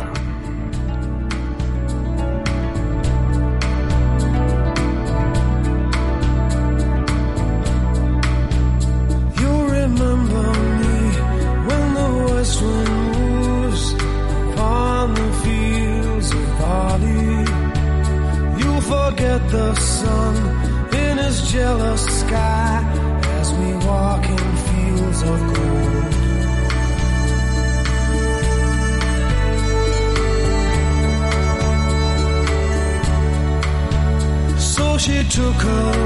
the 19.49 19.75
sun 19.75 20.35
in 20.93 21.17
his 21.17 21.41
jealous 21.51 22.03
sky 22.19 22.83
as 23.39 23.53
we 23.53 23.73
walk 23.85 24.23
in 24.29 24.55
fields 24.67 25.21
of 25.23 25.39
gold. 25.53 26.13
So 34.59 34.97
she 34.97 35.23
took 35.37 35.55
her 35.55 36.00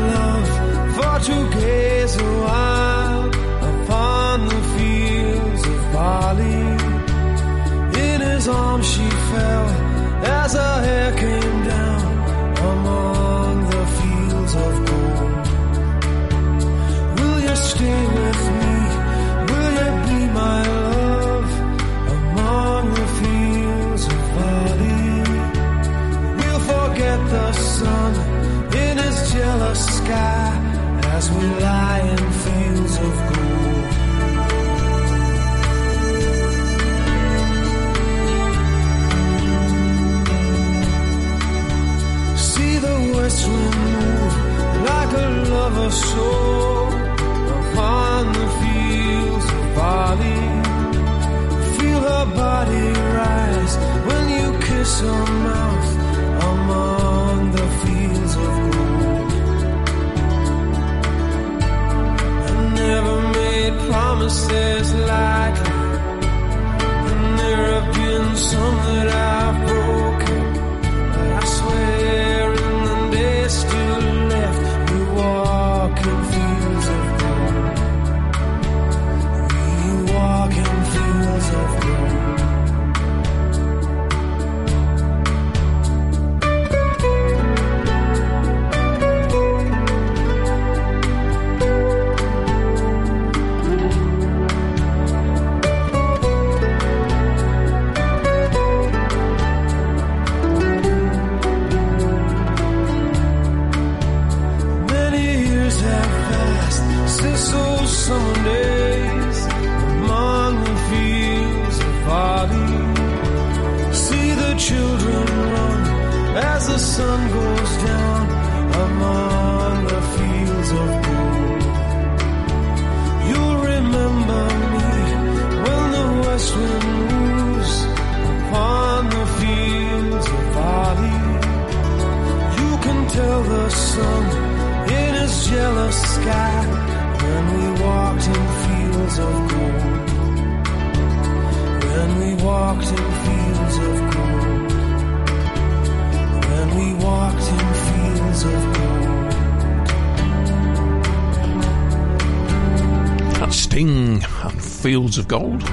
of 155.17 155.27
gold. 155.27 155.63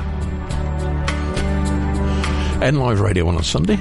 N 2.62 2.76
Live 2.76 3.00
radio 3.00 3.26
on 3.26 3.36
a 3.36 3.42
Sunday. 3.42 3.78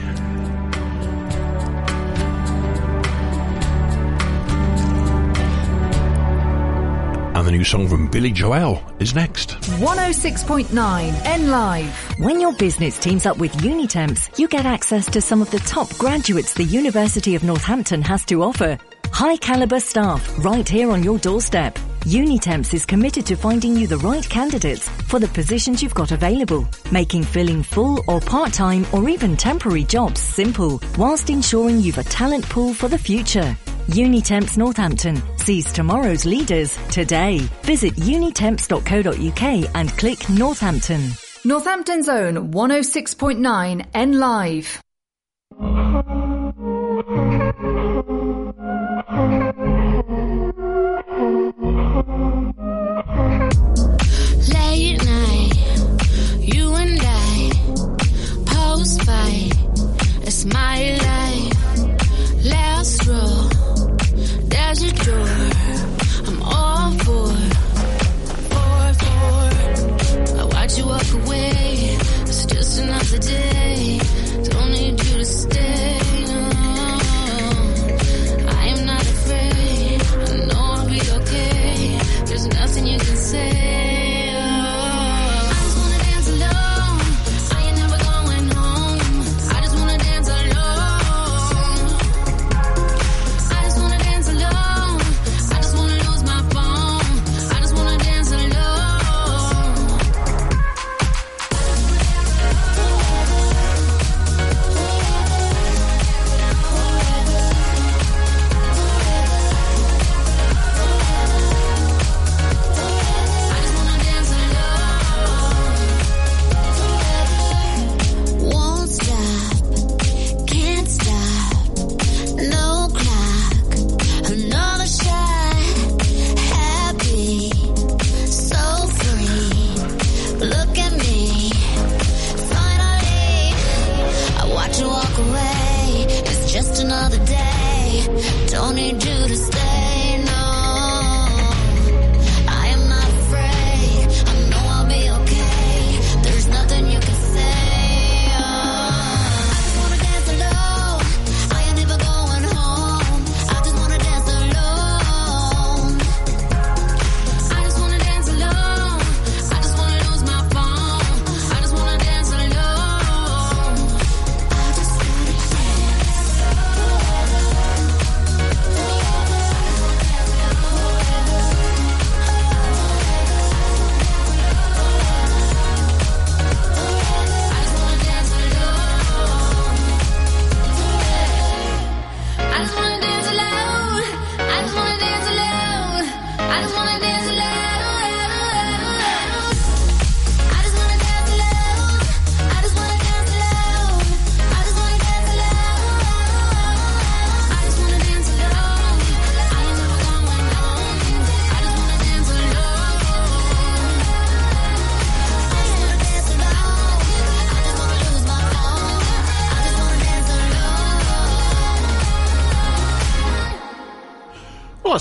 And 7.35 7.47
the 7.47 7.51
new 7.51 7.63
song 7.63 7.87
from 7.87 8.07
Billy 8.07 8.31
Joel 8.31 8.81
is 8.99 9.13
next. 9.15 9.51
106.9 9.51 11.25
N 11.25 11.49
Live. 11.49 12.19
When 12.19 12.39
your 12.39 12.53
business 12.53 12.97
teams 12.99 13.25
up 13.25 13.37
with 13.37 13.51
Unitemps, 13.57 14.37
you 14.39 14.47
get 14.47 14.65
access 14.65 15.05
to 15.11 15.21
some 15.21 15.41
of 15.41 15.51
the 15.51 15.59
top 15.59 15.95
graduates 15.97 16.53
the 16.53 16.63
University 16.63 17.35
of 17.35 17.43
Northampton 17.43 18.01
has 18.01 18.25
to 18.25 18.43
offer. 18.43 18.77
High 19.11 19.37
caliber 19.37 19.79
staff 19.79 20.43
right 20.43 20.67
here 20.67 20.91
on 20.91 21.03
your 21.03 21.19
doorstep. 21.19 21.75
Unitemps 22.05 22.73
is 22.73 22.85
committed 22.85 23.25
to 23.27 23.35
finding 23.35 23.75
you 23.75 23.85
the 23.85 23.97
right 23.99 24.27
candidates 24.27 24.89
for 25.11 25.19
the 25.19 25.27
positions 25.27 25.83
you've 25.83 25.93
got 25.93 26.13
available, 26.13 26.65
making 26.89 27.21
filling 27.21 27.61
full 27.61 28.01
or 28.07 28.21
part-time 28.21 28.85
or 28.93 29.09
even 29.09 29.35
temporary 29.35 29.83
jobs 29.83 30.21
simple, 30.21 30.81
whilst 30.97 31.29
ensuring 31.29 31.81
you've 31.81 31.97
a 31.97 32.03
talent 32.03 32.45
pool 32.45 32.73
for 32.73 32.87
the 32.87 32.97
future. 32.97 33.55
Unitemps 33.87 34.57
Northampton 34.57 35.21
sees 35.37 35.73
tomorrow's 35.73 36.23
leaders 36.23 36.77
today. 36.91 37.39
Visit 37.63 37.93
unitemps.co.uk 37.95 39.71
and 39.75 39.89
click 39.97 40.29
Northampton. 40.29 41.11
Northampton's 41.43 42.07
own 42.07 42.53
106.9 42.53 43.85
N 43.93 44.19
Live. 44.19 44.81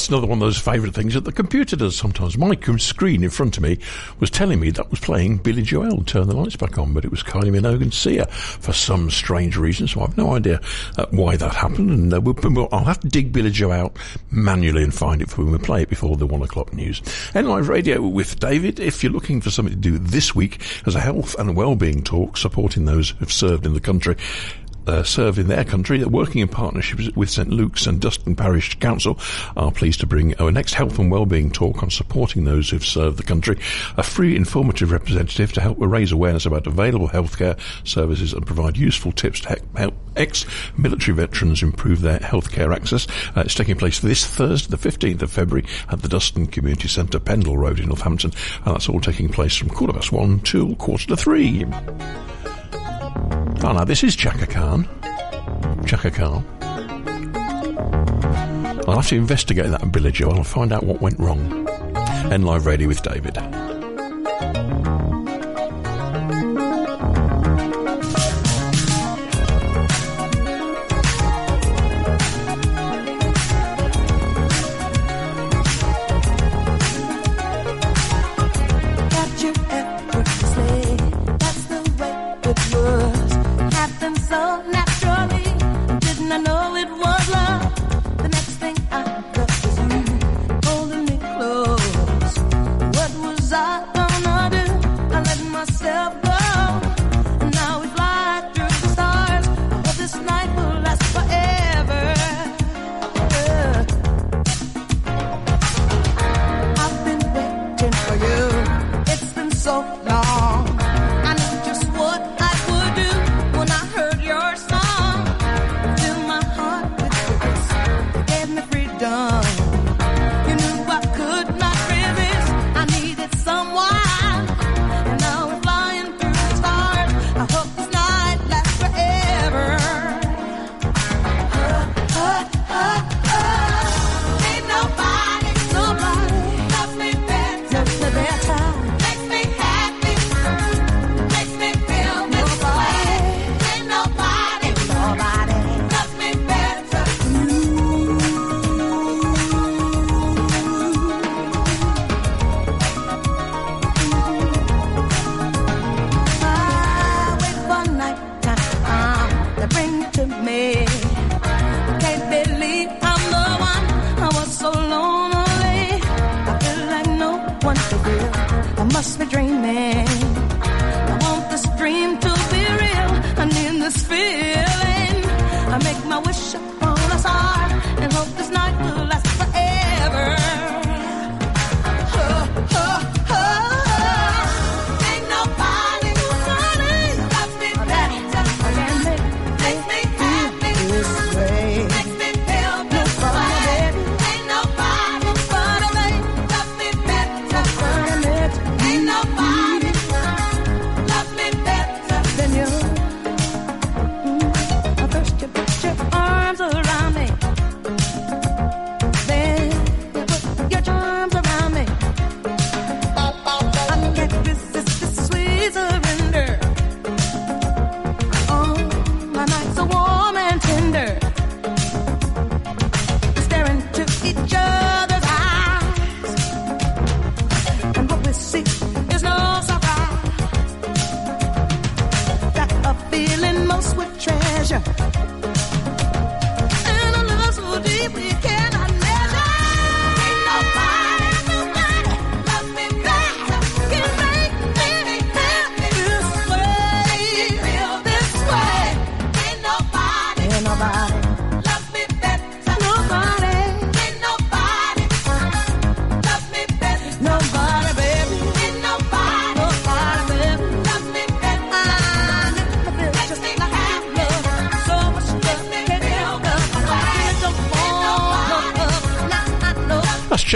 That's 0.00 0.08
another 0.08 0.28
one 0.28 0.38
of 0.38 0.46
those 0.46 0.56
favourite 0.56 0.94
things 0.94 1.12
that 1.12 1.24
the 1.24 1.32
computer 1.32 1.76
does 1.76 1.94
sometimes. 1.94 2.38
My 2.38 2.56
screen 2.78 3.22
in 3.22 3.28
front 3.28 3.58
of 3.58 3.62
me 3.62 3.76
was 4.18 4.30
telling 4.30 4.58
me 4.58 4.70
that 4.70 4.90
was 4.90 4.98
playing 4.98 5.36
Billy 5.36 5.60
Joel, 5.60 6.04
Turn 6.04 6.26
the 6.26 6.34
Lights 6.34 6.56
Back 6.56 6.78
On, 6.78 6.94
but 6.94 7.04
it 7.04 7.10
was 7.10 7.22
Kylie 7.22 7.50
Minogue 7.50 7.82
and 7.82 7.92
Sia 7.92 8.24
for 8.24 8.72
some 8.72 9.10
strange 9.10 9.58
reason, 9.58 9.86
so 9.86 10.00
I've 10.00 10.16
no 10.16 10.34
idea 10.34 10.62
uh, 10.96 11.04
why 11.10 11.36
that 11.36 11.54
happened, 11.54 11.90
and 11.90 12.14
uh, 12.14 12.18
we'll, 12.22 12.34
we'll, 12.42 12.70
I'll 12.72 12.84
have 12.84 13.00
to 13.00 13.08
dig 13.08 13.30
Billy 13.30 13.50
Joel 13.50 13.72
out 13.72 13.96
manually 14.30 14.82
and 14.82 14.94
find 14.94 15.20
it 15.20 15.28
for 15.28 15.42
when 15.42 15.52
we 15.52 15.58
play 15.58 15.82
it 15.82 15.90
before 15.90 16.16
the 16.16 16.26
one 16.26 16.40
o'clock 16.40 16.72
news. 16.72 17.02
N 17.34 17.46
Live 17.46 17.68
radio 17.68 18.00
with 18.00 18.40
David, 18.40 18.80
if 18.80 19.02
you're 19.02 19.12
looking 19.12 19.42
for 19.42 19.50
something 19.50 19.74
to 19.74 19.78
do 19.78 19.98
this 19.98 20.34
week 20.34 20.62
as 20.86 20.94
a 20.94 21.00
health 21.00 21.38
and 21.38 21.54
well-being 21.54 22.02
talk 22.02 22.38
supporting 22.38 22.86
those 22.86 23.10
who've 23.10 23.30
served 23.30 23.66
in 23.66 23.74
the 23.74 23.80
country, 23.80 24.16
uh, 24.86 25.02
served 25.02 25.38
in 25.38 25.48
their 25.48 25.64
country, 25.64 26.04
working 26.04 26.40
in 26.40 26.48
partnership 26.48 27.16
with 27.16 27.30
St 27.30 27.48
Luke's 27.48 27.86
and 27.86 28.00
Duston 28.00 28.36
Parish 28.36 28.78
Council 28.78 29.18
are 29.56 29.70
pleased 29.72 30.00
to 30.00 30.06
bring 30.06 30.34
our 30.36 30.50
next 30.50 30.74
health 30.74 30.98
and 30.98 31.10
wellbeing 31.10 31.50
talk 31.50 31.82
on 31.82 31.90
supporting 31.90 32.44
those 32.44 32.70
who've 32.70 32.84
served 32.84 33.16
the 33.18 33.22
country, 33.22 33.58
a 33.96 34.02
free 34.02 34.36
informative 34.36 34.90
representative 34.90 35.52
to 35.52 35.60
help 35.60 35.78
raise 35.80 36.12
awareness 36.12 36.46
about 36.46 36.66
available 36.66 37.08
healthcare 37.08 37.58
services 37.86 38.32
and 38.32 38.46
provide 38.46 38.76
useful 38.76 39.12
tips 39.12 39.40
to 39.40 39.60
help 39.76 39.94
ex-military 40.16 41.16
veterans 41.16 41.62
improve 41.62 42.00
their 42.00 42.18
healthcare 42.18 42.74
access. 42.74 43.06
Uh, 43.36 43.42
it's 43.44 43.54
taking 43.54 43.76
place 43.76 44.00
this 44.00 44.26
Thursday, 44.26 44.70
the 44.70 44.76
15th 44.76 45.22
of 45.22 45.30
February 45.30 45.66
at 45.88 46.02
the 46.02 46.08
Duston 46.08 46.50
Community 46.50 46.88
Centre, 46.88 47.20
Pendle 47.20 47.56
Road 47.56 47.80
in 47.80 47.86
Northampton, 47.86 48.32
and 48.64 48.74
that's 48.74 48.88
all 48.88 49.00
taking 49.00 49.28
place 49.28 49.56
from 49.56 49.68
quarter 49.68 49.92
past 49.92 50.12
one 50.12 50.40
till 50.40 50.74
quarter 50.76 51.06
to 51.08 51.16
three. 51.16 51.64
Oh 53.62 53.72
no, 53.72 53.84
this 53.84 54.02
is 54.02 54.16
Chaka 54.16 54.46
Khan. 54.46 54.88
Chaka 55.86 56.10
Khan. 56.10 56.44
I'll 58.88 58.96
have 58.96 59.08
to 59.08 59.16
investigate 59.16 59.70
that 59.70 59.82
Joel 60.10 60.36
and 60.36 60.46
find 60.46 60.72
out 60.72 60.82
what 60.84 61.00
went 61.00 61.18
wrong. 61.18 61.68
N 62.32 62.42
Live 62.42 62.66
Radio 62.66 62.88
with 62.88 63.02
David. 63.02 63.36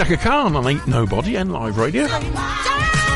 That's 0.05 0.21
Chaka 0.21 0.29
Khan 0.29 0.55
on 0.55 0.67
Ain't 0.67 0.87
Nobody 0.87 1.35
N 1.35 1.49
Live 1.49 1.79
Radio. 1.79 2.05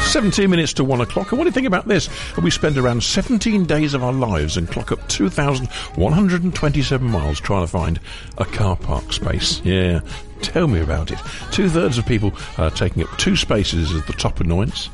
17 0.08 0.50
minutes 0.50 0.74
to 0.74 0.84
1 0.84 1.02
o'clock. 1.02 1.32
And 1.32 1.38
what 1.38 1.44
do 1.44 1.50
you 1.50 1.54
think 1.54 1.68
about 1.68 1.88
this? 1.88 2.10
We 2.42 2.50
spend 2.50 2.80
around 2.80 3.04
17 3.04 3.66
days 3.66 3.94
of 3.94 4.04
our 4.04 4.12
lives 4.12 4.58
and 4.58 4.68
clock 4.68 4.92
up 4.92 5.08
2,127 5.08 7.08
miles 7.08 7.40
trying 7.40 7.62
to 7.62 7.68
find 7.68 8.00
a 8.40 8.46
car 8.46 8.76
park 8.76 9.14
space. 9.14 9.62
Yeah, 9.64 10.00
tell 10.42 10.68
me 10.68 10.80
about 10.80 11.12
it. 11.12 11.20
Two 11.52 11.70
thirds 11.70 12.00
of 12.00 12.08
people 12.08 12.34
are 12.58 12.72
taking 12.72 13.04
up 13.04 13.16
two 13.20 13.36
spaces 13.36 13.92
as 13.92 14.04
the 14.06 14.14
top 14.14 14.40
annoyance. 14.40 14.90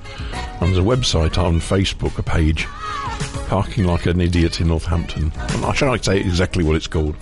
And 0.60 0.74
there's 0.74 0.78
a 0.78 0.82
website 0.82 1.38
on 1.38 1.62
Facebook, 1.62 2.18
a 2.18 2.24
page, 2.24 2.66
Parking 3.48 3.86
Like 3.86 4.06
an 4.06 4.20
Idiot 4.20 4.60
in 4.60 4.68
Northampton. 4.68 5.32
I'm 5.38 5.62
not 5.62 5.78
sure 5.78 5.90
I 5.90 5.96
say 5.98 6.20
exactly 6.20 6.66
what 6.66 6.76
it's 6.76 6.88
called. 6.88 7.16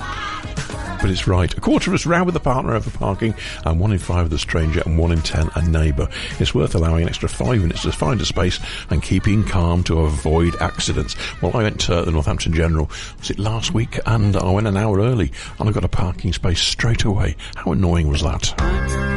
But 1.03 1.11
it's 1.11 1.27
right. 1.27 1.53
A 1.57 1.59
quarter 1.59 1.91
of 1.91 1.95
us 1.95 2.05
row 2.05 2.23
with 2.23 2.35
a 2.37 2.39
partner 2.39 2.73
over 2.73 2.89
parking, 2.89 3.35
and 3.65 3.77
one 3.77 3.91
in 3.91 3.99
five 3.99 4.23
with 4.23 4.33
a 4.33 4.39
stranger, 4.39 4.81
and 4.85 4.97
one 4.97 5.11
in 5.11 5.21
ten 5.21 5.49
a 5.53 5.61
neighbour. 5.61 6.07
It's 6.39 6.55
worth 6.55 6.75
allowing 6.75 7.03
an 7.03 7.09
extra 7.09 7.27
five 7.27 7.59
minutes 7.59 7.81
to 7.81 7.91
find 7.91 8.21
a 8.21 8.25
space 8.25 8.57
and 8.89 9.03
keeping 9.03 9.43
calm 9.43 9.83
to 9.83 9.99
avoid 9.99 10.55
accidents. 10.61 11.17
Well, 11.41 11.57
I 11.57 11.63
went 11.63 11.81
to 11.81 12.03
the 12.03 12.11
Northampton 12.11 12.53
General, 12.53 12.89
was 13.19 13.29
it 13.29 13.37
last 13.37 13.73
week, 13.73 13.99
and 14.05 14.37
I 14.37 14.49
went 14.49 14.65
an 14.65 14.77
hour 14.77 14.99
early, 14.99 15.33
and 15.59 15.67
I 15.67 15.73
got 15.73 15.83
a 15.83 15.89
parking 15.89 16.31
space 16.31 16.61
straight 16.61 17.03
away. 17.03 17.35
How 17.55 17.73
annoying 17.73 18.07
was 18.07 18.21
that? 18.21 19.12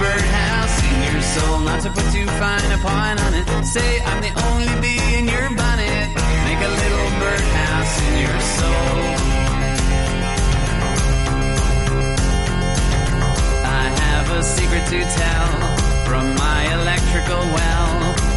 Birdhouse 0.00 0.76
in 0.90 0.96
your 1.12 1.22
soul, 1.22 1.58
not 1.60 1.80
to 1.82 1.90
put 1.90 2.06
too 2.12 2.26
fine 2.26 2.70
a 2.72 2.78
point 2.78 3.18
on 3.24 3.32
it. 3.34 3.46
Say 3.64 4.00
I'm 4.00 4.20
the 4.22 4.32
only 4.48 4.70
bee 4.82 5.18
in 5.18 5.24
your 5.28 5.48
bonnet. 5.54 6.06
Make 6.48 6.62
a 6.70 6.72
little 6.82 7.08
birdhouse 7.22 7.94
in 8.06 8.14
your 8.24 8.40
soul. 8.58 8.96
I 13.64 13.84
have 14.02 14.26
a 14.38 14.42
secret 14.42 14.84
to 14.92 15.00
tell 15.22 15.48
from 16.08 16.24
my 16.34 16.60
electrical 16.78 17.42
well. 17.58 17.90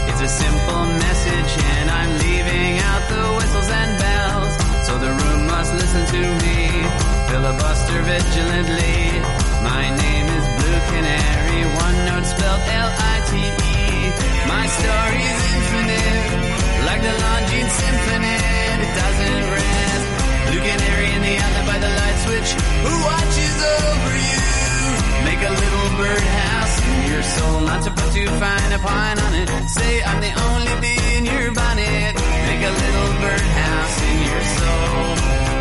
It's 0.09 0.21
a 0.21 0.31
simple 0.43 0.83
message, 1.05 1.51
and 1.77 1.89
I'm 1.89 2.11
leaving 2.25 2.73
out 2.89 3.03
the 3.13 3.23
whistles 3.37 3.69
and 3.81 3.91
bells. 4.03 4.53
So 4.87 4.93
the 4.97 5.11
room 5.21 5.47
must 5.47 5.73
listen 5.73 6.03
to 6.15 6.21
me, 6.45 6.57
filibuster 7.29 7.99
vigilantly. 8.03 9.46
My 9.63 9.89
name 9.89 10.27
is 10.37 10.45
Blue 10.57 10.79
Canary, 10.93 11.61
one 11.85 11.97
note 12.05 12.25
spelled 12.25 12.61
L-I-T-E. 12.61 13.77
My 14.47 14.65
story's 14.67 15.41
infinite, 15.57 16.29
like 16.85 17.01
the 17.01 17.15
Longines 17.25 17.73
Symphony. 17.81 18.37
It 18.83 18.91
doesn't 19.01 19.43
rest. 19.57 20.05
Blue 20.47 20.61
Canary 20.61 21.09
in 21.17 21.21
the 21.27 21.35
alley 21.43 21.63
by 21.65 21.77
the 21.79 21.91
light 21.99 22.17
switch. 22.25 22.49
Who 22.85 22.93
watches 23.09 23.57
over 23.81 24.13
you? 24.29 24.47
Make 25.25 25.41
a 25.41 25.53
little 25.61 25.89
birdhouse 25.97 26.75
in 26.87 26.99
your 27.11 27.23
soul, 27.23 27.61
not 27.61 27.81
to 27.83 27.91
put 27.91 28.09
too 28.13 28.29
fine 28.41 28.71
a 28.71 28.79
pine 28.79 29.19
on 29.19 29.33
it. 29.41 29.49
Say 29.69 30.03
I'm 30.03 30.21
the 30.21 30.33
only 30.47 30.73
bee 30.81 31.17
in 31.17 31.25
your 31.25 31.51
bonnet. 31.53 32.13
Make 32.47 32.63
a 32.63 32.73
little 32.83 33.11
birdhouse 33.25 33.95
in 34.05 34.17
your 34.29 34.43
soul. 34.57 35.56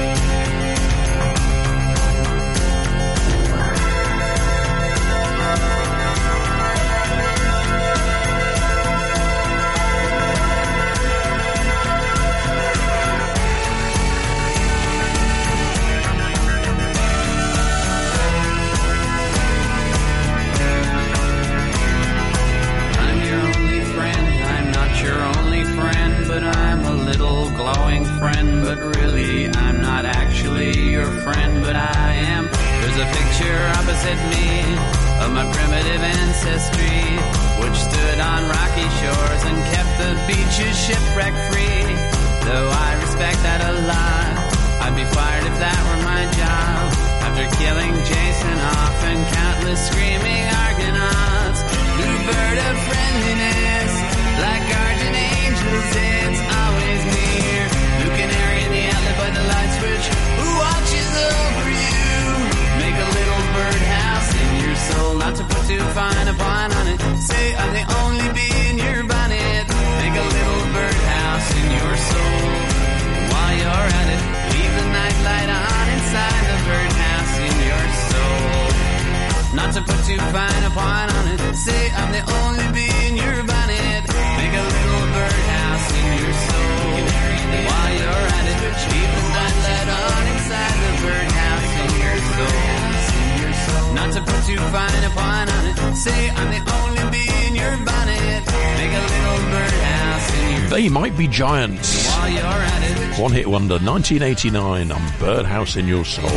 But 26.36 26.44
I'm 26.44 26.84
a 26.84 26.96
little 27.08 27.48
glowing 27.56 28.04
friend, 28.20 28.60
but 28.60 28.76
really 28.76 29.48
I'm 29.48 29.80
not 29.80 30.04
actually 30.04 30.92
your 30.92 31.08
friend, 31.24 31.64
but 31.64 31.74
I 31.74 32.12
am. 32.28 32.44
There's 32.52 33.00
a 33.00 33.08
picture 33.08 33.56
opposite 33.80 34.20
me 34.36 34.60
of 35.24 35.32
my 35.32 35.48
primitive 35.48 36.02
ancestry, 36.04 37.00
which 37.56 37.76
stood 37.80 38.18
on 38.20 38.40
rocky 38.52 38.88
shores 39.00 39.42
and 39.48 39.58
kept 39.72 39.92
the 39.96 40.12
beaches 40.28 40.76
shipwreck 40.76 41.32
free. 41.48 41.88
Though 42.44 42.68
I 42.68 43.00
respect 43.00 43.40
that 43.40 43.60
a 43.64 43.74
lot, 43.88 44.32
I'd 44.84 44.92
be 44.92 45.08
fired 45.08 45.46
if 45.48 45.56
that 45.56 45.80
were 45.88 46.02
my 46.04 46.22
job. 46.36 46.84
After 47.24 47.48
killing 47.56 47.96
Jason 48.04 48.58
off 48.76 48.98
and 49.08 49.20
countless 49.32 49.80
screaming 49.88 50.44
Argonauts, 50.68 51.60
blue 51.96 52.18
bird 52.28 52.58
of 52.60 52.76
friendliness, 52.92 54.15
like 54.44 54.66
angels, 55.16 55.92
it's 55.96 56.40
always 56.60 57.00
near. 57.16 57.62
Canary 58.16 58.60
in 58.64 58.70
the 58.72 58.84
alley 58.96 59.14
by 59.20 59.30
the 59.36 59.44
light 59.44 59.70
switch, 59.76 60.06
who 60.40 60.48
watches 60.62 61.12
over 61.28 61.68
you? 61.68 62.16
Make 62.80 62.96
a 62.96 63.10
little 63.18 63.42
birdhouse 63.56 64.30
in 64.40 64.50
your 64.64 64.76
soul, 64.88 65.12
not 65.20 65.34
to 65.36 65.44
put 65.44 65.62
too 65.68 65.84
fine 65.92 66.28
a 66.28 66.34
point 66.34 66.72
on 66.80 66.86
it. 66.94 67.00
Say 67.20 67.44
I'm 67.60 67.72
the 67.76 67.84
only 68.00 68.28
bee 68.32 68.56
in 68.70 68.76
your 68.78 69.04
bonnet. 69.04 69.64
Make 70.00 70.16
a 70.16 70.26
little 70.36 70.64
birdhouse 70.72 71.48
in 71.60 71.66
your 71.76 71.94
soul. 72.10 72.48
While 73.32 73.54
you're 73.60 73.88
at 74.00 74.08
it, 74.16 74.22
leave 74.54 74.72
the 74.80 74.86
night 74.96 75.18
light 75.28 75.50
on 75.60 75.84
inside 75.96 76.42
the 76.50 76.58
birdhouse 76.68 77.34
in 77.48 77.54
your 77.68 77.84
soul. 78.10 78.64
Not 79.60 79.70
to 79.76 79.80
put 79.82 80.00
too 80.08 80.20
fine 80.32 80.62
a 80.64 80.72
point 80.72 81.10
on 81.18 81.24
it. 81.34 81.40
Say 81.56 81.82
I'm 81.90 82.10
the 82.16 82.24
only 82.40 82.66
bee 82.72 82.96
in 83.08 83.16
your 83.16 83.44
bonnet. 83.44 83.76
They 100.76 100.90
might 100.90 101.16
be 101.16 101.26
giants. 101.26 102.06
While 102.06 102.28
you're 102.28 102.44
at 102.44 102.82
it, 102.82 103.18
One 103.18 103.32
hit 103.32 103.46
wonder, 103.46 103.78
1989 103.78 104.92
on 104.92 105.02
Birdhouse 105.18 105.76
in 105.76 105.88
Your 105.88 106.04
Soul. 106.04 106.28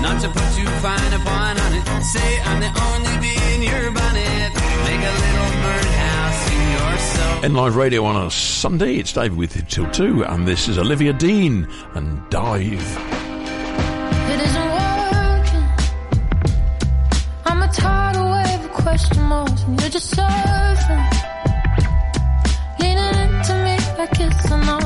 Not 0.00 0.20
to 0.22 0.28
put 0.28 0.54
too 0.54 0.70
fine 0.78 1.12
a 1.12 1.18
point 1.18 1.58
on 1.60 1.74
it. 1.74 2.02
Say 2.04 2.40
I'm 2.42 2.60
the 2.60 2.70
only 2.86 3.18
bee 3.20 3.54
in 3.54 3.62
your 3.62 3.90
bonnet. 3.90 4.25
In 7.46 7.54
live 7.54 7.76
radio 7.76 8.04
on 8.04 8.26
a 8.26 8.28
Sunday, 8.28 8.96
it's 8.96 9.12
David 9.12 9.38
with 9.38 9.54
you 9.54 9.62
till 9.62 9.88
2, 9.92 10.24
and 10.24 10.48
this 10.48 10.66
is 10.66 10.78
Olivia 10.78 11.12
Dean 11.12 11.68
and 11.94 12.28
Dive. 12.28 12.72
It 14.32 14.40
isn't 14.40 14.70
working. 14.72 15.68
I'm 17.44 17.62
a 17.62 17.68
tidal 17.72 18.32
wave 18.32 18.64
of 18.64 18.72
question 18.72 19.22
marks, 19.22 19.62
and 19.62 19.80
you're 19.80 19.90
just 19.90 20.12
surfing. 20.12 21.04
Leaning 22.80 23.14
into 23.20 23.54
me 23.62 23.78
like 23.96 24.18
it's. 24.18 24.85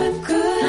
I'm 0.00 0.18
good. 0.22 0.59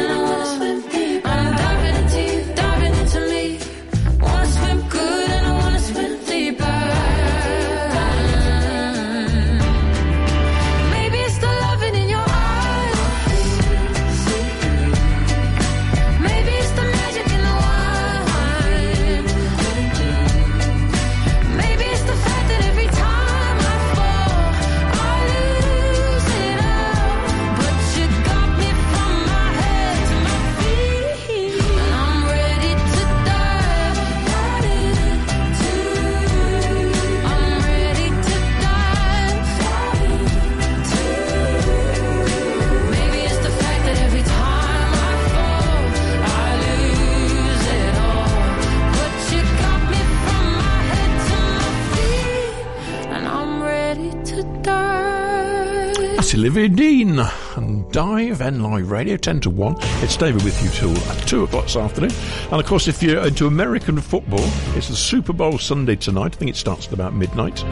David 56.54 56.76
Dean 56.76 57.18
and 57.56 57.90
Dive 57.94 58.42
N 58.42 58.62
Live 58.62 58.92
Radio 58.92 59.16
10 59.16 59.40
to 59.40 59.50
1. 59.50 59.76
It's 60.04 60.18
David 60.18 60.44
with 60.44 60.62
you 60.62 60.70
till 60.72 60.94
2 61.26 61.44
o'clock 61.46 61.64
this 61.64 61.78
afternoon. 61.78 62.12
And 62.52 62.60
of 62.60 62.66
course, 62.66 62.90
if 62.90 63.02
you're 63.02 63.26
into 63.26 63.48
American 63.48 64.02
football, 64.02 64.44
it's 64.76 64.90
the 64.90 64.98
Super 64.98 65.32
Bowl 65.32 65.58
Sunday 65.58 65.96
tonight. 65.96 66.36
I 66.36 66.38
think 66.38 66.52
it 66.52 66.58
starts 66.58 66.88
at 66.88 66.94
about 66.94 67.14
midnight. 67.14 67.64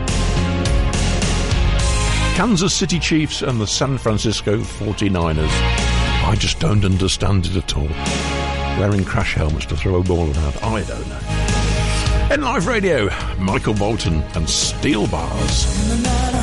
Kansas 2.38 2.74
City 2.74 3.00
Chiefs 3.00 3.42
and 3.42 3.60
the 3.60 3.68
San 3.68 3.98
Francisco 3.98 4.60
49ers. 4.60 5.50
I 6.26 6.38
just 6.40 6.62
don't 6.62 6.86
understand 6.86 7.48
it 7.48 7.58
at 7.58 7.76
all. 7.76 7.90
Wearing 8.80 9.04
crash 9.04 9.34
helmets 9.34 9.66
to 9.66 9.76
throw 9.76 9.98
a 9.98 10.04
ball 10.04 10.32
around. 10.34 10.58
I 10.64 10.84
don't 10.84 11.10
know. 11.10 12.34
N 12.34 12.42
Live 12.44 12.66
Radio, 12.66 13.10
Michael 13.40 13.74
Bolton 13.74 14.24
and 14.36 14.50
Steel 14.50 15.06
Bars. 15.08 16.39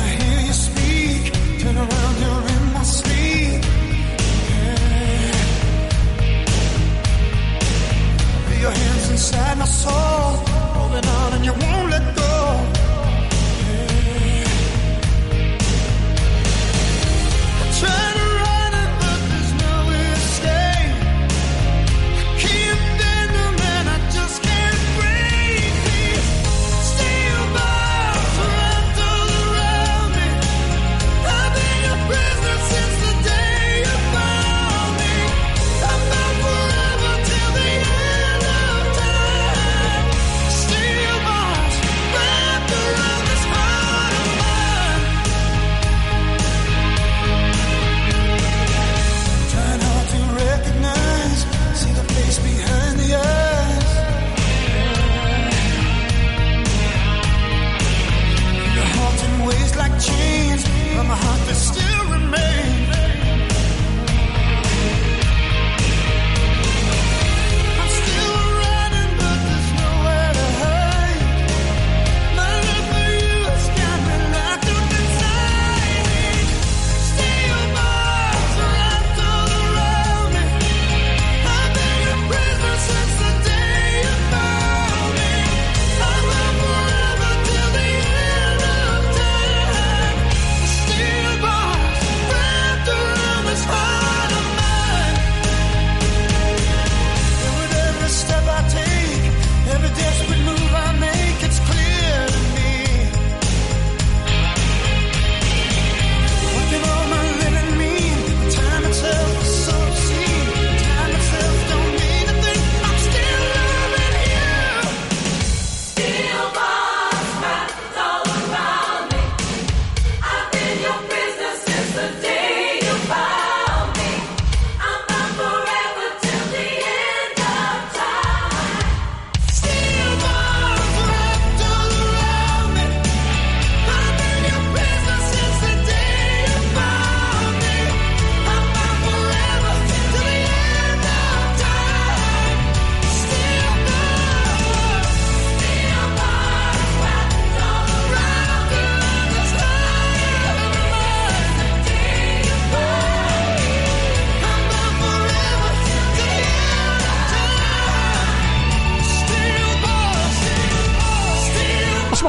inside 9.17 9.57
my 9.57 9.65
soul, 9.65 10.29
holding 10.77 11.09
on 11.09 11.33
and 11.33 11.43
you 11.43 11.51
won't 11.51 11.89
let 11.89 12.15
go. 12.15 12.36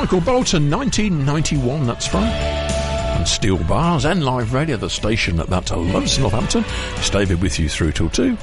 Michael 0.09 0.21
Bolton, 0.23 0.71
1991, 0.71 1.87
that's 1.87 2.07
from. 2.07 2.25
And 2.25 3.29
Steel 3.29 3.59
Bars 3.65 4.07
N 4.07 4.23
Live 4.23 4.55
Radio, 4.55 4.79
the 4.79 4.89
station 4.89 5.37
that 5.37 5.49
that 5.49 5.71
loves 5.71 6.19
Northampton. 6.19 6.65
It's 6.97 7.11
David 7.11 7.43
with 7.43 7.59
you 7.59 7.69
through 7.69 7.93
till 7.93 8.09
two. 8.09 8.39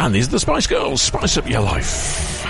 And 0.00 0.12
these 0.12 0.26
are 0.26 0.32
the 0.32 0.40
Spice 0.40 0.66
Girls. 0.66 1.00
Spice 1.00 1.36
up 1.36 1.48
your 1.48 1.60
life. 1.60 2.47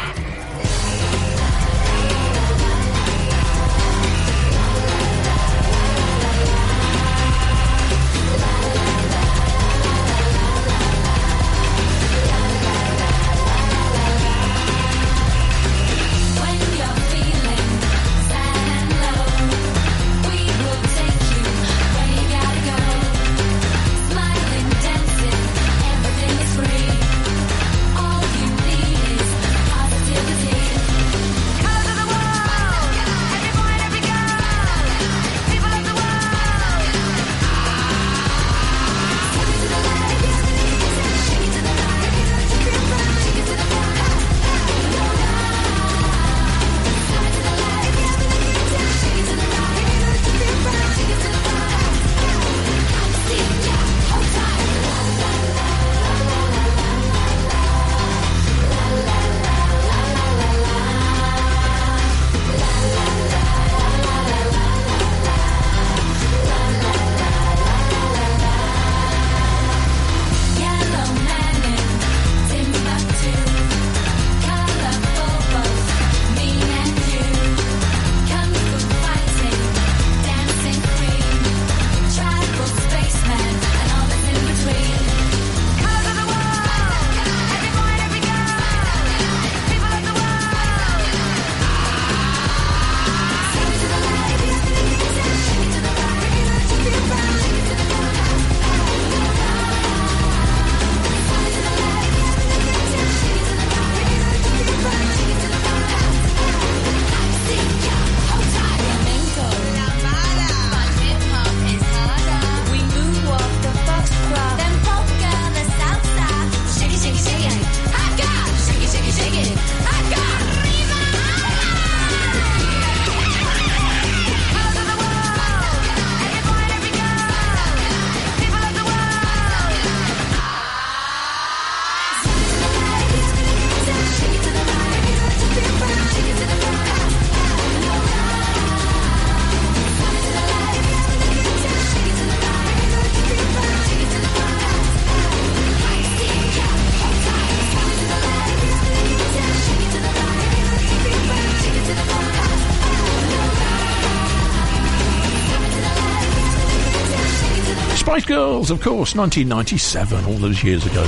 Spice 158.18 158.26
Girls, 158.26 158.70
of 158.72 158.80
course, 158.80 159.14
1997, 159.14 160.24
all 160.24 160.38
those 160.38 160.64
years 160.64 160.84
ago. 160.84 161.04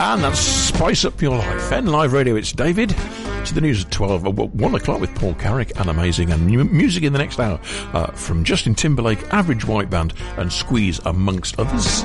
And 0.00 0.24
that's 0.24 0.40
Spice 0.40 1.04
Up 1.04 1.22
Your 1.22 1.38
Life. 1.38 1.70
N 1.70 1.86
Live 1.86 2.12
Radio, 2.12 2.34
it's 2.34 2.50
David. 2.50 2.88
To 2.88 3.54
the 3.54 3.60
news 3.60 3.84
at 3.84 3.92
12, 3.92 4.26
uh, 4.26 4.30
1 4.30 4.74
o'clock 4.74 5.00
with 5.00 5.14
Paul 5.14 5.34
Carrack 5.34 5.70
and 5.78 5.88
Amazing, 5.88 6.32
and 6.32 6.44
mu- 6.48 6.64
music 6.64 7.04
in 7.04 7.12
the 7.12 7.20
next 7.20 7.38
hour 7.38 7.60
uh, 7.92 8.08
from 8.08 8.42
Justin 8.42 8.74
Timberlake, 8.74 9.22
Average 9.32 9.64
White 9.66 9.88
Band, 9.88 10.14
and 10.36 10.52
Squeeze, 10.52 10.98
amongst 11.04 11.60
others. 11.60 12.02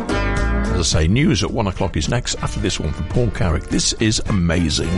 As 0.78 0.94
I 0.94 1.00
say, 1.02 1.08
news 1.08 1.44
at 1.44 1.50
1 1.50 1.66
o'clock 1.66 1.98
is 1.98 2.10
next 2.10 2.36
after 2.44 2.60
this 2.60 2.80
one 2.80 2.94
from 2.94 3.08
Paul 3.08 3.32
Carrack. 3.32 3.64
This 3.70 3.94
is 3.94 4.20
amazing. 4.28 4.90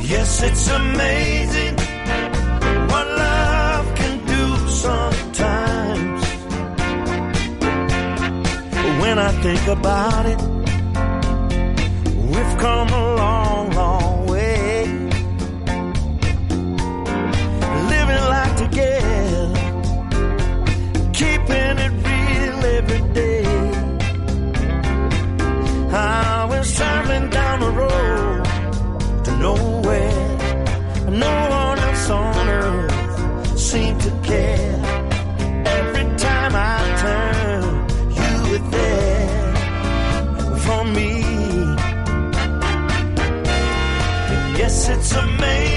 Yes, 0.00 0.42
it's 0.42 0.66
amazing 0.70 1.37
When 9.18 9.26
I 9.26 9.32
think 9.42 9.66
about 9.66 10.26
it, 10.26 10.40
we've 12.30 12.54
come 12.56 12.88
a 12.88 13.14
long, 13.16 13.70
long 13.70 14.26
way. 14.28 14.86
Living 17.94 18.24
life 18.34 18.54
together, 18.64 19.48
keeping 21.12 21.76
it 21.86 21.92
real 22.06 22.64
every 22.78 23.02
day. 23.12 23.44
I 25.90 26.46
was 26.48 26.72
traveling 26.76 27.28
down 27.30 27.58
the 27.58 27.72
road 27.72 28.44
to 29.24 29.36
nowhere. 29.38 30.38
No 31.10 31.34
one 31.50 31.78
else 31.80 32.08
on 32.10 32.48
earth 32.48 33.58
seemed 33.58 34.00
to 34.02 34.07
amazing 45.16 45.67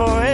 to 0.00 0.29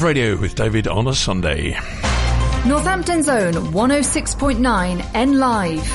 N 0.00 0.06
Radio 0.06 0.36
with 0.36 0.54
David 0.54 0.88
on 0.88 1.08
a 1.08 1.14
Sunday. 1.14 1.76
Northampton 2.66 3.22
Zone 3.22 3.52
106.9 3.52 5.10
N 5.14 5.38
Live. 5.38 5.86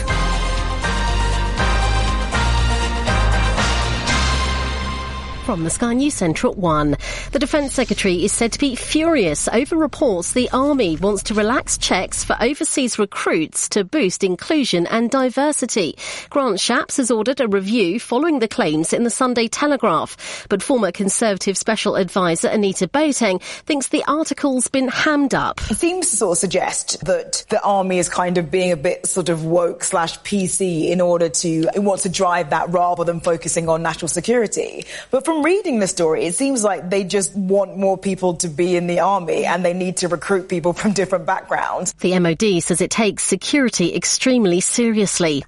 From 5.46 5.64
the 5.64 5.70
Sky 5.72 5.94
News 5.94 6.14
Centre 6.14 6.50
at 6.50 6.58
1. 6.58 6.98
The 7.36 7.40
Defence 7.40 7.74
Secretary 7.74 8.24
is 8.24 8.32
said 8.32 8.54
to 8.54 8.60
be 8.60 8.76
furious 8.76 9.50
over 9.50 9.76
reports 9.76 10.32
the 10.32 10.50
Army 10.52 10.96
wants 10.96 11.24
to 11.24 11.34
relax 11.34 11.78
checks 11.78 12.24
for 12.24 12.38
overseas 12.40 12.98
recruits 12.98 13.68
to 13.68 13.84
boost 13.84 14.24
inclusion 14.24 14.88
and 14.88 15.12
diversity. 15.12 15.98
Grant 16.30 16.60
Shapps 16.60 16.96
has 16.96 17.12
ordered 17.12 17.42
a 17.42 17.50
review 17.50 18.00
following 18.00 18.40
the 18.40 18.48
claims 18.48 18.94
in 18.94 19.04
the 19.04 19.10
Sunday 19.10 19.50
Telegraph. 19.50 20.48
But 20.48 20.64
former 20.64 20.94
Conservative 20.94 21.58
Special 21.58 21.98
Advisor 21.98 22.48
Anita 22.48 22.88
Boateng 22.88 23.42
thinks 23.42 23.90
the 23.90 24.06
article's 24.08 24.70
been 24.70 24.88
hammed 24.88 25.34
up. 25.34 25.60
It 25.70 25.76
seems 25.76 26.10
to 26.12 26.16
sort 26.16 26.32
of 26.32 26.38
suggest 26.38 27.04
that 27.04 27.44
the 27.50 27.62
army 27.64 27.98
is 27.98 28.08
kind 28.08 28.38
of 28.38 28.50
being 28.50 28.72
a 28.72 28.78
bit 28.78 29.08
sort 29.08 29.28
of 29.28 29.44
woke 29.44 29.84
slash 29.84 30.18
PC 30.20 30.88
in 30.90 31.02
order 31.02 31.28
to 31.28 31.68
it 31.76 31.84
wants 31.84 32.04
to 32.04 32.10
drive 32.10 32.52
that 32.52 32.70
rather 32.70 33.04
than 33.04 33.20
focusing 33.20 33.68
on 33.68 33.84
national 33.84 34.08
security. 34.08 34.86
But 35.12 35.26
from 35.26 35.44
reading 35.44 35.80
the 35.80 35.88
story, 35.90 36.24
it 36.24 36.36
seems 36.36 36.64
like 36.64 36.90
they 36.90 37.04
just 37.04 37.25
want 37.34 37.78
more 37.78 37.98
people 37.98 38.36
to 38.36 38.48
be 38.48 38.76
in 38.76 38.88
the 38.88 39.00
army 39.00 39.46
and 39.46 39.64
they 39.64 39.74
need 39.74 39.98
to 39.98 40.08
recruit 40.08 40.50
people 40.50 40.74
from 40.74 40.94
different 40.94 41.26
backgrounds. 41.26 41.94
The 41.94 42.20
MOD 42.20 42.62
says 42.62 42.82
it 42.82 42.92
takes 42.92 43.24
security 43.24 43.96
extremely 43.96 44.62
seriously. 44.62 45.44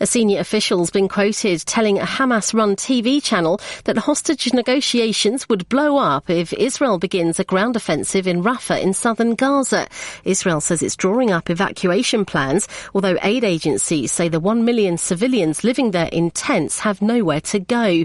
A 0.00 0.06
senior 0.06 0.40
official's 0.40 0.90
been 0.90 1.08
quoted 1.08 1.60
telling 1.60 1.98
a 1.98 2.04
Hamas-run 2.04 2.76
TV 2.76 3.22
channel 3.22 3.60
that 3.84 3.98
hostage 3.98 4.52
negotiations 4.52 5.48
would 5.48 5.68
blow 5.68 5.96
up 5.96 6.28
if 6.28 6.52
Israel 6.52 6.98
begins 6.98 7.38
a 7.38 7.44
ground 7.44 7.76
offensive 7.76 8.26
in 8.26 8.42
Rafah 8.42 8.82
in 8.82 8.94
southern 8.94 9.34
Gaza. 9.34 9.86
Israel 10.24 10.60
says 10.60 10.82
it's 10.82 10.96
drawing 10.96 11.30
up 11.30 11.50
evacuation 11.50 12.24
plans, 12.24 12.68
although 12.94 13.18
aid 13.22 13.44
agencies 13.44 14.12
say 14.12 14.28
the 14.28 14.40
one 14.40 14.64
million 14.64 14.98
civilians 14.98 15.64
living 15.64 15.92
there 15.92 16.08
in 16.12 16.30
tents 16.30 16.80
have 16.80 17.00
nowhere 17.02 17.40
to 17.40 17.60
go. 17.60 18.04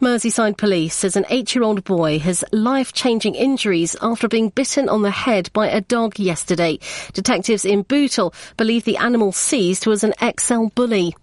Merseyside 0.00 0.56
police 0.56 0.94
says 0.94 1.16
an 1.16 1.26
eight-year-old 1.28 1.84
boy 1.84 2.18
has 2.18 2.44
life-changing 2.64 3.34
injuries 3.34 3.96
after 4.02 4.28
being 4.28 4.48
bitten 4.50 4.88
on 4.88 5.02
the 5.02 5.10
head 5.10 5.50
by 5.52 5.68
a 5.68 5.80
dog 5.80 6.18
yesterday. 6.18 6.78
Detectives 7.12 7.64
in 7.64 7.82
Bootle 7.82 8.34
believe 8.56 8.84
the 8.84 8.96
animal 8.96 9.32
seized 9.32 9.86
was 9.86 10.02
an 10.02 10.14
XL 10.38 10.66
bully. 10.74 11.14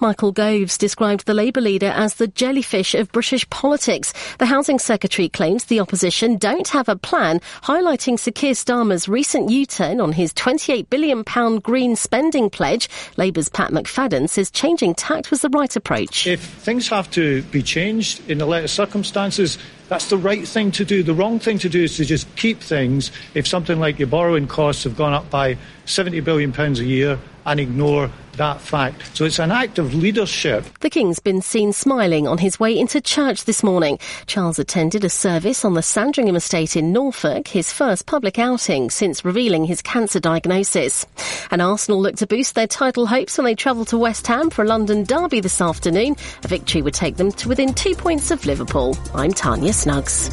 Michael 0.00 0.30
Gove's 0.30 0.78
described 0.78 1.26
the 1.26 1.34
Labour 1.34 1.60
leader 1.60 1.88
as 1.88 2.14
the 2.14 2.28
jellyfish 2.28 2.94
of 2.94 3.10
British 3.10 3.48
politics. 3.50 4.12
The 4.38 4.46
Housing 4.46 4.78
Secretary 4.78 5.28
claims 5.28 5.64
the 5.64 5.80
opposition 5.80 6.36
don't 6.36 6.68
have 6.68 6.88
a 6.88 6.96
plan, 6.96 7.40
highlighting 7.62 8.18
Sir 8.18 8.30
Keir 8.30 8.52
Starmer's 8.52 9.08
recent 9.08 9.50
U-turn 9.50 10.00
on 10.00 10.12
his 10.12 10.32
£28 10.34 10.88
billion 10.88 11.58
green 11.58 11.96
spending 11.96 12.50
pledge. 12.50 12.88
Labour's 13.16 13.48
Pat 13.48 13.72
McFadden 13.72 14.28
says 14.28 14.50
changing 14.50 14.94
tact 14.94 15.32
was 15.32 15.40
the 15.40 15.48
right 15.50 15.74
approach. 15.74 16.26
If 16.26 16.40
things 16.40 16.88
have 16.88 17.10
to 17.12 17.42
be 17.44 17.62
changed 17.62 18.30
in 18.30 18.38
the 18.38 18.46
latest 18.46 18.76
circumstances, 18.76 19.58
that's 19.88 20.10
the 20.10 20.18
right 20.18 20.46
thing 20.46 20.70
to 20.72 20.84
do. 20.84 21.02
The 21.02 21.14
wrong 21.14 21.38
thing 21.38 21.58
to 21.60 21.68
do 21.68 21.82
is 21.82 21.96
to 21.96 22.04
just 22.04 22.34
keep 22.36 22.60
things 22.60 23.10
if 23.34 23.46
something 23.46 23.80
like 23.80 23.98
your 23.98 24.08
borrowing 24.08 24.46
costs 24.46 24.84
have 24.84 24.96
gone 24.96 25.14
up 25.14 25.28
by 25.30 25.56
£70 25.88 26.22
billion 26.22 26.54
a 26.58 26.70
year 26.84 27.18
and 27.46 27.58
ignore 27.58 28.10
that 28.36 28.60
fact. 28.60 29.16
So 29.16 29.24
it's 29.24 29.38
an 29.38 29.50
act 29.50 29.78
of 29.78 29.94
leadership. 29.94 30.64
The 30.80 30.90
King's 30.90 31.18
been 31.18 31.40
seen 31.40 31.72
smiling 31.72 32.28
on 32.28 32.38
his 32.38 32.60
way 32.60 32.78
into 32.78 33.00
church 33.00 33.44
this 33.44 33.62
morning. 33.62 33.98
Charles 34.26 34.58
attended 34.58 35.02
a 35.02 35.08
service 35.08 35.64
on 35.64 35.72
the 35.72 35.82
Sandringham 35.82 36.36
estate 36.36 36.76
in 36.76 36.92
Norfolk, 36.92 37.48
his 37.48 37.72
first 37.72 38.06
public 38.06 38.38
outing 38.38 38.90
since 38.90 39.24
revealing 39.24 39.64
his 39.64 39.80
cancer 39.80 40.20
diagnosis. 40.20 41.06
And 41.50 41.62
Arsenal 41.62 42.00
look 42.00 42.16
to 42.16 42.26
boost 42.26 42.54
their 42.54 42.66
title 42.66 43.06
hopes 43.06 43.38
when 43.38 43.46
they 43.46 43.54
travel 43.54 43.86
to 43.86 43.98
West 43.98 44.26
Ham 44.26 44.50
for 44.50 44.64
a 44.64 44.68
London 44.68 45.04
derby 45.04 45.40
this 45.40 45.60
afternoon. 45.60 46.16
A 46.44 46.48
victory 46.48 46.82
would 46.82 46.94
take 46.94 47.16
them 47.16 47.32
to 47.32 47.48
within 47.48 47.72
two 47.72 47.94
points 47.94 48.30
of 48.30 48.44
Liverpool. 48.44 48.96
I'm 49.14 49.32
Tanya 49.32 49.72
Snuggs. 49.72 50.28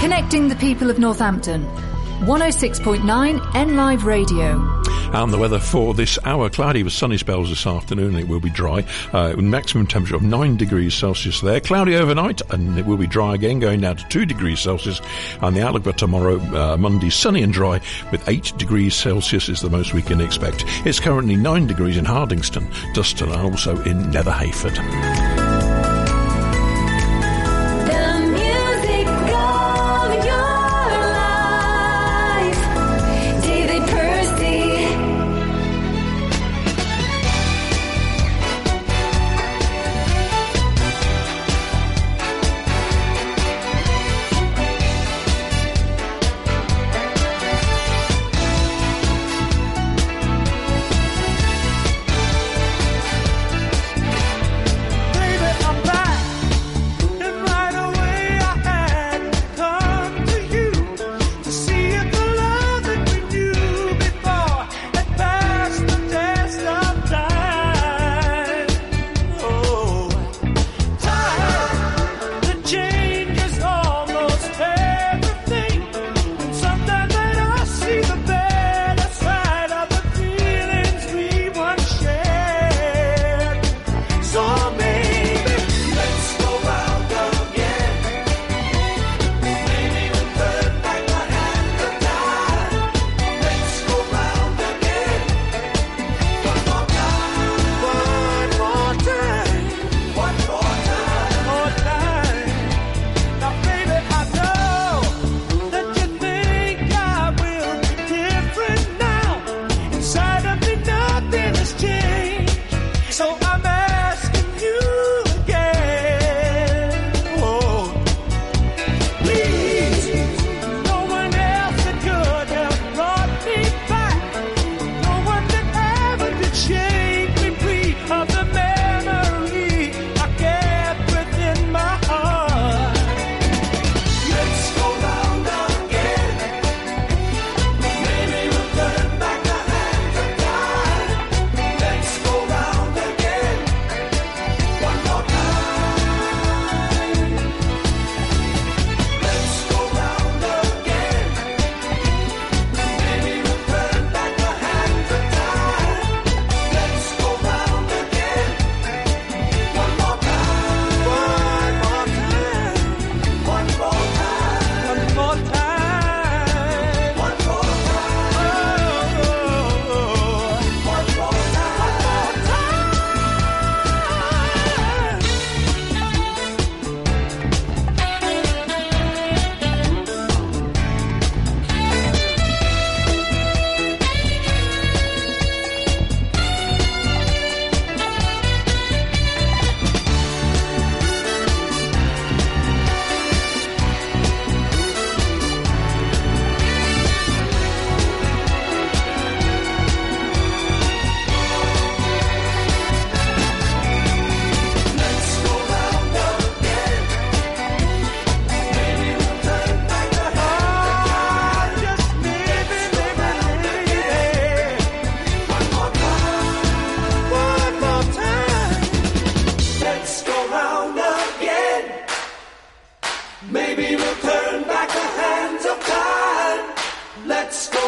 Connecting 0.00 0.48
the 0.48 0.56
people 0.58 0.90
of 0.90 0.98
Northampton. 0.98 1.68
106.9 2.20 3.54
N 3.54 3.76
Live 3.76 4.04
Radio. 4.04 4.78
And 5.12 5.32
the 5.32 5.38
weather 5.38 5.58
for 5.58 5.94
this 5.94 6.18
hour, 6.24 6.50
cloudy 6.50 6.82
with 6.82 6.92
sunny 6.92 7.16
spells 7.16 7.48
this 7.48 7.66
afternoon. 7.66 8.08
and 8.08 8.18
It 8.18 8.28
will 8.28 8.40
be 8.40 8.50
dry. 8.50 8.84
Uh, 9.12 9.34
maximum 9.36 9.86
temperature 9.86 10.16
of 10.16 10.22
9 10.22 10.56
degrees 10.56 10.94
Celsius 10.94 11.40
there. 11.40 11.60
Cloudy 11.60 11.96
overnight, 11.96 12.42
and 12.50 12.78
it 12.78 12.84
will 12.84 12.98
be 12.98 13.06
dry 13.06 13.34
again, 13.34 13.58
going 13.58 13.80
down 13.80 13.96
to 13.96 14.08
2 14.08 14.26
degrees 14.26 14.60
Celsius. 14.60 15.00
And 15.40 15.56
the 15.56 15.66
outlook 15.66 15.84
for 15.84 15.92
tomorrow, 15.92 16.38
uh, 16.54 16.76
Monday, 16.76 17.08
sunny 17.08 17.42
and 17.42 17.52
dry, 17.52 17.80
with 18.10 18.28
8 18.28 18.52
degrees 18.58 18.94
Celsius 18.94 19.48
is 19.48 19.62
the 19.62 19.70
most 19.70 19.94
we 19.94 20.02
can 20.02 20.20
expect. 20.20 20.64
It's 20.84 21.00
currently 21.00 21.36
9 21.36 21.66
degrees 21.66 21.96
in 21.96 22.04
Hardingstone, 22.04 22.70
Duston, 22.94 23.32
and 23.32 23.40
also 23.40 23.80
in 23.84 24.10
Nether 24.10 24.32
Heyford. 24.32 25.47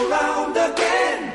round 0.09 0.56
again. 0.56 1.30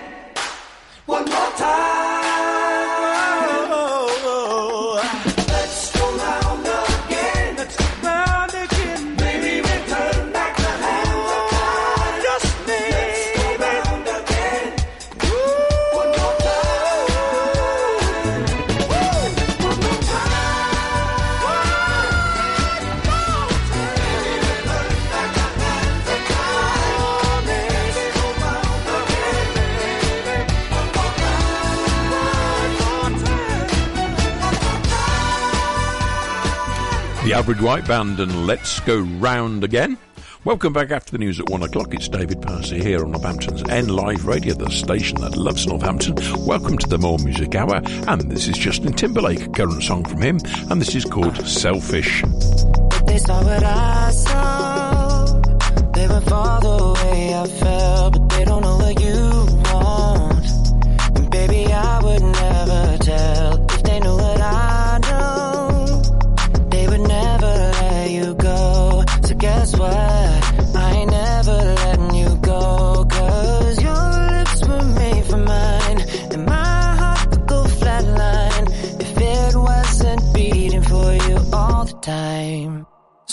Average 37.46 37.62
White 37.62 37.88
Band 37.88 38.20
and 38.20 38.48
Let's 38.48 38.80
Go 38.80 39.02
Round 39.02 39.64
Again. 39.64 40.00
Welcome 40.46 40.74
back 40.74 40.90
after 40.90 41.12
the 41.12 41.20
news 41.20 41.40
at 41.40 41.48
one 41.48 41.62
o'clock. 41.62 41.94
It's 41.94 42.10
David 42.10 42.42
Percy 42.42 42.82
here 42.82 43.04
on 43.04 43.12
Northampton's 43.12 43.62
N 43.70 43.88
Live 43.88 44.26
Radio, 44.26 44.56
the 44.56 44.72
station 44.72 45.22
that 45.22 45.38
loves 45.38 45.68
Northampton. 45.68 46.16
Welcome 46.44 46.80
to 46.80 46.90
the 46.90 46.98
More 46.98 47.20
Music 47.20 47.54
Hour, 47.54 47.84
and 48.08 48.32
this 48.32 48.48
is 48.48 48.58
Justin 48.58 48.94
Timberlake, 48.94 49.54
current 49.54 49.84
song 49.84 50.04
from 50.06 50.24
him, 50.24 50.40
and 50.72 50.82
this 50.82 50.96
is 50.96 51.06
called 51.06 51.38
Selfish. 51.46 52.24
They 53.06 53.20
saw 53.20 53.44
what 53.44 53.64
I 53.64 54.10
saw. 54.10 55.26
They 55.94 56.08
were 56.08 56.22
the 56.22 57.00
way 57.06 57.36
I 57.36 57.46
felt. 57.46 57.75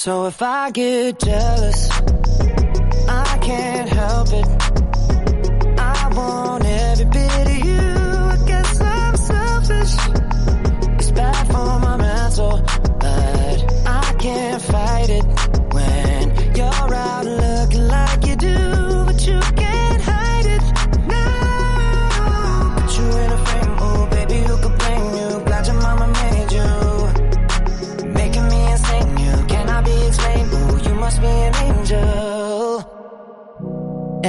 So 0.04 0.26
if 0.26 0.42
I 0.42 0.72
get 0.72 1.20
jealous 1.20 2.01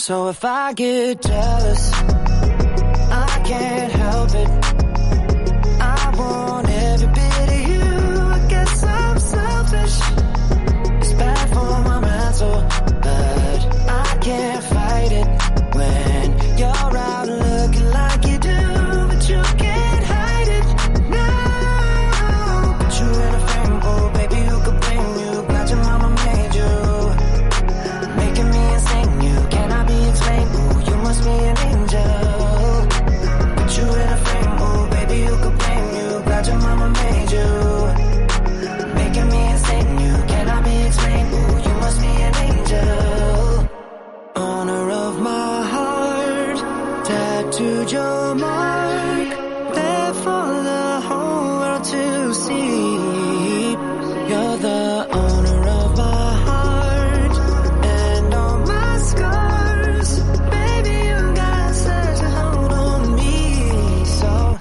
So 0.00 0.28
if 0.28 0.42
I 0.46 0.72
get 0.72 1.20
jealous, 1.20 1.92
I 1.92 3.42
can't 3.44 3.92
help 3.92 4.30
it. 4.34 4.48
I 5.78 6.14
won't. 6.16 6.49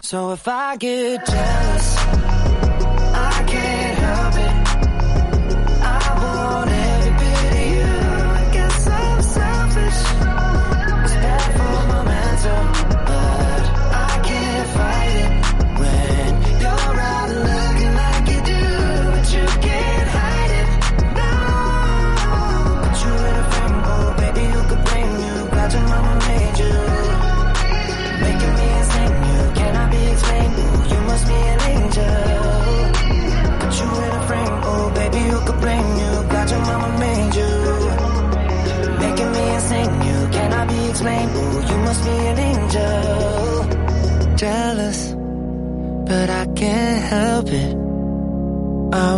So 0.10 0.32
if 0.32 0.48
I 0.48 0.76
get 0.76 1.24
jealous 1.24 1.69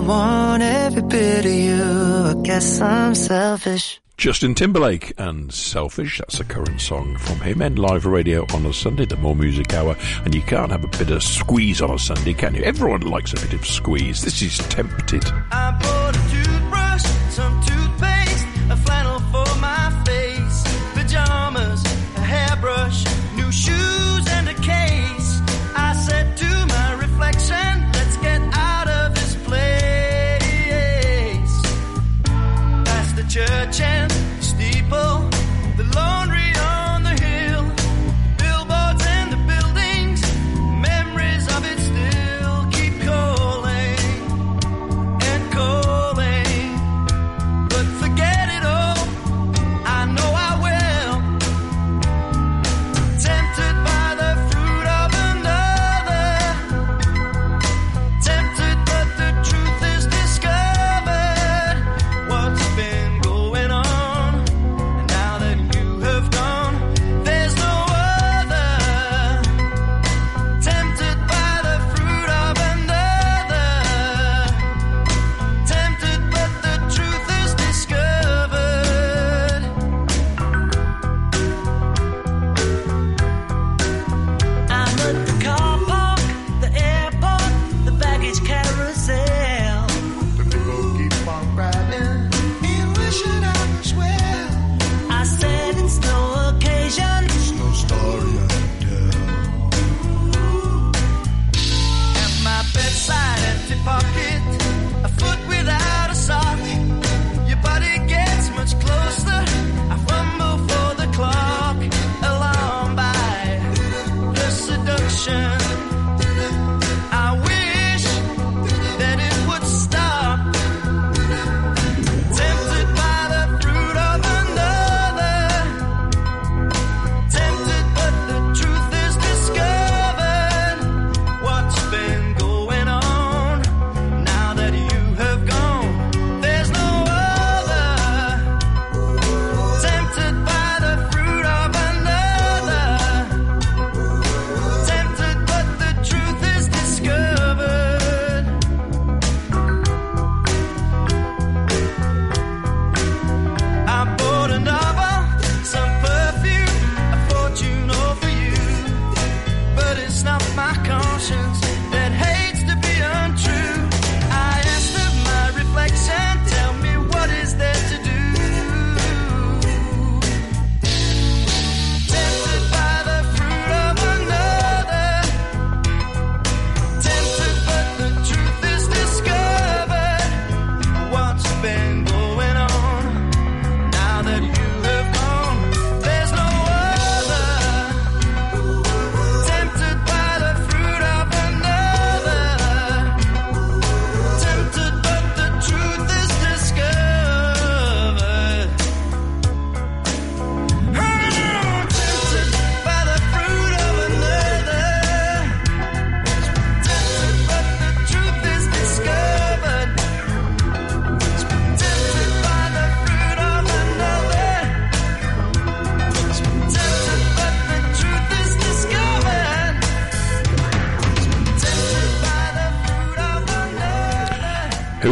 want 0.01 0.63
every 0.63 1.01
bit 1.01 1.45
of 1.45 1.51
you. 1.51 1.83
I 1.83 2.35
guess 2.43 2.81
I'm 2.81 3.15
selfish. 3.15 4.01
Justin 4.17 4.53
Timberlake 4.53 5.13
and 5.17 5.51
Selfish, 5.51 6.19
that's 6.19 6.37
the 6.37 6.43
current 6.43 6.79
song 6.79 7.17
from 7.17 7.39
him. 7.39 7.59
N 7.59 7.75
Live 7.75 8.05
radio 8.05 8.45
on 8.53 8.67
a 8.67 8.73
Sunday, 8.73 9.05
the 9.05 9.17
More 9.17 9.35
Music 9.35 9.73
Hour. 9.73 9.95
And 10.25 10.35
you 10.35 10.43
can't 10.43 10.71
have 10.71 10.83
a 10.83 10.97
bit 10.97 11.09
of 11.09 11.23
squeeze 11.23 11.81
on 11.81 11.89
a 11.89 11.97
Sunday, 11.97 12.33
can 12.33 12.53
you? 12.53 12.61
Everyone 12.61 13.01
likes 13.01 13.33
a 13.33 13.37
bit 13.37 13.53
of 13.53 13.65
squeeze. 13.65 14.21
This 14.21 14.43
is 14.43 14.59
Tempted. 14.69 15.23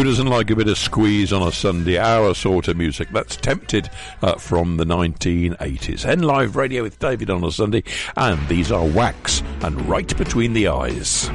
doesn't 0.10 0.26
like 0.26 0.50
a 0.50 0.56
bit 0.56 0.68
of 0.68 0.76
squeeze 0.76 1.32
on 1.32 1.48
a 1.48 1.52
Sunday 1.52 2.00
hour 2.00 2.34
sort 2.34 2.68
of 2.68 2.76
music? 2.76 3.10
That's 3.12 3.36
Tempted 3.36 3.92
uh, 4.24 4.40
from 4.40 4.78
the 4.78 4.84
1980s. 4.84 6.04
N 6.04 6.24
Live 6.24 6.56
Radio 6.56 6.82
with 6.82 6.98
David 6.98 7.30
on 7.30 7.44
a 7.44 7.52
Sunday, 7.52 7.84
and 8.18 8.48
these 8.48 8.72
are 8.72 8.88
Wax 8.88 9.44
and 9.62 9.80
Right 9.88 10.18
Between 10.18 10.54
the 10.54 10.70
Eyes. 10.70 11.30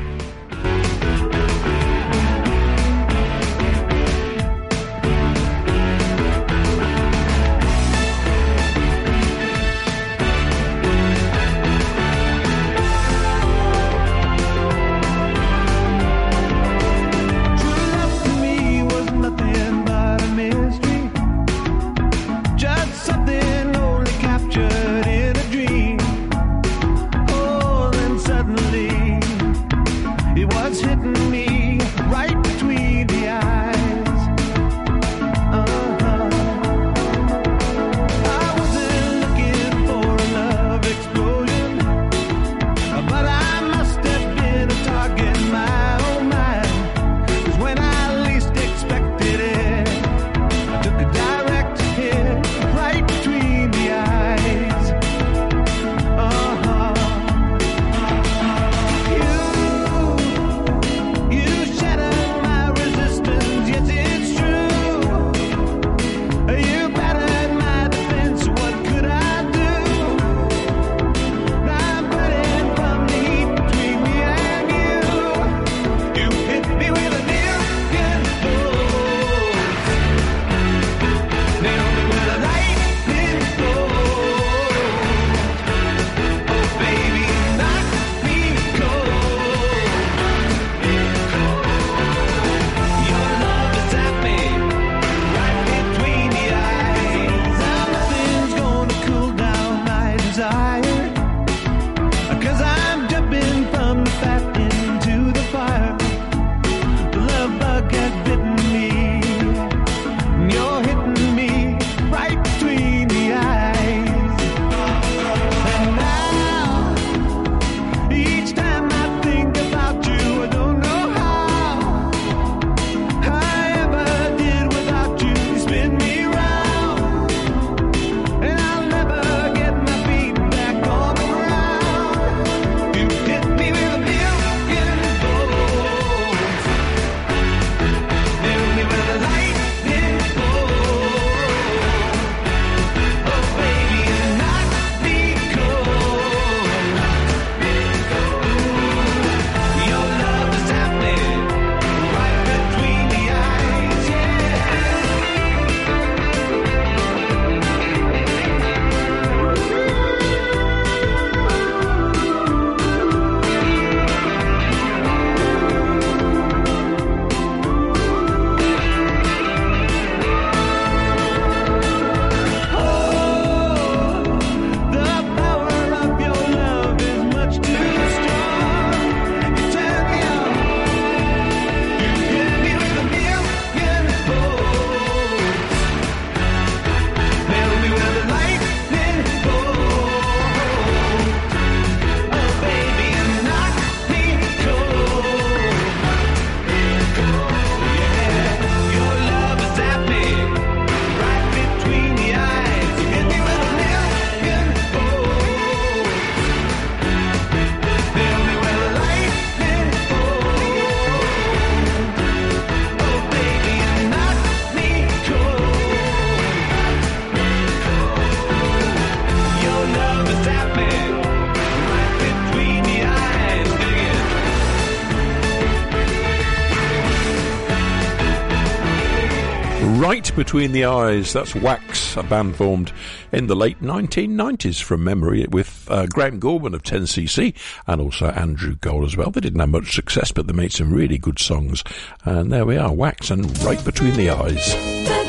Between 230.45 230.73
the 230.73 230.85
Eyes. 230.85 231.33
That's 231.33 231.55
Wax, 231.55 232.19
a 232.19 232.23
band 232.23 232.57
formed 232.57 232.93
in 233.33 233.47
the 233.47 233.57
late 233.57 233.81
1990s 233.81 234.83
from 234.83 235.03
memory 235.03 235.47
with 235.49 235.89
uh, 235.91 236.05
Graham 236.05 236.39
Gouldman 236.39 236.75
of 236.75 236.83
10cc 236.83 237.55
and 237.87 237.99
also 237.99 238.27
Andrew 238.27 238.77
Gold 238.77 239.07
as 239.07 239.17
well. 239.17 239.31
They 239.31 239.41
didn't 239.41 239.61
have 239.61 239.71
much 239.71 239.95
success, 239.95 240.33
but 240.33 240.47
they 240.47 240.53
made 240.53 240.73
some 240.73 240.93
really 240.93 241.17
good 241.17 241.39
songs. 241.39 241.83
And 242.27 242.53
there 242.53 242.67
we 242.67 242.77
are, 242.77 242.93
Wax 242.93 243.31
and 243.31 243.59
Right 243.63 243.83
Between 243.87 244.17
the 244.17 244.29
Eyes. 244.29 245.24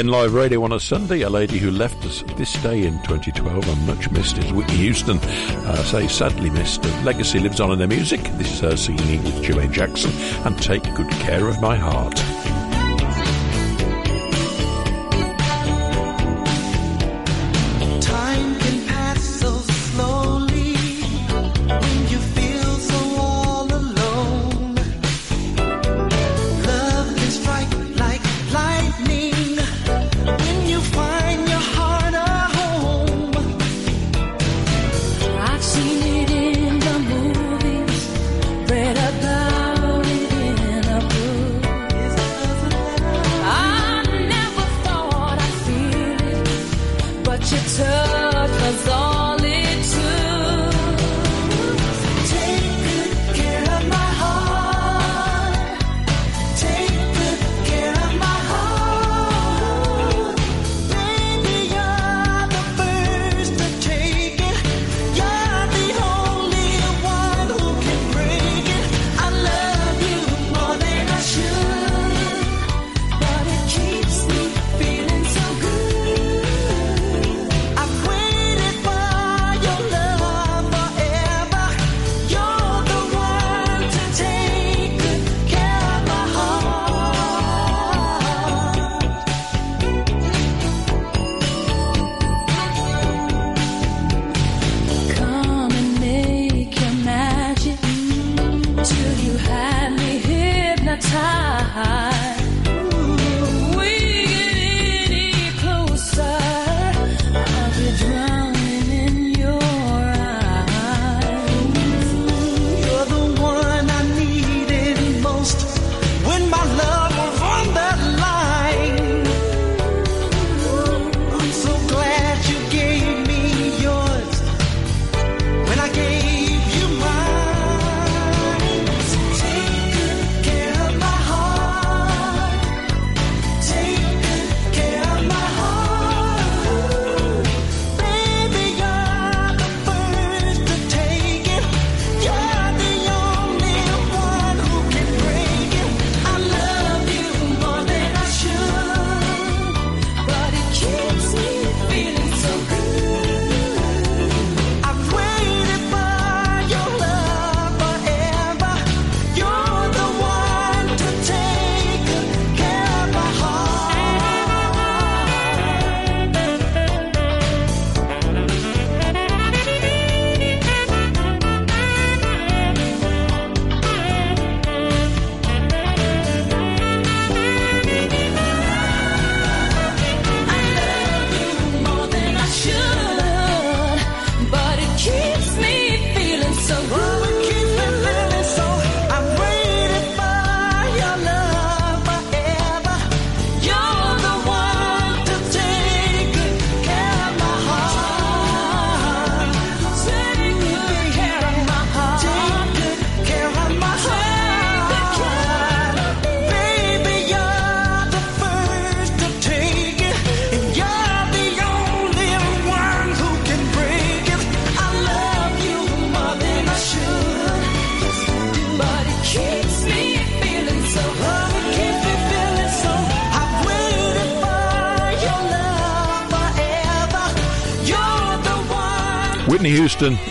N 0.00 0.06
Live 0.06 0.32
radio 0.32 0.64
on 0.64 0.72
a 0.72 0.80
Sunday, 0.80 1.20
a 1.20 1.28
lady 1.28 1.58
who 1.58 1.70
left 1.70 2.06
us 2.06 2.22
this 2.36 2.54
day 2.62 2.86
in 2.86 2.94
2012 3.02 3.68
and 3.68 3.86
much 3.86 4.10
missed 4.10 4.38
is 4.38 4.50
Whitney 4.50 4.76
Houston. 4.76 5.18
Uh, 5.18 5.76
say, 5.84 6.08
sadly 6.08 6.48
missed. 6.48 6.82
Legacy 7.04 7.38
lives 7.38 7.60
on 7.60 7.70
in 7.70 7.78
their 7.78 7.86
music. 7.86 8.22
This 8.38 8.50
is 8.50 8.60
her 8.60 8.76
singing 8.78 9.22
with 9.22 9.44
Jermaine 9.44 9.72
Jackson 9.72 10.10
and 10.46 10.56
Take 10.62 10.84
Good 10.94 11.10
Care 11.10 11.48
of 11.48 11.60
My 11.60 11.76
Heart. 11.76 12.18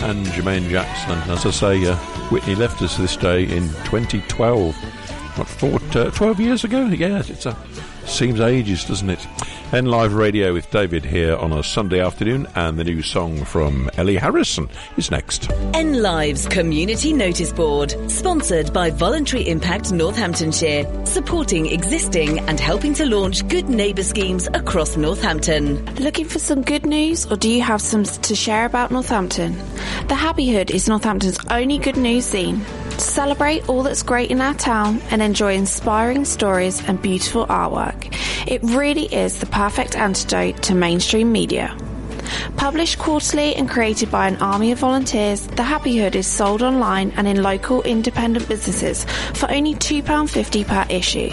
And 0.10 0.26
Jermaine 0.26 0.68
Jackson. 0.70 1.20
As 1.32 1.46
I 1.46 1.52
say, 1.52 1.86
uh, 1.86 1.96
Whitney 2.32 2.56
left 2.56 2.82
us 2.82 2.98
this 2.98 3.16
day 3.16 3.44
in 3.44 3.68
2012. 3.86 4.76
What, 4.76 5.48
four, 5.48 5.80
uh, 5.94 6.10
12 6.10 6.40
years 6.40 6.64
ago? 6.64 6.88
Yeah, 6.88 7.20
it 7.20 7.46
a, 7.46 7.56
seems 8.08 8.40
ages, 8.40 8.86
doesn't 8.86 9.12
it? 9.12 9.28
N 9.72 9.86
Live 9.86 10.16
Radio 10.16 10.52
with 10.52 10.72
David 10.72 11.06
here 11.06 11.36
on 11.36 11.52
a 11.54 11.62
Sunday 11.62 12.00
afternoon, 12.00 12.48
and 12.56 12.80
the 12.80 12.84
new 12.84 13.04
song 13.04 13.44
from 13.46 13.88
Ella 13.98 14.14
Henderson 14.20 14.68
is 14.98 15.12
next. 15.12 15.49
N 15.74 16.02
Live's 16.02 16.48
Community 16.48 17.14
Notice 17.14 17.54
Board, 17.54 17.94
sponsored 18.10 18.74
by 18.74 18.90
Voluntary 18.90 19.48
Impact 19.48 19.92
Northamptonshire, 19.92 21.06
supporting 21.06 21.68
existing 21.68 22.40
and 22.50 22.60
helping 22.60 22.94
to 22.96 23.06
launch 23.06 23.48
good 23.48 23.70
neighbour 23.70 24.04
schemes 24.04 24.48
across 24.54 24.98
Northampton. 24.98 25.86
Looking 25.96 26.26
for 26.26 26.40
some 26.40 26.64
good 26.64 26.86
news, 26.86 27.26
or 27.32 27.36
do 27.36 27.50
you 27.50 27.62
have 27.62 27.82
some 27.82 28.04
to 28.04 28.36
share 28.36 28.66
about 28.66 28.92
Northampton? 28.92 29.56
The 30.08 30.16
Happy 30.16 30.52
Hood 30.52 30.72
is 30.72 30.88
Northampton's 30.88 31.40
only 31.50 31.78
good 31.78 31.98
news 31.98 32.26
scene. 32.26 32.66
Celebrate 32.98 33.70
all 33.70 33.84
that's 33.84 34.04
great 34.04 34.32
in 34.32 34.42
our 34.42 34.56
town 34.56 35.02
and 35.12 35.22
enjoy 35.22 35.54
inspiring 35.54 36.26
stories 36.26 36.86
and 36.88 37.02
beautiful 37.02 37.46
artwork. 37.46 38.14
It 38.48 38.62
really 38.64 39.06
is 39.06 39.40
the 39.40 39.46
perfect 39.46 39.96
antidote 39.96 40.64
to 40.64 40.76
mainstream 40.76 41.32
media. 41.32 41.78
Published 42.58 43.00
quarterly 43.00 43.56
and 43.56 43.70
created 43.70 44.12
by 44.12 44.28
an 44.28 44.38
army 44.38 44.72
of 44.72 44.80
volunteers, 44.80 45.48
The 45.48 45.64
Happy 45.64 45.98
Hood 45.98 46.16
is 46.16 46.28
sold 46.28 46.62
online 46.62 47.12
and 47.18 47.28
in 47.28 47.44
local 47.44 47.82
independent 47.84 48.48
businesses 48.48 49.06
for 49.34 49.50
only 49.52 49.76
£2.50 49.76 50.68
per 50.68 50.86
issue. 50.90 51.30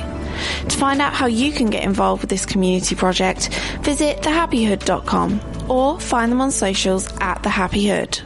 To 0.68 0.76
find 0.76 1.00
out 1.00 1.14
how 1.14 1.26
you 1.26 1.52
can 1.52 1.70
get 1.70 1.84
involved 1.84 2.22
with 2.22 2.30
this 2.30 2.46
community 2.46 2.94
project, 2.94 3.48
visit 3.82 4.18
thehappyhood.com 4.18 5.40
or 5.68 5.98
find 6.00 6.30
them 6.30 6.40
on 6.40 6.50
socials 6.50 7.08
at 7.20 7.42
The 7.42 7.48
Happy 7.48 7.88
Hood. 7.88 8.20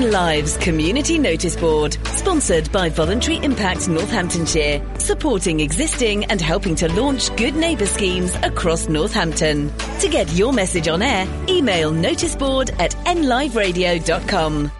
N 0.00 0.10
Live's 0.10 0.56
Community 0.56 1.18
Notice 1.18 1.56
Board, 1.56 1.92
sponsored 2.06 2.72
by 2.72 2.88
Voluntary 2.88 3.36
Impact 3.44 3.86
Northamptonshire, 3.86 4.82
supporting 4.98 5.60
existing 5.60 6.24
and 6.26 6.40
helping 6.40 6.74
to 6.76 6.88
launch 6.94 7.34
good 7.36 7.54
neighbour 7.54 7.84
schemes 7.84 8.34
across 8.42 8.88
Northampton. 8.88 9.70
To 10.00 10.08
get 10.08 10.32
your 10.32 10.54
message 10.54 10.88
on 10.88 11.02
air, 11.02 11.26
email 11.50 11.92
noticeboard 11.92 12.72
at 12.80 12.92
nliveradio.com. 13.04 14.79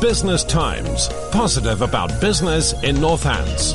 Business 0.00 0.42
Times. 0.42 1.08
Positive 1.30 1.82
about 1.82 2.18
business 2.18 2.72
in 2.82 2.96
Northants. 2.96 3.74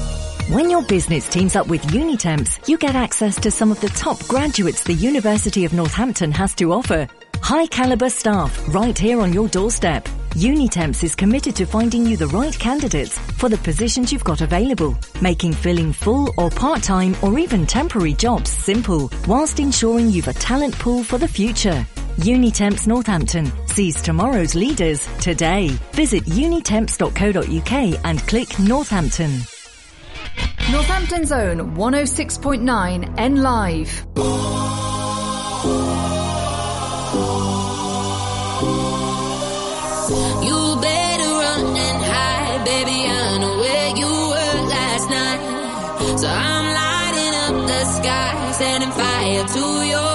When 0.50 0.68
your 0.68 0.82
business 0.82 1.30
teams 1.30 1.56
up 1.56 1.68
with 1.68 1.84
Unitemps, 1.84 2.68
you 2.68 2.76
get 2.76 2.96
access 2.96 3.40
to 3.42 3.52
some 3.52 3.72
of 3.72 3.80
the 3.82 3.90
top 3.90 4.20
graduates 4.28 4.82
the 4.84 4.96
University 4.96 5.64
of 5.64 5.74
Northampton 5.74 6.32
has 6.32 6.56
to 6.56 6.74
offer. 6.74 7.08
High 7.36 7.68
caliber 7.68 8.10
staff 8.10 8.74
right 8.74 8.98
here 8.98 9.22
on 9.22 9.32
your 9.32 9.48
doorstep. 9.48 10.06
Unitemps 10.32 11.04
is 11.04 11.14
committed 11.14 11.56
to 11.58 11.68
finding 11.68 12.04
you 12.04 12.18
the 12.18 12.28
right 12.30 12.58
candidates 12.58 13.20
for 13.38 13.48
the 13.48 13.60
positions 13.60 14.12
you've 14.12 14.24
got 14.24 14.42
available, 14.42 14.98
making 15.22 15.54
filling 15.54 15.94
full 15.94 16.34
or 16.36 16.50
part-time 16.50 17.16
or 17.22 17.38
even 17.38 17.68
temporary 17.68 18.14
jobs 18.14 18.50
simple, 18.50 19.12
whilst 19.28 19.60
ensuring 19.60 20.10
you've 20.10 20.30
a 20.30 20.34
talent 20.34 20.74
pool 20.80 21.04
for 21.04 21.20
the 21.20 21.28
future. 21.28 21.86
Unitemps 22.18 22.88
Northampton 22.88 23.52
sees 23.68 24.02
tomorrow's 24.02 24.54
leaders 24.54 25.08
today. 25.20 25.70
Visit 25.94 26.24
unitemps.co.uk 26.26 28.00
and 28.06 28.20
click 28.28 28.60
Northampton. 28.60 29.32
Northampton 30.72 31.26
Zone 31.26 31.76
106.9 31.76 33.14
N 33.18 33.36
Live. 33.42 34.06
You 40.44 40.80
better 40.82 41.30
run 41.42 41.76
and 41.78 42.04
hide, 42.04 42.66
baby. 42.66 43.08
I 43.08 43.38
know 43.40 43.58
where 43.58 43.90
you 43.96 44.12
were 44.32 44.70
last 44.70 45.10
night. 45.10 46.20
So 46.20 46.28
I'm 46.28 46.66
lighting 46.80 47.34
up 47.44 47.68
the 47.68 47.86
sky, 47.86 48.52
setting 48.52 48.92
fire 48.92 49.44
to 49.48 49.88
your 49.88 50.11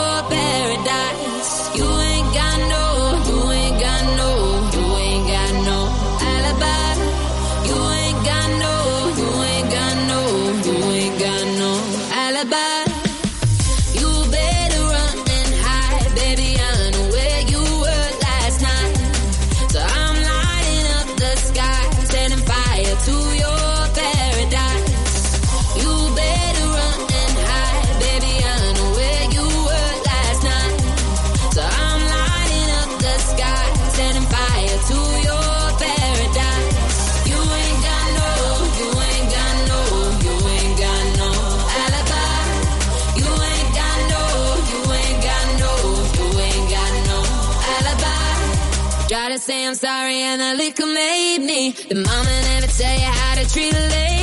say 49.47 49.65
I'm 49.65 49.76
sorry 49.76 50.23
and 50.23 50.41
the 50.41 50.55
liquor 50.55 50.86
made 50.86 51.39
me. 51.39 51.70
The 51.70 51.94
mama 51.94 52.31
never 52.50 52.66
tell 52.66 52.92
you 52.92 53.07
how 53.07 53.36
to 53.36 53.49
treat 53.49 53.73
a 53.73 53.89
lady. 53.91 54.15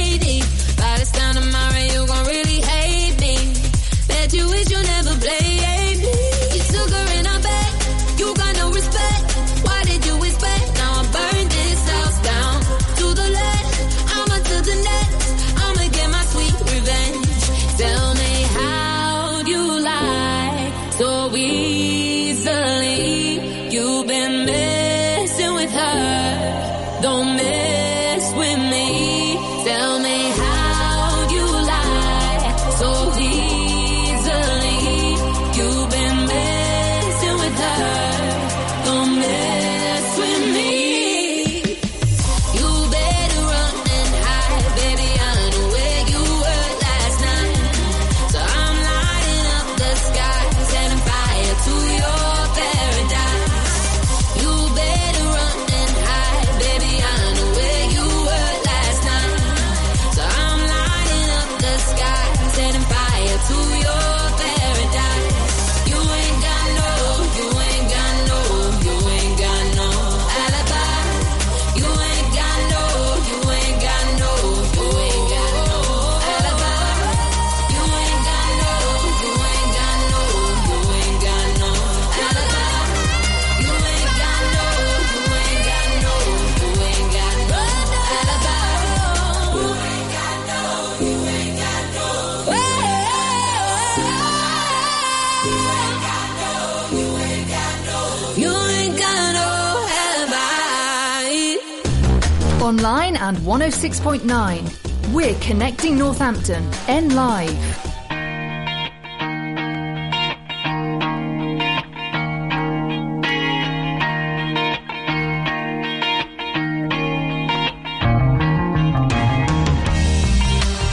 And 103.23 103.37
106.9. 103.37 105.13
We're 105.13 105.39
connecting 105.39 105.97
Northampton. 105.97 106.69
N 106.89 107.15
Live. 107.15 107.47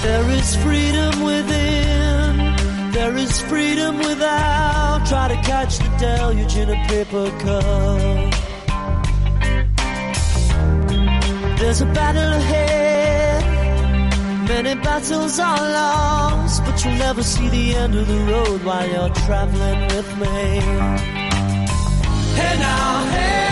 There 0.02 0.30
is 0.30 0.54
freedom 0.54 1.22
within, 1.22 2.92
there 2.92 3.16
is 3.16 3.40
freedom 3.40 3.98
without. 3.98 5.04
Try 5.08 5.28
to 5.34 5.42
catch 5.42 5.78
the 5.78 5.88
deluge 5.98 6.56
in 6.56 6.70
a 6.70 6.86
paper 6.86 7.28
cup. 7.40 8.29
A 11.80 11.86
battle 11.94 12.32
ahead, 12.34 13.42
many 14.46 14.74
battles 14.82 15.38
are 15.38 15.56
lost, 15.56 16.62
but 16.64 16.84
you'll 16.84 16.98
never 16.98 17.22
see 17.22 17.48
the 17.48 17.74
end 17.74 17.94
of 17.94 18.06
the 18.06 18.18
road 18.32 18.62
while 18.64 18.86
you're 18.86 19.08
traveling 19.24 19.80
with 19.94 20.18
me. 20.18 20.60
Hey 22.36 22.58
now, 22.58 23.04
hey 23.12 23.49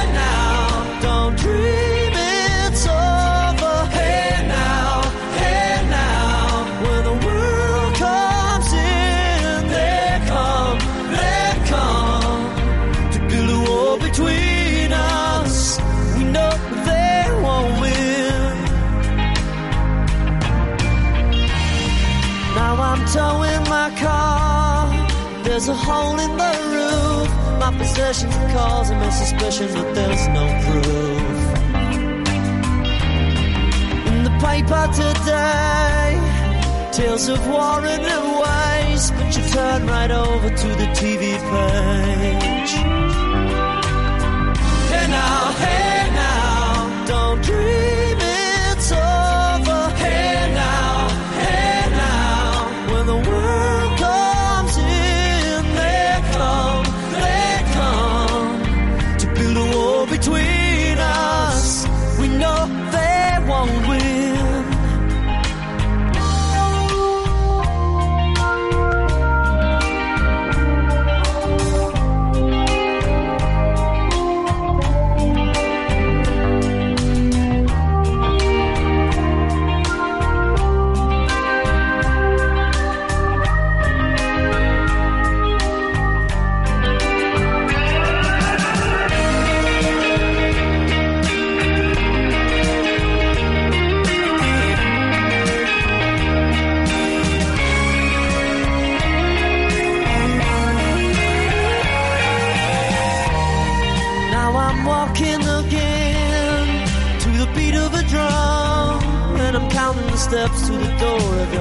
There's 25.59 25.71
a 25.71 25.75
hole 25.75 26.21
in 26.21 26.37
the 26.37 26.53
roof. 26.73 27.29
My 27.59 27.77
possessions 27.77 28.33
causing 28.55 29.01
me 29.01 29.11
suspicion, 29.11 29.67
but 29.75 29.93
there's 29.93 30.29
no 30.29 30.47
proof. 30.65 31.43
In 34.07 34.23
the 34.23 34.35
paper 34.39 34.85
today, 35.03 36.15
tales 36.93 37.29
of 37.29 37.45
war 37.49 37.85
and 37.85 38.05
the 38.05 38.21
waste, 38.43 39.13
but 39.17 39.37
you 39.37 39.43
turn 39.49 39.89
right 39.89 40.13
over 40.13 40.49
to 40.49 40.69
the 40.81 40.89
TV 40.95 41.37
page. 41.51 42.73
Hey 44.93 45.07
now, 45.11 45.53
hey 45.65 46.11
now, 46.15 47.05
don't 47.09 47.43
dream. 47.43 48.08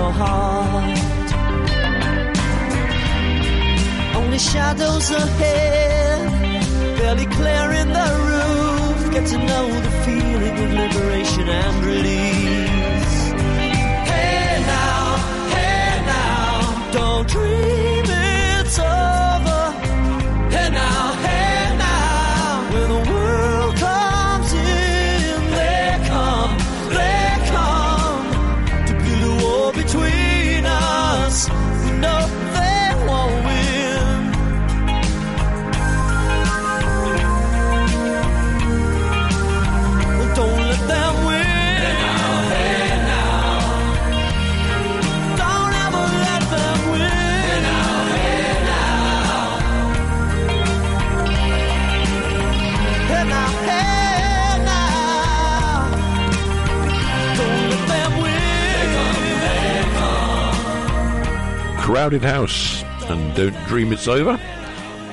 your 0.07 0.15
heart. 0.15 0.99
Only 4.15 4.39
shadows 4.39 5.11
ahead, 5.11 6.97
barely 6.97 7.25
clear 7.37 7.71
in 7.81 7.89
the 7.99 8.09
roof. 8.27 9.13
Get 9.13 9.25
to 9.33 9.37
know 9.49 9.65
the 9.87 9.93
feeling 10.05 10.55
of 10.63 10.69
liberation 10.83 11.47
and 11.49 11.85
release. 11.85 13.17
Hey 14.11 14.63
now, 14.75 15.01
hey 15.55 15.89
now, 16.13 16.91
don't 16.91 17.27
dream 17.27 18.05
it's 18.07 18.79
over. 18.79 19.36
Crowded 61.87 62.21
House 62.21 62.83
and 63.09 63.33
Don't 63.33 63.55
Dream 63.65 63.93
It's 63.93 64.09
Over. 64.09 64.37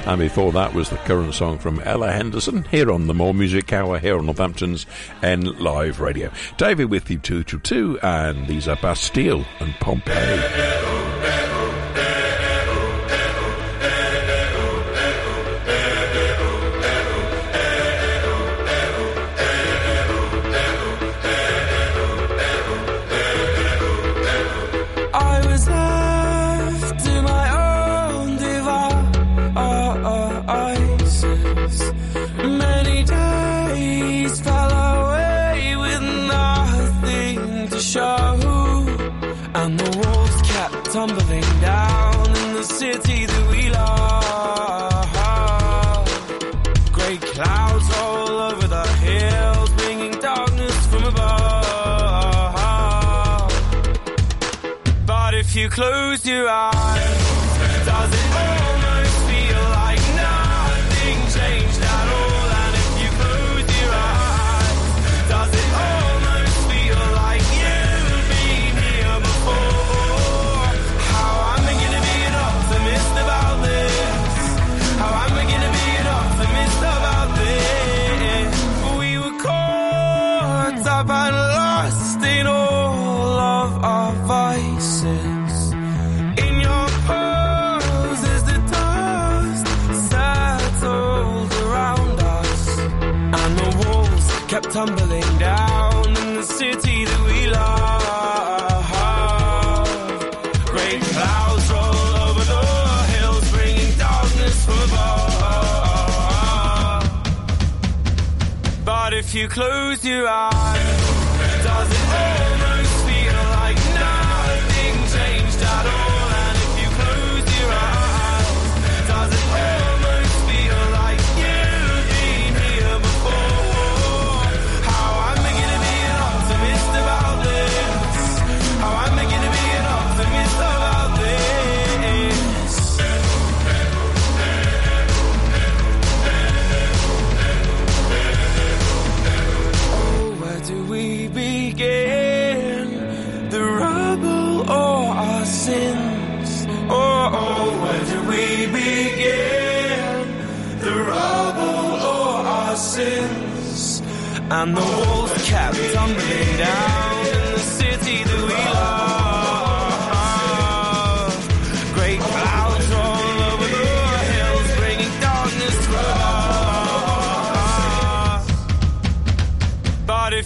And 0.06 0.18
before 0.18 0.50
that 0.50 0.74
was 0.74 0.90
the 0.90 0.96
current 0.96 1.32
song 1.32 1.60
from 1.60 1.78
Ella 1.78 2.10
Henderson 2.10 2.64
here 2.64 2.90
on 2.90 3.06
the 3.06 3.14
More 3.14 3.32
Music 3.32 3.72
Hour 3.72 4.00
here 4.00 4.18
on 4.18 4.26
Northampton's 4.26 4.84
N 5.22 5.56
Live 5.60 6.00
Radio. 6.00 6.32
David 6.56 6.90
with 6.90 7.08
you 7.08 7.18
2 7.18 7.44
to 7.44 7.60
2, 7.60 8.00
and 8.02 8.48
these 8.48 8.66
are 8.66 8.74
Bastille 8.74 9.44
and 9.60 9.72
Pompeii. 9.74 10.93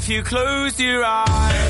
You 0.09 0.23
close 0.23 0.81
your 0.81 1.05
eyes, 1.05 1.68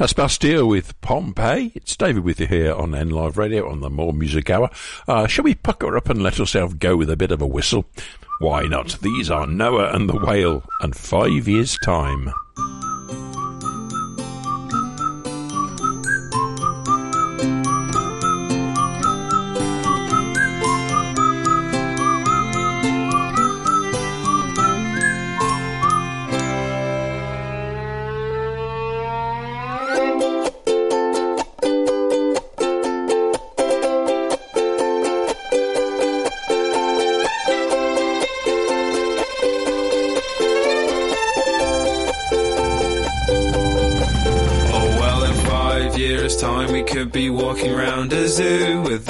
That's 0.00 0.14
Bastille 0.14 0.66
with 0.66 0.98
Pompeii. 1.02 1.72
It's 1.74 1.94
David 1.94 2.24
with 2.24 2.40
you 2.40 2.46
here 2.46 2.72
on 2.72 2.94
N 2.94 3.10
Live 3.10 3.36
Radio 3.36 3.70
on 3.70 3.80
the 3.80 3.90
More 3.90 4.14
Music 4.14 4.48
Hour. 4.48 4.70
Uh, 5.06 5.26
shall 5.26 5.44
we 5.44 5.54
pucker 5.54 5.94
up 5.94 6.08
and 6.08 6.22
let 6.22 6.40
ourselves 6.40 6.72
go 6.72 6.96
with 6.96 7.10
a 7.10 7.18
bit 7.18 7.30
of 7.30 7.42
a 7.42 7.46
whistle? 7.46 7.84
Why 8.38 8.62
not? 8.62 8.96
These 9.02 9.30
are 9.30 9.46
Noah 9.46 9.92
and 9.92 10.08
the 10.08 10.16
Whale 10.16 10.64
and 10.80 10.96
Five 10.96 11.46
Years' 11.46 11.76
Time. 11.84 12.32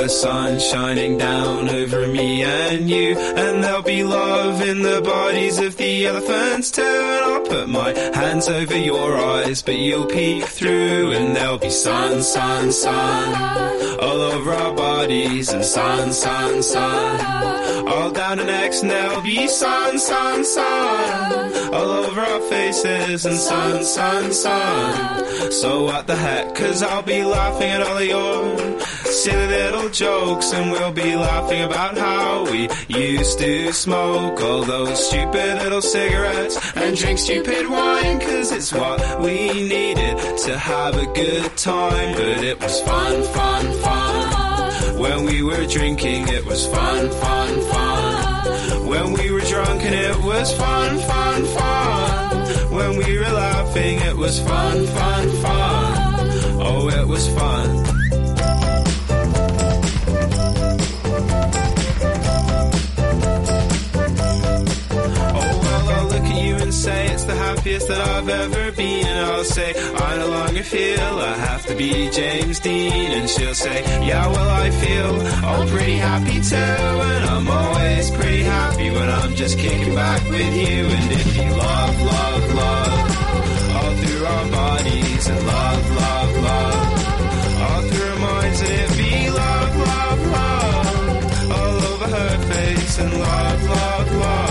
The 0.00 0.08
sun 0.08 0.58
shining 0.58 1.18
down 1.18 1.68
over 1.68 2.06
me 2.08 2.42
and 2.42 2.88
you, 2.88 3.14
and 3.18 3.62
there'll 3.62 3.82
be 3.82 4.02
love 4.02 4.62
in 4.62 4.80
the 4.80 5.02
bodies 5.02 5.58
of 5.58 5.76
the 5.76 6.06
elephants. 6.06 6.70
Too. 6.70 6.80
And 6.82 7.24
I'll 7.24 7.42
put 7.42 7.68
my 7.68 7.90
hands 8.14 8.48
over 8.48 8.78
your 8.78 9.18
eyes, 9.18 9.60
but 9.60 9.76
you'll 9.76 10.06
peek 10.06 10.44
through, 10.44 11.12
and 11.12 11.36
there'll 11.36 11.58
be 11.58 11.68
sun, 11.68 12.22
sun, 12.22 12.72
sun. 12.72 13.98
All 14.00 14.22
over 14.22 14.52
our 14.52 14.74
bodies, 14.74 15.52
and 15.52 15.64
sun, 15.64 16.12
sun, 16.12 16.62
sun. 16.62 17.86
All 17.86 18.10
down 18.10 18.38
the 18.38 18.44
necks, 18.44 18.80
and 18.80 18.90
there'll 18.90 19.20
be 19.20 19.48
sun, 19.48 19.98
sun, 19.98 20.44
sun 20.46 21.59
all 21.72 21.90
over 22.04 22.20
our 22.20 22.40
faces, 22.40 23.24
and 23.26 23.36
sun, 23.36 23.84
sun, 23.84 24.32
sun. 24.32 25.52
So 25.52 25.84
what 25.84 26.06
the 26.06 26.16
heck? 26.16 26.54
Cause 26.54 26.82
I'll 26.82 27.02
be 27.02 27.24
laughing 27.24 27.70
at 27.70 27.82
all 27.82 27.96
of 27.96 28.04
your 28.04 28.80
silly 29.06 29.46
little 29.46 29.88
jokes, 29.90 30.52
and 30.52 30.70
we'll 30.72 30.92
be 30.92 31.16
laughing 31.16 31.62
about 31.62 31.96
how 31.96 32.50
we 32.50 32.68
used 32.88 33.38
to 33.38 33.72
smoke 33.72 34.40
all 34.40 34.62
those 34.62 35.06
stupid 35.08 35.62
little 35.62 35.82
cigarettes 35.82 36.58
and 36.76 36.96
drink 36.96 37.18
stupid 37.18 37.68
wine, 37.68 38.20
cause 38.20 38.52
it's 38.52 38.72
what 38.72 39.20
we 39.20 39.68
needed 39.68 40.16
to 40.38 40.58
have 40.58 40.96
a 40.96 41.06
good 41.06 41.56
time. 41.56 42.14
But 42.14 42.44
it 42.44 42.60
was 42.60 42.80
fun, 42.82 43.22
fun, 43.34 43.72
fun. 43.82 44.98
When 44.98 45.24
we 45.24 45.42
were 45.42 45.66
drinking, 45.66 46.28
it 46.28 46.44
was 46.44 46.66
fun, 46.66 47.10
fun, 47.10 47.60
fun. 47.72 48.86
When 48.86 49.12
we 49.14 49.30
were 49.30 49.40
drunk, 49.40 49.82
and 49.84 49.94
it 49.94 50.16
was 50.24 50.52
fun, 50.56 50.98
fun, 50.98 51.19
fun. 51.44 52.46
When 52.70 52.96
we 52.96 53.18
were 53.18 53.32
laughing, 53.32 53.98
it 54.00 54.16
was 54.16 54.40
fun, 54.40 54.86
fun, 54.86 55.28
fun. 55.42 56.30
Oh, 56.60 56.88
it 56.88 57.06
was 57.06 57.28
fun. 57.28 58.09
Happiest 67.60 67.88
that 67.88 68.00
I've 68.00 68.28
ever 68.28 68.72
been. 68.72 69.06
And 69.06 69.18
I'll 69.26 69.44
say, 69.44 69.74
I 69.76 70.16
no 70.16 70.28
longer 70.28 70.62
feel 70.62 71.18
I 71.32 71.36
have 71.48 71.66
to 71.66 71.74
be 71.74 72.08
James 72.10 72.58
Dean. 72.58 73.10
And 73.12 73.28
she'll 73.28 73.54
say, 73.54 73.82
Yeah, 74.06 74.26
well, 74.28 74.50
I 74.64 74.70
feel 74.70 75.10
all 75.44 75.66
pretty 75.66 75.96
happy 75.96 76.40
too. 76.40 76.56
And 76.56 77.24
I'm 77.34 77.48
always 77.48 78.10
pretty 78.12 78.42
happy 78.42 78.90
when 78.90 79.08
I'm 79.10 79.34
just 79.34 79.58
kicking 79.58 79.94
back 79.94 80.22
with 80.30 80.54
you. 80.64 80.80
And 80.96 81.12
if 81.12 81.36
you 81.36 81.50
love, 81.50 81.96
love, 82.02 82.54
love, 82.54 83.76
all 83.76 83.94
through 84.00 84.24
our 84.24 84.46
bodies, 84.50 85.28
and 85.28 85.46
love, 85.46 85.84
love, 86.02 86.32
love, 86.48 87.62
all 87.64 87.82
through 87.90 88.08
our 88.10 88.18
minds, 88.18 88.60
and 88.62 88.72
it 88.84 88.90
be 88.96 89.30
love, 89.30 89.76
love, 89.76 90.20
love, 90.38 91.50
all 91.56 91.76
over 91.92 92.08
her 92.16 92.38
face, 92.52 92.98
and 93.00 93.12
love, 93.20 93.62
love, 93.68 94.16
love 94.16 94.49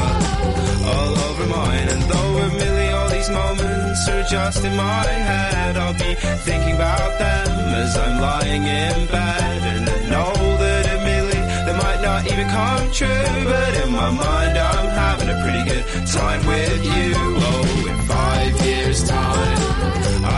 just 4.30 4.64
in 4.64 4.76
my 4.76 5.06
head, 5.08 5.76
I'll 5.76 5.94
be 5.94 6.14
thinking 6.46 6.76
about 6.76 7.18
them 7.18 7.50
as 7.74 7.98
I'm 7.98 8.22
lying 8.22 8.62
in 8.64 9.08
bed. 9.08 9.62
And 9.74 9.90
I 9.90 10.00
know 10.12 10.34
that 10.58 10.86
admittedly 10.86 11.42
they 11.66 11.76
might 11.86 12.02
not 12.04 12.32
even 12.32 12.48
come 12.48 12.92
true, 12.92 13.44
but 13.46 13.74
in 13.84 13.92
my 13.92 14.12
mind 14.12 14.56
I'm 14.58 14.90
having 15.04 15.30
a 15.30 15.38
pretty 15.42 15.64
good 15.70 15.86
time 16.08 16.46
with 16.46 16.86
you. 16.86 17.14
Oh, 17.50 17.88
in 17.90 17.98
five 18.06 18.66
years' 18.68 19.04
time, 19.10 19.58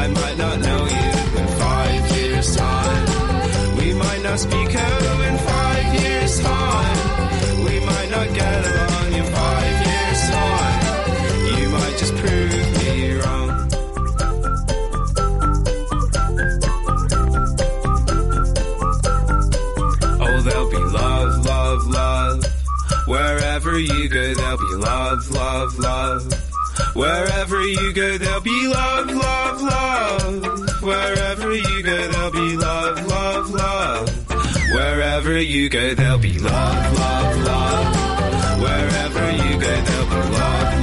I 0.02 0.08
might 0.08 0.38
not 0.38 0.60
know 0.60 0.86
you. 0.86 1.10
In 1.42 1.48
five 1.60 2.18
years' 2.18 2.56
time, 2.56 3.76
we 3.76 3.94
might 3.94 4.24
not 4.24 4.40
speak. 4.40 4.70
Oh, 4.74 5.28
in 5.28 5.38
Wherever 23.72 23.94
you 23.94 24.10
go, 24.10 24.34
there'll 24.34 24.58
be 24.58 24.76
love, 24.76 25.32
love, 25.32 25.80
love. 25.80 26.34
Wherever 26.94 27.62
you 27.66 27.94
go, 27.94 28.18
there'll 28.18 28.42
be 28.42 28.68
love, 28.68 29.10
love, 29.10 29.62
love. 29.62 30.84
Wherever 30.84 31.56
you 31.56 31.82
go, 31.82 32.08
there'll 32.12 32.32
be 32.32 32.58
love, 32.58 33.08
love, 33.08 33.50
love. 33.50 34.30
Wherever 34.74 35.40
you 35.40 35.70
go, 35.70 35.96
there'll 35.96 36.18
be 36.18 36.38
love, 36.38 37.00
love, 37.00 37.46
love. 37.46 38.62
Wherever 38.62 39.32
you 39.32 39.54
go, 39.58 39.82
there'll 39.84 40.06
be 40.06 40.36
love, 40.36 40.81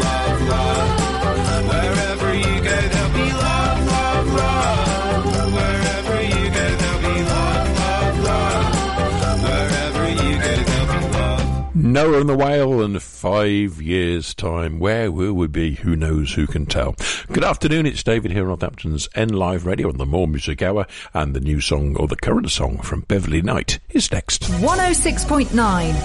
Noah 11.93 12.21
and 12.21 12.29
the 12.29 12.37
Whale 12.37 12.83
and 12.83 13.03
five 13.03 13.81
years' 13.81 14.35
time. 14.35 14.79
Where 14.79 15.11
will 15.11 15.33
we 15.33 15.47
be? 15.47 15.75
Who 15.77 15.97
knows? 15.97 16.35
Who 16.35 16.47
can 16.47 16.67
tell? 16.67 16.95
Good 17.33 17.45
afternoon. 17.45 17.87
It's 17.87 18.03
David 18.03 18.31
here 18.31 18.43
on 18.43 18.49
Northampton's 18.49 19.09
N 19.15 19.31
Live 19.31 19.65
Radio 19.65 19.89
on 19.89 19.97
the 19.97 20.05
More 20.05 20.29
Music 20.29 20.61
Hour, 20.61 20.87
and 21.15 21.35
the 21.35 21.41
new 21.41 21.63
song 21.63 21.97
or 21.97 22.07
the 22.07 22.17
current 22.17 22.51
song 22.51 22.79
from 22.79 23.01
Beverly 23.03 23.41
Knight 23.41 23.79
is 23.89 24.13
next. 24.13 24.43
106.9 24.43 25.55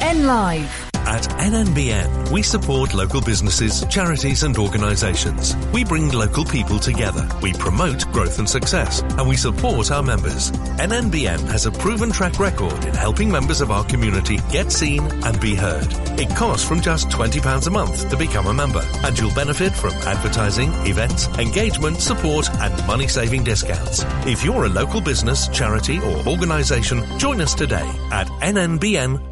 N 0.02 0.26
Live. 0.26 0.90
At 1.06 1.24
NNBN, 1.24 2.32
we 2.32 2.42
support 2.42 2.94
local 2.94 3.20
businesses, 3.20 3.86
charities 3.90 4.44
and 4.44 4.58
organisations. 4.58 5.53
We 5.74 5.84
bring 5.84 6.10
local 6.14 6.45
people 6.45 6.80
together. 6.80 7.28
We 7.42 7.52
promote 7.52 8.10
growth 8.14 8.40
and 8.40 8.50
success, 8.50 9.02
and 9.02 9.28
we 9.28 9.36
support 9.36 9.92
our 9.92 10.02
members. 10.02 10.52
NNBN 10.80 11.42
has 11.48 11.66
a 11.66 11.72
proven 11.72 12.10
track 12.12 12.40
record 12.40 12.86
in 12.86 12.94
helping 12.94 13.30
members 13.30 13.60
of 13.60 13.70
our 13.70 13.84
community 13.84 14.38
get 14.50 14.72
seen 14.72 15.03
and 15.26 15.40
be 15.42 15.56
heard. 15.56 15.73
It 16.19 16.30
costs 16.35 16.68
from 16.68 16.82
just 16.82 17.10
£20 17.10 17.68
a 17.68 17.69
month 17.69 18.10
to 18.10 18.18
become 18.18 18.48
a 18.48 18.53
member, 18.53 18.84
and 19.03 19.18
you'll 19.18 19.34
benefit 19.34 19.74
from 19.74 19.92
advertising, 19.93 20.72
events, 20.85 21.27
engagement, 21.40 22.02
support, 22.02 22.50
and 22.56 22.88
money 22.88 23.08
saving 23.08 23.43
discounts. 23.43 24.03
If 24.26 24.43
you're 24.43 24.66
a 24.66 24.69
local 24.69 25.02
business, 25.02 25.48
charity, 25.48 26.00
or 26.00 26.27
organisation, 26.27 27.03
join 27.19 27.42
us 27.42 27.53
today 27.56 27.90
at 28.11 28.27
nnbn.co.uk. 28.27 29.24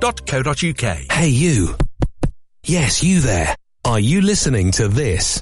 Hey, 1.11 1.29
you. 1.29 1.75
Yes, 2.63 3.03
you 3.03 3.21
there. 3.21 3.55
Are 3.83 3.99
you 3.99 4.21
listening 4.21 4.71
to 4.73 4.87
this? 4.87 5.41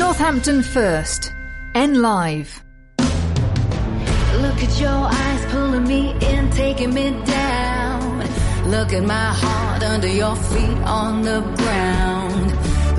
Northampton 0.00 0.62
First. 0.62 1.34
N 1.74 2.00
Live. 2.00 2.64
Look 4.44 4.58
at 4.66 4.80
your 4.80 5.00
eyes 5.20 5.44
pulling 5.52 5.86
me 5.86 6.12
in, 6.22 6.50
taking 6.52 6.94
me 6.94 7.10
down. 7.26 8.20
Look 8.70 8.94
at 8.94 9.04
my 9.04 9.30
heart 9.42 9.82
under 9.82 10.08
your 10.08 10.34
feet 10.36 10.78
on 11.00 11.20
the 11.20 11.40
ground. 11.60 12.48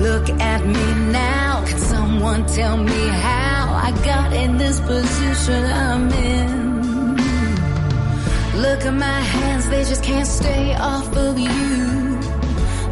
Look 0.00 0.30
at 0.30 0.64
me 0.64 0.86
now. 1.10 1.64
Can 1.66 1.78
someone 1.78 2.46
tell 2.46 2.76
me 2.76 3.08
how 3.08 3.62
I 3.86 3.90
got 4.04 4.32
in 4.32 4.56
this 4.56 4.78
position 4.78 5.64
I'm 5.64 6.08
in? 6.12 7.16
Look 8.62 8.80
at 8.86 8.94
my 8.94 9.20
hands, 9.34 9.68
they 9.68 9.82
just 9.82 10.04
can't 10.04 10.28
stay 10.40 10.76
off 10.76 11.16
of 11.16 11.36
you. 11.36 11.91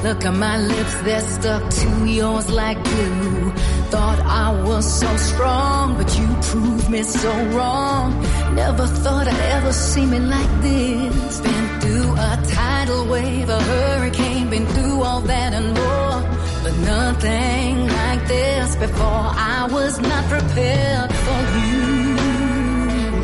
Look 0.02 0.24
at 0.24 0.32
my 0.32 0.56
lips, 0.56 0.94
they're 1.02 1.20
stuck 1.20 1.70
to 1.70 2.06
yours 2.06 2.50
like 2.50 2.82
glue. 2.82 3.50
Thought 3.90 4.20
I 4.20 4.62
was 4.62 4.86
so 5.00 5.14
strong, 5.16 5.96
but 5.98 6.18
you 6.18 6.26
proved 6.40 6.88
me 6.88 7.02
so 7.02 7.30
wrong. 7.48 8.18
Never 8.54 8.86
thought 8.86 9.28
I'd 9.28 9.40
ever 9.56 9.72
see 9.74 10.06
me 10.06 10.18
like 10.18 10.62
this. 10.62 11.40
Been 11.40 11.80
through 11.80 12.12
a 12.12 12.42
tidal 12.48 13.06
wave, 13.08 13.50
a 13.50 13.60
hurricane, 13.60 14.48
been 14.48 14.66
through 14.68 15.02
all 15.02 15.20
that 15.20 15.52
and 15.52 15.68
more. 15.74 16.18
But 16.62 16.76
nothing 16.78 17.86
like 17.86 18.26
this 18.26 18.76
before. 18.76 19.26
I 19.54 19.68
was 19.70 20.00
not 20.00 20.24
prepared 20.30 21.12
for 21.26 21.40
you. 21.58 22.14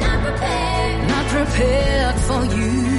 Not 0.05 0.19
prepared. 0.27 1.09
Not 1.09 1.27
prepared 1.27 2.15
for 2.29 2.45
you. 2.55 2.96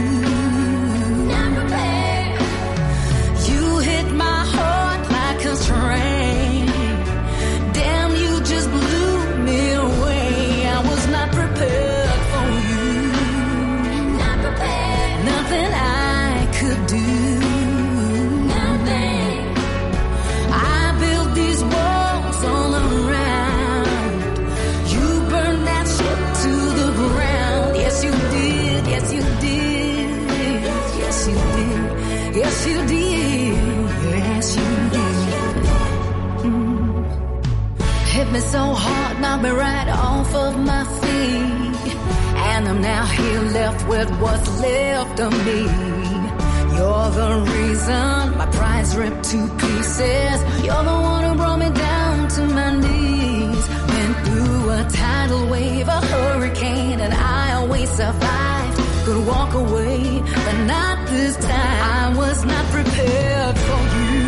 Me 38.38 38.44
so 38.44 38.74
hard, 38.74 39.20
knocked 39.20 39.44
me 39.44 39.50
right 39.50 39.90
off 39.90 40.36
of 40.36 40.54
my 40.60 40.84
feet. 41.00 41.96
And 42.52 42.68
I'm 42.70 42.82
now 42.82 43.06
here 43.06 43.42
left 43.60 43.88
with 43.88 44.10
what's 44.22 44.50
left 44.62 45.20
of 45.20 45.32
me. 45.48 45.62
You're 46.76 47.10
the 47.22 47.32
reason 47.56 48.38
my 48.42 48.48
pride's 48.60 48.96
ripped 48.96 49.24
to 49.32 49.40
pieces. 49.64 50.38
You're 50.66 50.86
the 50.92 51.00
one 51.12 51.24
who 51.26 51.34
brought 51.42 51.60
me 51.66 51.70
down 51.72 52.28
to 52.36 52.42
my 52.60 52.72
knees. 52.84 53.64
Went 53.94 54.16
through 54.26 54.70
a 54.80 54.82
tidal 55.04 55.44
wave, 55.54 55.88
a 55.88 56.00
hurricane, 56.14 57.00
and 57.06 57.14
I 57.14 57.54
always 57.60 57.90
survived. 57.90 58.78
Could 59.06 59.26
walk 59.26 59.54
away, 59.54 60.22
but 60.46 60.58
not 60.74 60.96
this 61.08 61.38
time. 61.38 61.80
I 62.02 62.14
was 62.16 62.46
not 62.46 62.66
prepared 62.76 63.58
for 63.68 63.82
you. 63.98 64.24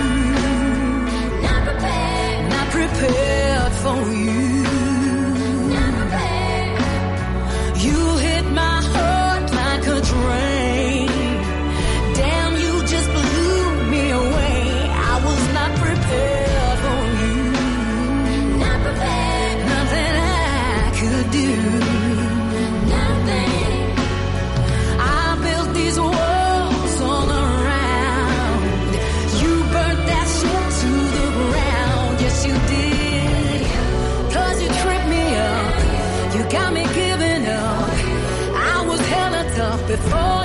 Not 1.48 1.62
prepared. 1.68 2.50
Not 2.56 2.68
prepared 2.78 3.59
for 3.82 4.12
you. 4.12 4.49
Before 40.04 40.39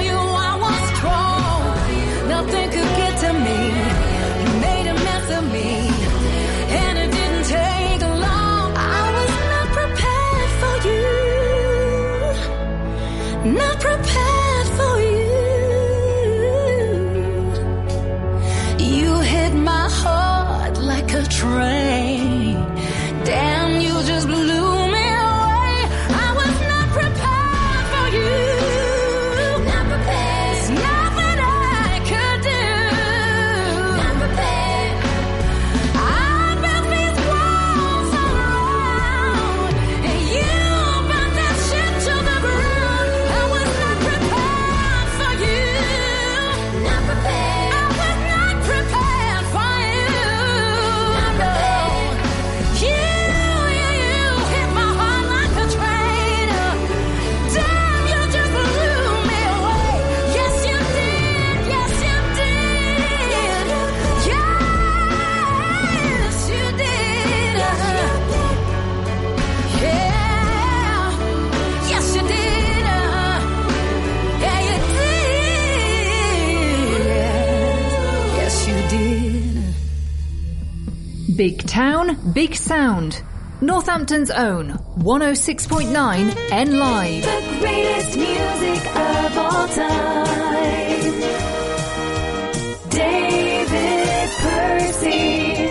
Big 81.37 81.67
town, 81.67 82.33
big 82.33 82.55
sound. 82.55 83.21
Northampton's 83.61 84.31
own 84.31 84.73
106.9 84.99 86.51
N 86.53 86.79
Live. 86.79 87.25
The 87.25 87.57
greatest 87.59 88.17
music 88.17 88.97
of 88.97 89.39
all 89.39 89.69
time. 89.69 90.15
David 92.91 94.31
Percy. 94.39 95.71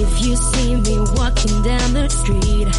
If 0.00 0.24
you 0.24 0.36
see 0.36 0.76
me 0.76 1.00
walking 1.16 1.62
down 1.62 1.92
the 1.94 2.08
street, 2.08 2.71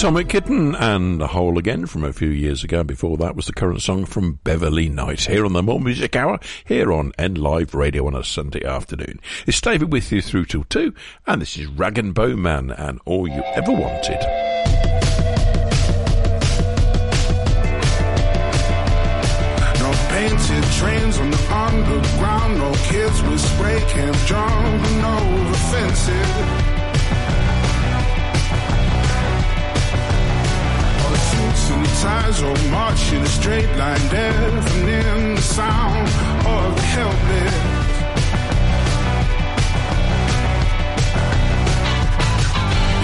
Atomic 0.00 0.30
Kitten 0.30 0.74
and 0.76 1.20
the 1.20 1.26
Whole 1.26 1.58
Again 1.58 1.84
from 1.84 2.04
a 2.04 2.12
few 2.14 2.30
years 2.30 2.64
ago. 2.64 2.82
Before 2.82 3.18
that 3.18 3.36
was 3.36 3.44
the 3.44 3.52
current 3.52 3.82
song 3.82 4.06
from 4.06 4.40
Beverly 4.44 4.88
Knight 4.88 5.26
here 5.26 5.44
on 5.44 5.52
the 5.52 5.62
More 5.62 5.78
Music 5.78 6.16
Hour 6.16 6.40
here 6.64 6.90
on 6.90 7.12
N 7.18 7.34
Live 7.34 7.74
Radio 7.74 8.06
on 8.06 8.14
a 8.14 8.24
Sunday 8.24 8.64
afternoon. 8.64 9.20
It's 9.46 9.60
David 9.60 9.92
with 9.92 10.10
you 10.10 10.22
through 10.22 10.46
till 10.46 10.64
two, 10.64 10.94
and 11.26 11.42
this 11.42 11.58
is 11.58 11.66
Rag 11.66 11.98
and 11.98 12.14
Bone 12.14 12.40
Man 12.40 12.70
and 12.70 12.98
All 13.04 13.28
You 13.28 13.42
Ever 13.52 13.72
Wanted. 13.72 14.20
No 19.80 19.92
painted 20.08 20.64
trains 20.78 21.18
on 21.18 21.30
the 21.30 21.54
underground. 21.54 22.56
No 22.56 22.72
kids 22.84 23.22
with 23.24 23.38
spray 23.38 23.84
cans 23.88 24.24
jumping 24.24 25.04
over 25.04 25.54
fences. 25.54 26.69
Ties 32.00 32.42
all 32.42 32.56
march 32.70 33.12
in 33.12 33.20
a 33.20 33.26
straight 33.26 33.70
line, 33.76 34.00
deafening 34.08 35.34
the 35.34 35.42
sound 35.42 36.08
of 36.56 36.74
the 36.74 36.82
helpless. 36.96 37.54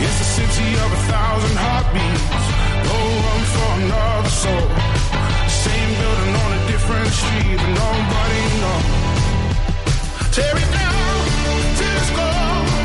It's 0.05 0.19
a 0.21 0.29
city 0.37 0.71
of 0.85 0.89
a 0.99 1.03
thousand 1.13 1.57
heartbeats. 1.65 2.47
No 2.89 2.97
room 3.25 3.45
for 3.55 3.71
another 3.85 4.35
soul. 4.43 4.69
Same 5.65 5.93
building 6.01 6.35
on 6.43 6.51
a 6.59 6.63
different 6.73 7.11
street, 7.21 7.57
but 7.61 7.73
nobody 7.85 8.43
knows. 8.63 8.95
Tear 10.35 10.57
it 10.57 10.71
down 10.73 11.19
to 11.79 11.87
the 11.97 12.05
score. 12.11 12.76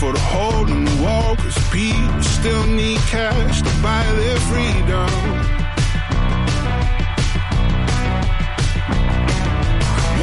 For 0.00 0.12
the 0.14 0.18
hole 0.18 0.66
in 0.66 0.86
the 0.86 1.02
wall, 1.02 1.36
cause 1.36 1.58
people 1.68 2.22
still 2.22 2.66
need 2.68 2.96
cash 3.12 3.60
to 3.60 3.72
buy 3.82 4.02
their 4.20 4.40
freedom. 4.48 5.12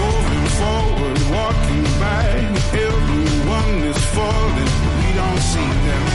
Moving 0.01 0.47
forward, 0.59 1.17
walking 1.37 1.85
back, 2.01 2.41
everyone 2.89 3.75
is 3.91 4.01
falling, 4.17 4.71
we 4.97 5.09
don't 5.21 5.43
see 5.53 5.71
them. 5.87 6.05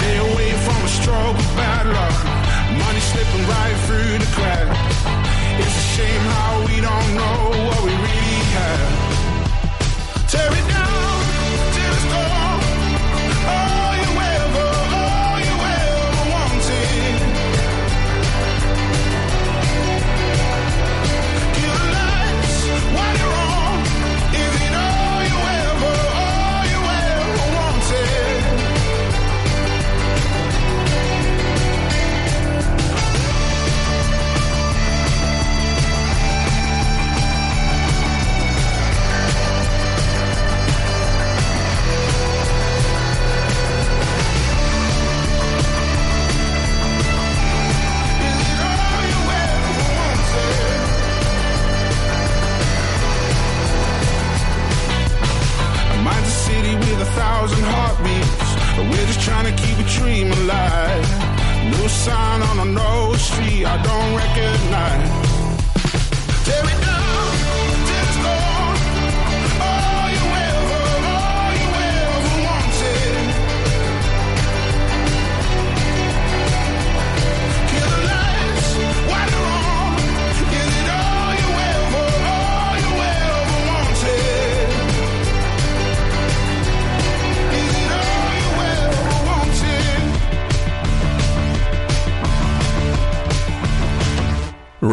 They 0.00 0.16
away 0.28 0.50
from 0.64 0.78
a 0.80 0.92
of 1.28 1.36
bad 1.60 1.84
luck, 1.98 2.18
money 2.82 3.00
slipping 3.10 3.44
right 3.52 3.76
through 3.86 4.16
the 4.16 4.30
cracks. 4.32 5.17
It's 5.60 5.76
a 5.76 5.86
shame 5.96 6.24
how 6.32 6.64
we 6.66 6.80
don't 6.80 7.14
know 7.20 7.38
what 7.66 7.80
we 7.84 7.90
really 7.90 8.42
have. 8.54 10.30
Tear 10.30 10.52
it 10.52 10.68
down. 10.68 11.17
Dream 59.96 60.30
alive. 60.32 61.08
No 61.70 61.86
sign 61.88 62.42
on 62.42 62.58
a 62.58 62.64
no 62.64 63.14
street 63.14 63.64
I 63.64 63.76
don't 63.88 64.12
recognize. 64.22 65.10
Tear 66.44 66.64
it 66.64 66.80
down 66.82 66.87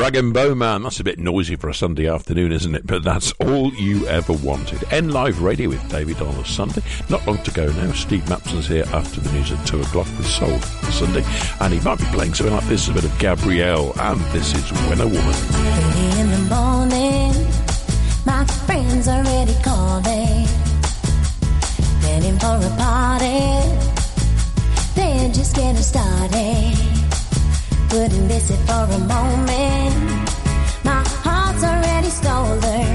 Rag 0.06 0.17
and 0.17 0.35
Bone 0.35 0.59
Man, 0.59 0.84
that's 0.84 1.00
a 1.00 1.03
bit 1.03 1.17
noisy 1.17 1.56
for 1.56 1.67
a 1.67 1.74
Sunday 1.74 2.08
afternoon, 2.08 2.51
isn't 2.51 2.75
it? 2.75 2.85
But 2.85 3.03
that's 3.03 3.32
all 3.40 3.74
you 3.74 4.06
ever 4.06 4.34
wanted. 4.34 4.84
N 4.93 5.09
Live 5.09 5.42
Radio 5.42 5.69
with 5.69 5.90
David 5.90 6.22
on 6.22 6.35
a 6.35 6.45
Sunday. 6.45 6.84
Not 7.09 7.25
long 7.25 7.40
to 7.40 7.50
go 7.50 7.72
now. 7.72 7.92
Steve 7.93 8.30
Mapson's 8.30 8.67
here 8.67 8.85
after 8.93 9.19
the 9.19 9.32
news 9.32 9.51
at 9.51 9.66
2 9.66 9.82
o'clock 9.82 10.06
with 10.16 10.27
Soul 10.27 10.59
Sunday. 10.92 11.24
And 11.59 11.74
he 11.74 11.80
might 11.80 11.98
be 11.98 12.06
playing 12.14 12.35
something 12.35 12.56
like 12.56 12.67
this, 12.67 12.88
a 12.88 12.93
bit 12.93 13.03
of 13.03 13.17
Gabrielle. 13.17 14.00
And 14.00 14.22
this 14.25 14.53
is 14.53 14.69
When 14.88 15.01
a 15.01 15.08
Woman. 15.08 15.35
In 16.19 16.30
the 16.30 16.53
morning, 16.53 17.34
my 18.27 18.45
friends 18.67 19.08
are 19.08 19.25
already 19.25 19.56
calling. 19.64 20.45
Planning 22.01 22.38
for 22.38 22.59
a 22.61 22.69
party, 22.77 23.75
they're 24.93 25.34
just 25.34 25.56
getting 25.56 25.82
started. 25.82 26.94
Wouldn't 27.95 28.27
miss 28.27 28.49
it 28.49 28.59
for 28.67 28.83
a 28.91 28.99
moment. 28.99 29.95
My 30.83 31.01
heart's 31.24 31.64
already 31.64 32.09
stolen. 32.09 32.88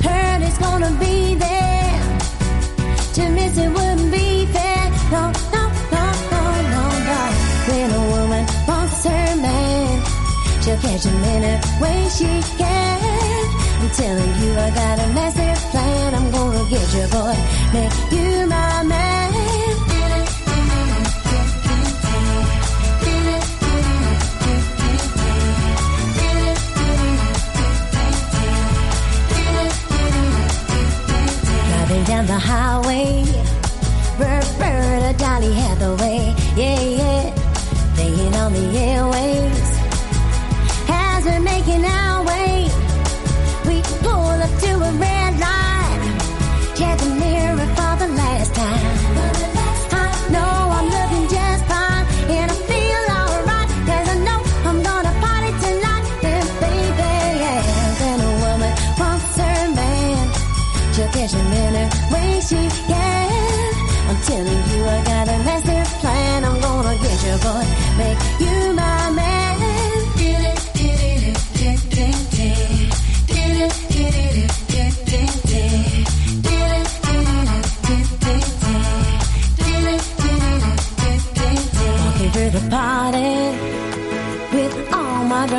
Heard 0.00 0.40
it's 0.48 0.56
gonna 0.56 0.90
be 0.98 1.34
there. 1.34 2.00
To 3.16 3.22
miss 3.36 3.58
it 3.58 3.68
wouldn't 3.68 4.10
be 4.10 4.46
fair. 4.46 4.84
No, 5.12 5.22
no, 5.54 5.62
no, 5.92 6.04
no, 6.32 6.44
no, 6.74 6.84
no. 7.10 7.20
When 7.68 7.88
a 8.00 8.02
woman 8.14 8.44
wants 8.66 9.04
her 9.04 9.36
man, 9.44 10.04
she'll 10.62 10.78
catch 10.78 11.04
him 11.04 11.22
in 11.34 11.42
a 11.52 11.56
way 11.82 12.08
she 12.16 12.32
can. 12.56 13.44
I'm 13.80 13.90
telling 13.90 14.32
you, 14.40 14.52
I 14.56 14.70
got 14.70 14.96
a 15.04 15.08
massive 15.12 15.60
plan. 15.70 16.14
I'm 16.14 16.30
gonna 16.30 16.64
get 16.70 16.94
your 16.96 17.08
boy, 17.08 17.36
make 17.74 18.12
you 18.12 18.46
my 18.46 18.82
man. 18.84 19.39
Down 32.20 32.26
the 32.26 32.38
highway, 32.38 33.24
Roberta 34.18 35.16
Donny 35.16 35.52
Hathaway, 35.54 36.34
yeah, 36.54 36.80
yeah, 36.82 37.34
playing 37.94 38.34
on 38.34 38.52
the 38.52 38.66
airwaves. 38.76 39.70
As 40.90 41.24
we're 41.24 41.40
making 41.40 41.82
our 41.82 42.22
way, 42.26 42.68
we 43.66 43.80
pull 44.02 44.36
up 44.44 44.60
to 44.60 44.70
a 44.74 44.92
red 44.98 45.19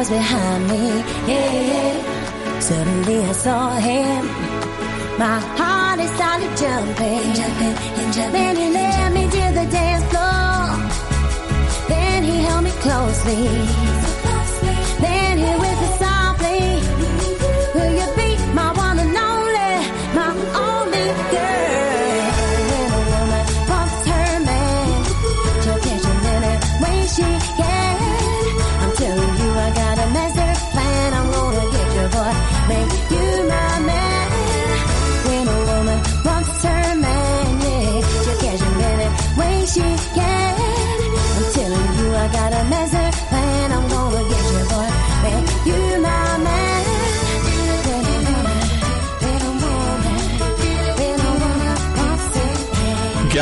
all 0.02 0.10
behind 0.10 0.68
me, 0.68 0.88
yeah, 1.28 1.52
yeah. 1.54 2.60
Suddenly 2.60 3.20
I 3.20 3.32
saw 3.34 3.76
him. 3.76 4.26
My 5.18 5.40
heart 5.58 6.00
is 6.00 6.12
started 6.12 6.52
jumping, 6.58 7.34
jumping, 7.34 7.76
and 8.00 8.14
jumping. 8.14 8.32
Then 8.34 8.56
he 8.56 8.70
led 8.72 9.14
me 9.14 9.24
to 9.26 9.44
the 9.60 9.66
dance 9.72 10.06
floor. 10.12 10.70
Then 11.88 12.24
he 12.24 12.44
held 12.44 12.64
me 12.64 12.72
closely. 12.82 13.91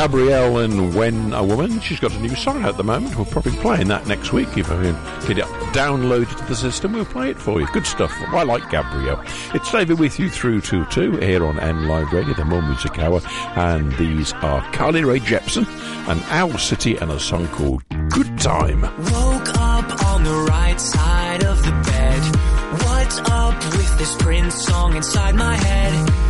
Gabrielle 0.00 0.56
and 0.60 0.94
When 0.94 1.34
a 1.34 1.44
Woman. 1.44 1.78
She's 1.80 2.00
got 2.00 2.14
a 2.14 2.18
new 2.20 2.34
song 2.34 2.62
out 2.62 2.70
at 2.70 2.76
the 2.78 2.82
moment. 2.82 3.16
We'll 3.16 3.26
probably 3.26 3.52
be 3.52 3.58
playing 3.58 3.88
that 3.88 4.06
next 4.06 4.32
week. 4.32 4.48
If 4.56 4.70
I 4.70 4.82
can 4.82 5.26
get 5.28 5.36
it 5.36 5.44
downloaded 5.74 6.38
to 6.38 6.44
the 6.46 6.56
system, 6.56 6.94
we'll 6.94 7.04
play 7.04 7.28
it 7.28 7.36
for 7.36 7.60
you. 7.60 7.66
Good 7.66 7.84
stuff. 7.84 8.10
I 8.28 8.44
like 8.44 8.70
Gabrielle. 8.70 9.22
It's 9.52 9.70
David 9.70 9.98
with 9.98 10.18
you 10.18 10.30
through 10.30 10.62
to 10.62 10.86
2 10.86 11.18
here 11.18 11.44
on 11.44 11.60
N 11.60 11.86
Live 11.86 12.10
Radio, 12.14 12.32
the 12.32 12.46
More 12.46 12.62
Music 12.62 12.98
Hour. 12.98 13.20
And 13.56 13.92
these 13.98 14.32
are 14.40 14.62
Carly 14.72 15.04
Rae 15.04 15.20
Jepsen 15.20 15.66
and 16.08 16.22
Owl 16.30 16.56
City 16.56 16.96
and 16.96 17.10
a 17.10 17.20
song 17.20 17.46
called 17.48 17.84
Good 18.08 18.38
Time. 18.38 18.80
Woke 18.80 19.54
up 19.58 20.02
on 20.06 20.24
the 20.24 20.46
right 20.48 20.80
side 20.80 21.44
of 21.44 21.62
the 21.62 21.72
bed. 21.72 22.36
What's 22.84 23.18
up 23.18 23.54
with 23.76 23.98
this 23.98 24.16
Prince 24.16 24.64
song 24.64 24.96
inside 24.96 25.34
my 25.34 25.56
head? 25.56 26.29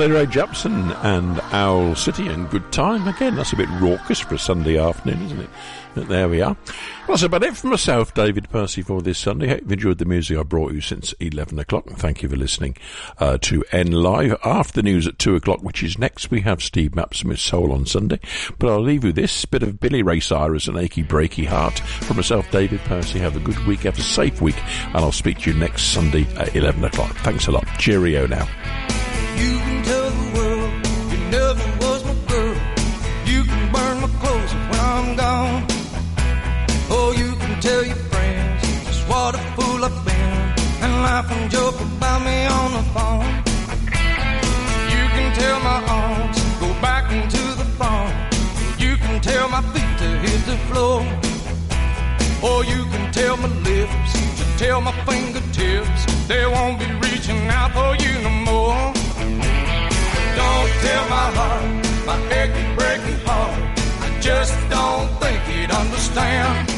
Carly 0.00 0.14
Rae 0.14 0.24
Jepsen 0.24 0.96
and 1.04 1.38
Owl 1.52 1.94
City 1.94 2.26
and 2.26 2.48
Good 2.48 2.72
Time. 2.72 3.06
Again, 3.06 3.36
that's 3.36 3.52
a 3.52 3.56
bit 3.56 3.68
raucous 3.82 4.18
for 4.18 4.36
a 4.36 4.38
Sunday 4.38 4.78
afternoon, 4.78 5.26
isn't 5.26 5.40
it? 5.40 5.50
But 5.94 6.08
there 6.08 6.26
we 6.26 6.40
are. 6.40 6.56
Well, 7.00 7.08
that's 7.08 7.22
about 7.22 7.42
it 7.42 7.54
for 7.54 7.66
myself, 7.66 8.14
David 8.14 8.48
Percy, 8.48 8.80
for 8.80 9.02
this 9.02 9.18
Sunday. 9.18 9.48
Hope 9.48 9.60
you've 9.60 9.72
enjoyed 9.72 9.98
the 9.98 10.06
music 10.06 10.38
I 10.38 10.42
brought 10.42 10.72
you 10.72 10.80
since 10.80 11.12
11 11.20 11.58
o'clock. 11.58 11.86
And 11.86 11.98
thank 11.98 12.22
you 12.22 12.30
for 12.30 12.36
listening 12.36 12.78
uh, 13.18 13.36
to 13.42 13.62
N 13.72 13.92
Live. 13.92 14.38
After 14.42 14.72
the 14.72 14.84
news 14.84 15.06
at 15.06 15.18
2 15.18 15.36
o'clock, 15.36 15.62
which 15.62 15.82
is 15.82 15.98
next, 15.98 16.30
we 16.30 16.40
have 16.40 16.62
Steve 16.62 16.92
Mapson 16.92 17.26
with 17.26 17.38
Soul 17.38 17.70
on 17.70 17.84
Sunday. 17.84 18.20
But 18.58 18.70
I'll 18.70 18.80
leave 18.80 19.04
you 19.04 19.12
this 19.12 19.44
bit 19.44 19.62
of 19.62 19.80
Billy 19.80 20.02
Ray 20.02 20.20
Cyrus 20.20 20.66
and 20.66 20.78
Achy 20.78 21.04
Breaky 21.04 21.46
Heart. 21.46 21.78
For 21.80 22.14
myself, 22.14 22.50
David 22.50 22.80
Percy, 22.86 23.18
have 23.18 23.36
a 23.36 23.40
good 23.40 23.66
week, 23.66 23.80
have 23.80 23.98
a 23.98 24.02
safe 24.02 24.40
week, 24.40 24.56
and 24.86 24.96
I'll 24.96 25.12
speak 25.12 25.40
to 25.40 25.52
you 25.52 25.58
next 25.58 25.92
Sunday 25.92 26.26
at 26.36 26.56
11 26.56 26.82
o'clock. 26.84 27.14
Thanks 27.16 27.48
a 27.48 27.52
lot. 27.52 27.66
Cheerio 27.78 28.26
now. 28.26 28.48
You 29.40 29.56
can 29.66 29.82
tell 29.84 30.10
the 30.10 30.26
world 30.36 30.70
you 31.12 31.18
never 31.36 31.66
was 31.80 32.04
my 32.04 32.16
girl. 32.28 32.56
You 33.24 33.40
can 33.44 33.72
burn 33.72 33.96
my 34.04 34.10
clothes 34.20 34.52
when 34.68 34.80
I'm 34.92 35.16
gone. 35.16 35.64
Oh, 36.90 37.14
you 37.16 37.30
can 37.36 37.60
tell 37.60 37.82
your 37.82 38.02
friends 38.12 38.62
just 38.86 39.08
what 39.08 39.34
a 39.34 39.42
fool 39.56 39.82
I've 39.82 40.04
been 40.04 40.36
and 40.84 40.92
laugh 41.06 41.30
and 41.32 41.50
joke 41.50 41.80
about 41.80 42.20
me 42.28 42.38
on 42.58 42.68
the 42.78 42.84
phone. 42.94 43.30
You 44.94 45.04
can 45.16 45.28
tell 45.40 45.58
my 45.60 45.80
arms 45.88 46.38
go 46.60 46.68
back 46.84 47.10
into 47.10 47.42
the 47.60 47.68
phone. 47.80 48.12
You 48.78 48.96
can 48.96 49.22
tell 49.22 49.48
my 49.48 49.62
feet 49.72 49.92
to 50.02 50.08
hit 50.24 50.40
the 50.52 50.58
floor. 50.68 51.00
Or 52.42 52.64
you 52.64 52.84
can 52.92 53.12
tell 53.12 53.36
my 53.38 53.48
lips 53.68 54.12
to 54.38 54.44
tell 54.58 54.80
my 54.82 54.92
fingertips 55.06 56.00
they 56.28 56.44
won't 56.46 56.78
be 56.78 56.86
reaching 57.08 57.40
out 57.48 57.72
for 57.72 57.90
you 58.04 58.12
no 58.22 58.30
more. 58.50 58.99
Don't 60.36 60.70
tell 60.84 61.04
my 61.08 61.28
heart, 61.38 61.64
my 62.06 62.18
achy, 62.40 62.64
breaky 62.78 63.16
heart. 63.24 63.58
I 64.06 64.08
just 64.20 64.56
don't 64.70 65.08
think 65.20 65.40
he'd 65.50 65.70
understand. 65.70 66.68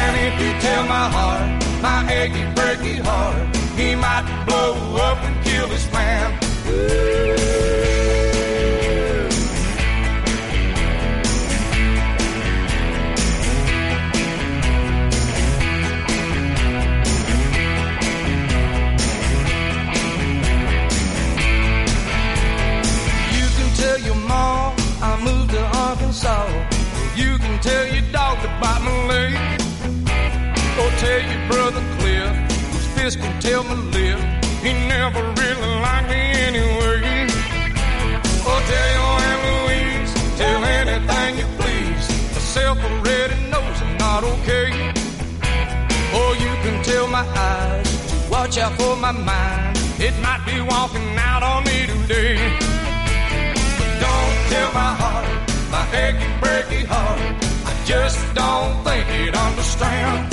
And 0.00 0.12
if 0.26 0.34
you 0.42 0.52
tell 0.60 0.84
my 0.84 1.06
heart, 1.16 1.62
my 1.82 2.00
achy, 2.12 2.44
breaky 2.56 2.98
heart, 3.04 3.56
he 3.76 3.94
might 3.94 4.26
blow 4.46 4.72
up 4.96 5.18
and 5.24 5.44
kill 5.44 5.68
this 5.68 5.90
man. 5.92 6.38
You 6.66 7.91
brother 31.52 31.84
Cliff, 31.98 32.32
whose 32.72 32.86
fist 32.96 33.18
can 33.20 33.32
tell 33.40 33.62
my 33.64 33.74
lip. 33.94 34.18
He 34.64 34.72
never 34.94 35.22
really 35.40 35.72
liked 35.86 36.08
me 36.08 36.22
anyway. 36.48 37.24
Or 38.48 38.58
tell 38.70 38.88
your 38.96 39.12
Aunt 39.28 39.40
Louise, 39.48 40.12
tell 40.40 40.60
anything 40.80 41.30
you 41.40 41.48
please. 41.60 42.04
Myself 42.36 42.78
already 42.88 43.36
knows 43.52 43.76
I'm 43.84 43.96
not 43.98 44.22
okay. 44.32 44.68
Or 46.18 46.30
you 46.44 46.52
can 46.64 46.76
tell 46.90 47.06
my 47.06 47.26
eyes 47.52 47.90
to 48.10 48.16
watch 48.30 48.56
out 48.58 48.72
for 48.78 48.96
my 48.96 49.12
mind. 49.12 49.76
It 50.08 50.14
might 50.26 50.42
be 50.46 50.56
walking 50.72 51.10
out 51.30 51.42
on 51.42 51.64
me 51.64 51.78
today. 51.92 52.36
Don't 54.04 54.36
tell 54.52 54.70
my 54.82 54.92
heart, 55.02 55.28
my 55.74 55.84
achy, 56.04 56.28
breaky 56.42 56.82
heart. 56.92 57.20
I 57.70 57.72
just 57.84 58.18
don't 58.34 58.72
think 58.84 59.04
he'd 59.08 59.34
understand. 59.34 60.31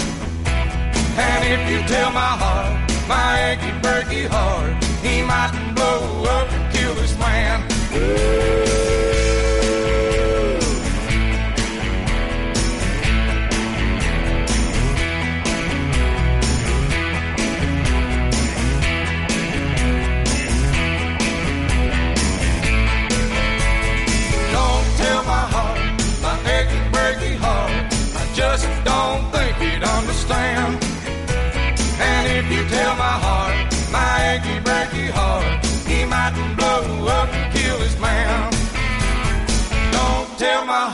And 1.19 1.41
if 1.53 1.61
you 1.71 1.79
tell 1.93 2.11
my 2.11 2.33
heart, 2.41 2.73
my 3.07 3.29
achy, 3.49 3.71
breaky 3.83 4.25
heart, 4.27 4.71
he 5.03 5.21
might 5.21 5.51
blow 5.75 6.23
up 6.23 6.47
and 6.51 6.73
kill 6.73 6.93
this 6.95 7.17
man. 7.19 8.68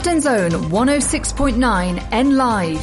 Northampton's 0.00 0.24
own 0.24 0.70
106.9 0.70 2.08
N 2.10 2.36
Live. 2.36 2.82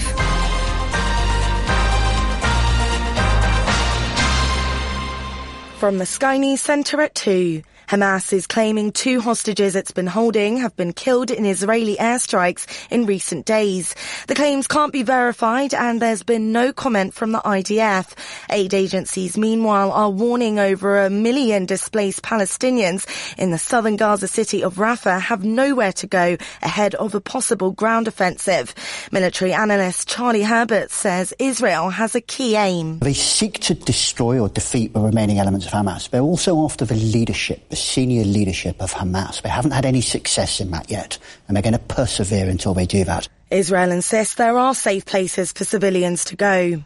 From 5.79 5.97
the 5.97 6.05
Sky 6.05 6.37
News 6.37 6.61
Centre 6.61 7.01
at 7.01 7.15
2. 7.15 7.63
Hamas 7.87 8.33
is 8.33 8.47
claiming 8.47 8.91
two 8.91 9.21
hostages 9.21 9.73
it's 9.73 9.91
been 9.91 10.07
holding 10.07 10.57
have 10.57 10.75
been 10.75 10.91
killed 10.91 11.31
in 11.31 11.45
Israeli 11.45 11.95
airstrikes 11.95 12.67
in 12.91 13.05
recent 13.05 13.45
days. 13.45 13.95
The 14.27 14.35
claims 14.35 14.67
can't 14.67 14.91
be 14.91 15.03
verified 15.03 15.73
and 15.73 16.01
there's 16.01 16.21
been 16.21 16.51
no 16.51 16.73
comment 16.73 17.13
from 17.13 17.31
the 17.31 17.39
IDF. 17.39 18.13
Aid 18.51 18.73
agencies, 18.73 19.37
meanwhile, 19.37 19.93
are 19.93 20.09
warning 20.09 20.59
over 20.59 21.05
a 21.05 21.09
million 21.09 21.65
displaced 21.65 22.23
Palestinians 22.23 23.07
in 23.37 23.51
the 23.51 23.57
southern 23.57 23.95
Gaza 23.95 24.27
city 24.27 24.65
of 24.65 24.75
Rafah 24.75 25.21
have 25.21 25.45
nowhere 25.45 25.93
to 25.93 26.07
go 26.07 26.35
ahead 26.61 26.93
of 26.95 27.15
a 27.15 27.21
possible 27.21 27.71
ground 27.71 28.09
offensive. 28.09 28.75
Military 29.13 29.53
analyst 29.53 30.09
Charlie 30.09 30.43
Herbert 30.43 30.91
says 30.91 31.33
Israel 31.39 31.89
has 31.91 32.15
a 32.15 32.21
key 32.21 32.57
aim. 32.57 32.99
They 32.99 33.13
seek 33.13 33.59
to 33.61 33.73
destroy 33.73 34.39
or 34.39 34.49
defeat 34.49 34.91
the 34.91 34.99
remaining 34.99 35.39
elements 35.39 35.67
of 35.67 35.71
Hamas. 35.71 36.09
They're 36.09 36.19
also 36.19 36.65
after 36.65 36.83
the 36.83 36.95
leadership, 36.95 37.61
senior 37.77 38.23
leadership 38.23 38.81
of 38.81 38.93
Hamas. 38.93 39.41
They 39.41 39.49
haven't 39.49 39.71
had 39.71 39.85
any 39.85 40.01
success 40.01 40.59
in 40.59 40.71
that 40.71 40.91
yet, 40.91 41.17
and 41.47 41.55
they're 41.55 41.63
going 41.63 41.73
to 41.73 41.79
persevere 41.79 42.49
until 42.49 42.73
they 42.73 42.85
do 42.85 43.03
that. 43.05 43.29
Israel 43.49 43.91
insists 43.91 44.35
there 44.35 44.57
are 44.57 44.75
safe 44.75 45.05
places 45.05 45.53
for 45.53 45.63
civilians 45.63 46.25
to 46.25 46.35
go. 46.35 46.83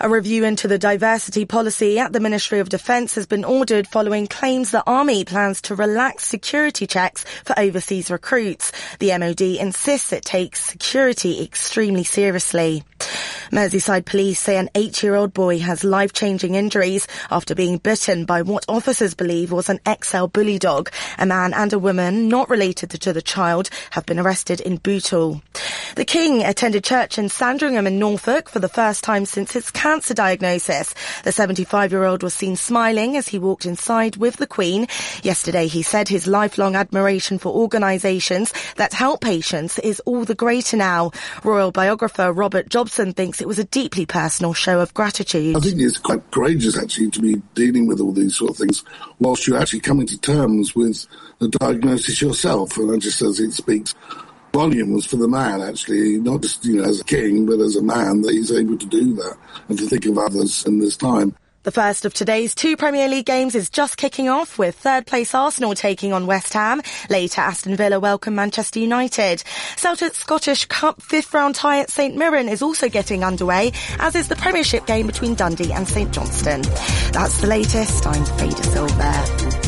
A 0.00 0.08
review 0.08 0.44
into 0.44 0.66
the 0.66 0.78
diversity 0.78 1.44
policy 1.44 1.98
at 1.98 2.14
the 2.14 2.20
Ministry 2.20 2.60
of 2.60 2.70
Defence 2.70 3.14
has 3.16 3.26
been 3.26 3.44
ordered 3.44 3.86
following 3.86 4.26
claims 4.26 4.70
the 4.70 4.82
Army 4.86 5.24
plans 5.26 5.60
to 5.62 5.74
relax 5.74 6.24
security 6.24 6.86
checks 6.86 7.24
for 7.44 7.58
overseas 7.58 8.10
recruits. 8.10 8.72
The 9.00 9.18
MOD 9.18 9.42
insists 9.42 10.14
it 10.14 10.24
takes 10.24 10.64
security 10.64 11.42
extremely 11.42 12.04
seriously. 12.04 12.84
Merseyside 13.50 14.04
police 14.04 14.40
say 14.40 14.58
an 14.58 14.68
eight-year-old 14.74 15.32
boy 15.32 15.58
has 15.58 15.84
life-changing 15.84 16.54
injuries 16.54 17.06
after 17.30 17.54
being 17.54 17.78
bitten 17.78 18.24
by 18.24 18.42
what 18.42 18.64
officers 18.68 19.14
believe 19.14 19.52
was 19.52 19.68
an 19.68 19.80
XL 20.02 20.26
bully 20.26 20.58
dog. 20.58 20.90
A 21.18 21.24
man 21.24 21.54
and 21.54 21.72
a 21.72 21.78
woman 21.78 22.28
not 22.28 22.50
related 22.50 22.90
to 22.90 23.12
the 23.12 23.22
child 23.22 23.70
have 23.92 24.04
been 24.04 24.18
arrested 24.18 24.60
in 24.60 24.76
Bootle. 24.76 25.40
The 25.94 26.04
King 26.04 26.44
attended 26.44 26.84
church 26.84 27.18
in 27.18 27.28
Sandringham 27.28 27.86
in 27.86 27.98
Norfolk 27.98 28.48
for 28.48 28.58
the 28.58 28.68
first 28.68 29.02
time 29.02 29.24
since 29.24 29.52
his 29.52 29.70
cancer 29.70 30.14
diagnosis. 30.14 30.94
The 31.24 31.30
75-year-old 31.30 32.22
was 32.22 32.34
seen 32.34 32.56
smiling 32.56 33.16
as 33.16 33.28
he 33.28 33.38
walked 33.38 33.64
inside 33.64 34.16
with 34.16 34.36
the 34.36 34.46
Queen. 34.46 34.86
Yesterday 35.22 35.68
he 35.68 35.82
said 35.82 36.08
his 36.08 36.26
lifelong 36.26 36.76
admiration 36.76 37.38
for 37.38 37.52
organisations 37.54 38.52
that 38.76 38.92
help 38.92 39.22
patients 39.22 39.78
is 39.78 40.00
all 40.00 40.24
the 40.24 40.34
greater 40.34 40.76
now. 40.76 41.12
Royal 41.42 41.72
biographer 41.72 42.32
Robert 42.32 42.68
Jobson 42.68 42.87
thinks 42.88 43.40
it 43.40 43.48
was 43.48 43.58
a 43.58 43.64
deeply 43.64 44.06
personal 44.06 44.52
show 44.52 44.80
of 44.80 44.94
gratitude. 44.94 45.56
I 45.56 45.60
think 45.60 45.80
it's 45.80 45.98
quite 45.98 46.30
courageous 46.30 46.76
actually 46.76 47.10
to 47.10 47.20
be 47.20 47.36
dealing 47.54 47.86
with 47.86 48.00
all 48.00 48.12
these 48.12 48.36
sort 48.36 48.52
of 48.52 48.56
things 48.56 48.84
whilst 49.18 49.46
you're 49.46 49.60
actually 49.60 49.80
coming 49.80 50.06
to 50.06 50.18
terms 50.18 50.74
with 50.74 51.06
the 51.38 51.48
diagnosis 51.48 52.20
yourself. 52.20 52.76
And 52.76 52.90
I 52.90 52.98
just 52.98 53.22
as 53.22 53.40
it 53.40 53.52
speaks 53.52 53.94
volumes 54.52 55.06
for 55.06 55.16
the 55.16 55.28
man 55.28 55.60
actually, 55.60 56.18
not 56.18 56.42
just 56.42 56.64
you 56.64 56.76
know 56.76 56.84
as 56.84 57.00
a 57.00 57.04
king, 57.04 57.46
but 57.46 57.60
as 57.60 57.76
a 57.76 57.82
man 57.82 58.22
that 58.22 58.32
he's 58.32 58.52
able 58.52 58.78
to 58.78 58.86
do 58.86 59.14
that 59.14 59.36
and 59.68 59.78
to 59.78 59.86
think 59.86 60.06
of 60.06 60.18
others 60.18 60.64
in 60.66 60.78
this 60.78 60.96
time. 60.96 61.34
The 61.68 61.72
first 61.72 62.06
of 62.06 62.14
today's 62.14 62.54
two 62.54 62.78
Premier 62.78 63.08
League 63.08 63.26
games 63.26 63.54
is 63.54 63.68
just 63.68 63.98
kicking 63.98 64.30
off 64.30 64.58
with 64.58 64.74
third 64.74 65.06
place 65.06 65.34
Arsenal 65.34 65.74
taking 65.74 66.14
on 66.14 66.26
West 66.26 66.54
Ham. 66.54 66.80
Later, 67.10 67.42
Aston 67.42 67.76
Villa 67.76 68.00
welcome 68.00 68.34
Manchester 68.34 68.80
United. 68.80 69.44
Celtic's 69.76 70.16
Scottish 70.16 70.64
Cup 70.64 71.02
fifth 71.02 71.34
round 71.34 71.56
tie 71.56 71.80
at 71.80 71.90
St 71.90 72.16
Mirren 72.16 72.48
is 72.48 72.62
also 72.62 72.88
getting 72.88 73.22
underway, 73.22 73.72
as 73.98 74.14
is 74.14 74.28
the 74.28 74.36
Premiership 74.36 74.86
game 74.86 75.06
between 75.06 75.34
Dundee 75.34 75.74
and 75.74 75.86
St 75.86 76.10
Johnstone. 76.10 76.62
That's 77.12 77.38
the 77.42 77.48
latest. 77.48 78.06
I'm 78.06 78.24
Fader 78.24 78.62
Silver. 78.62 79.58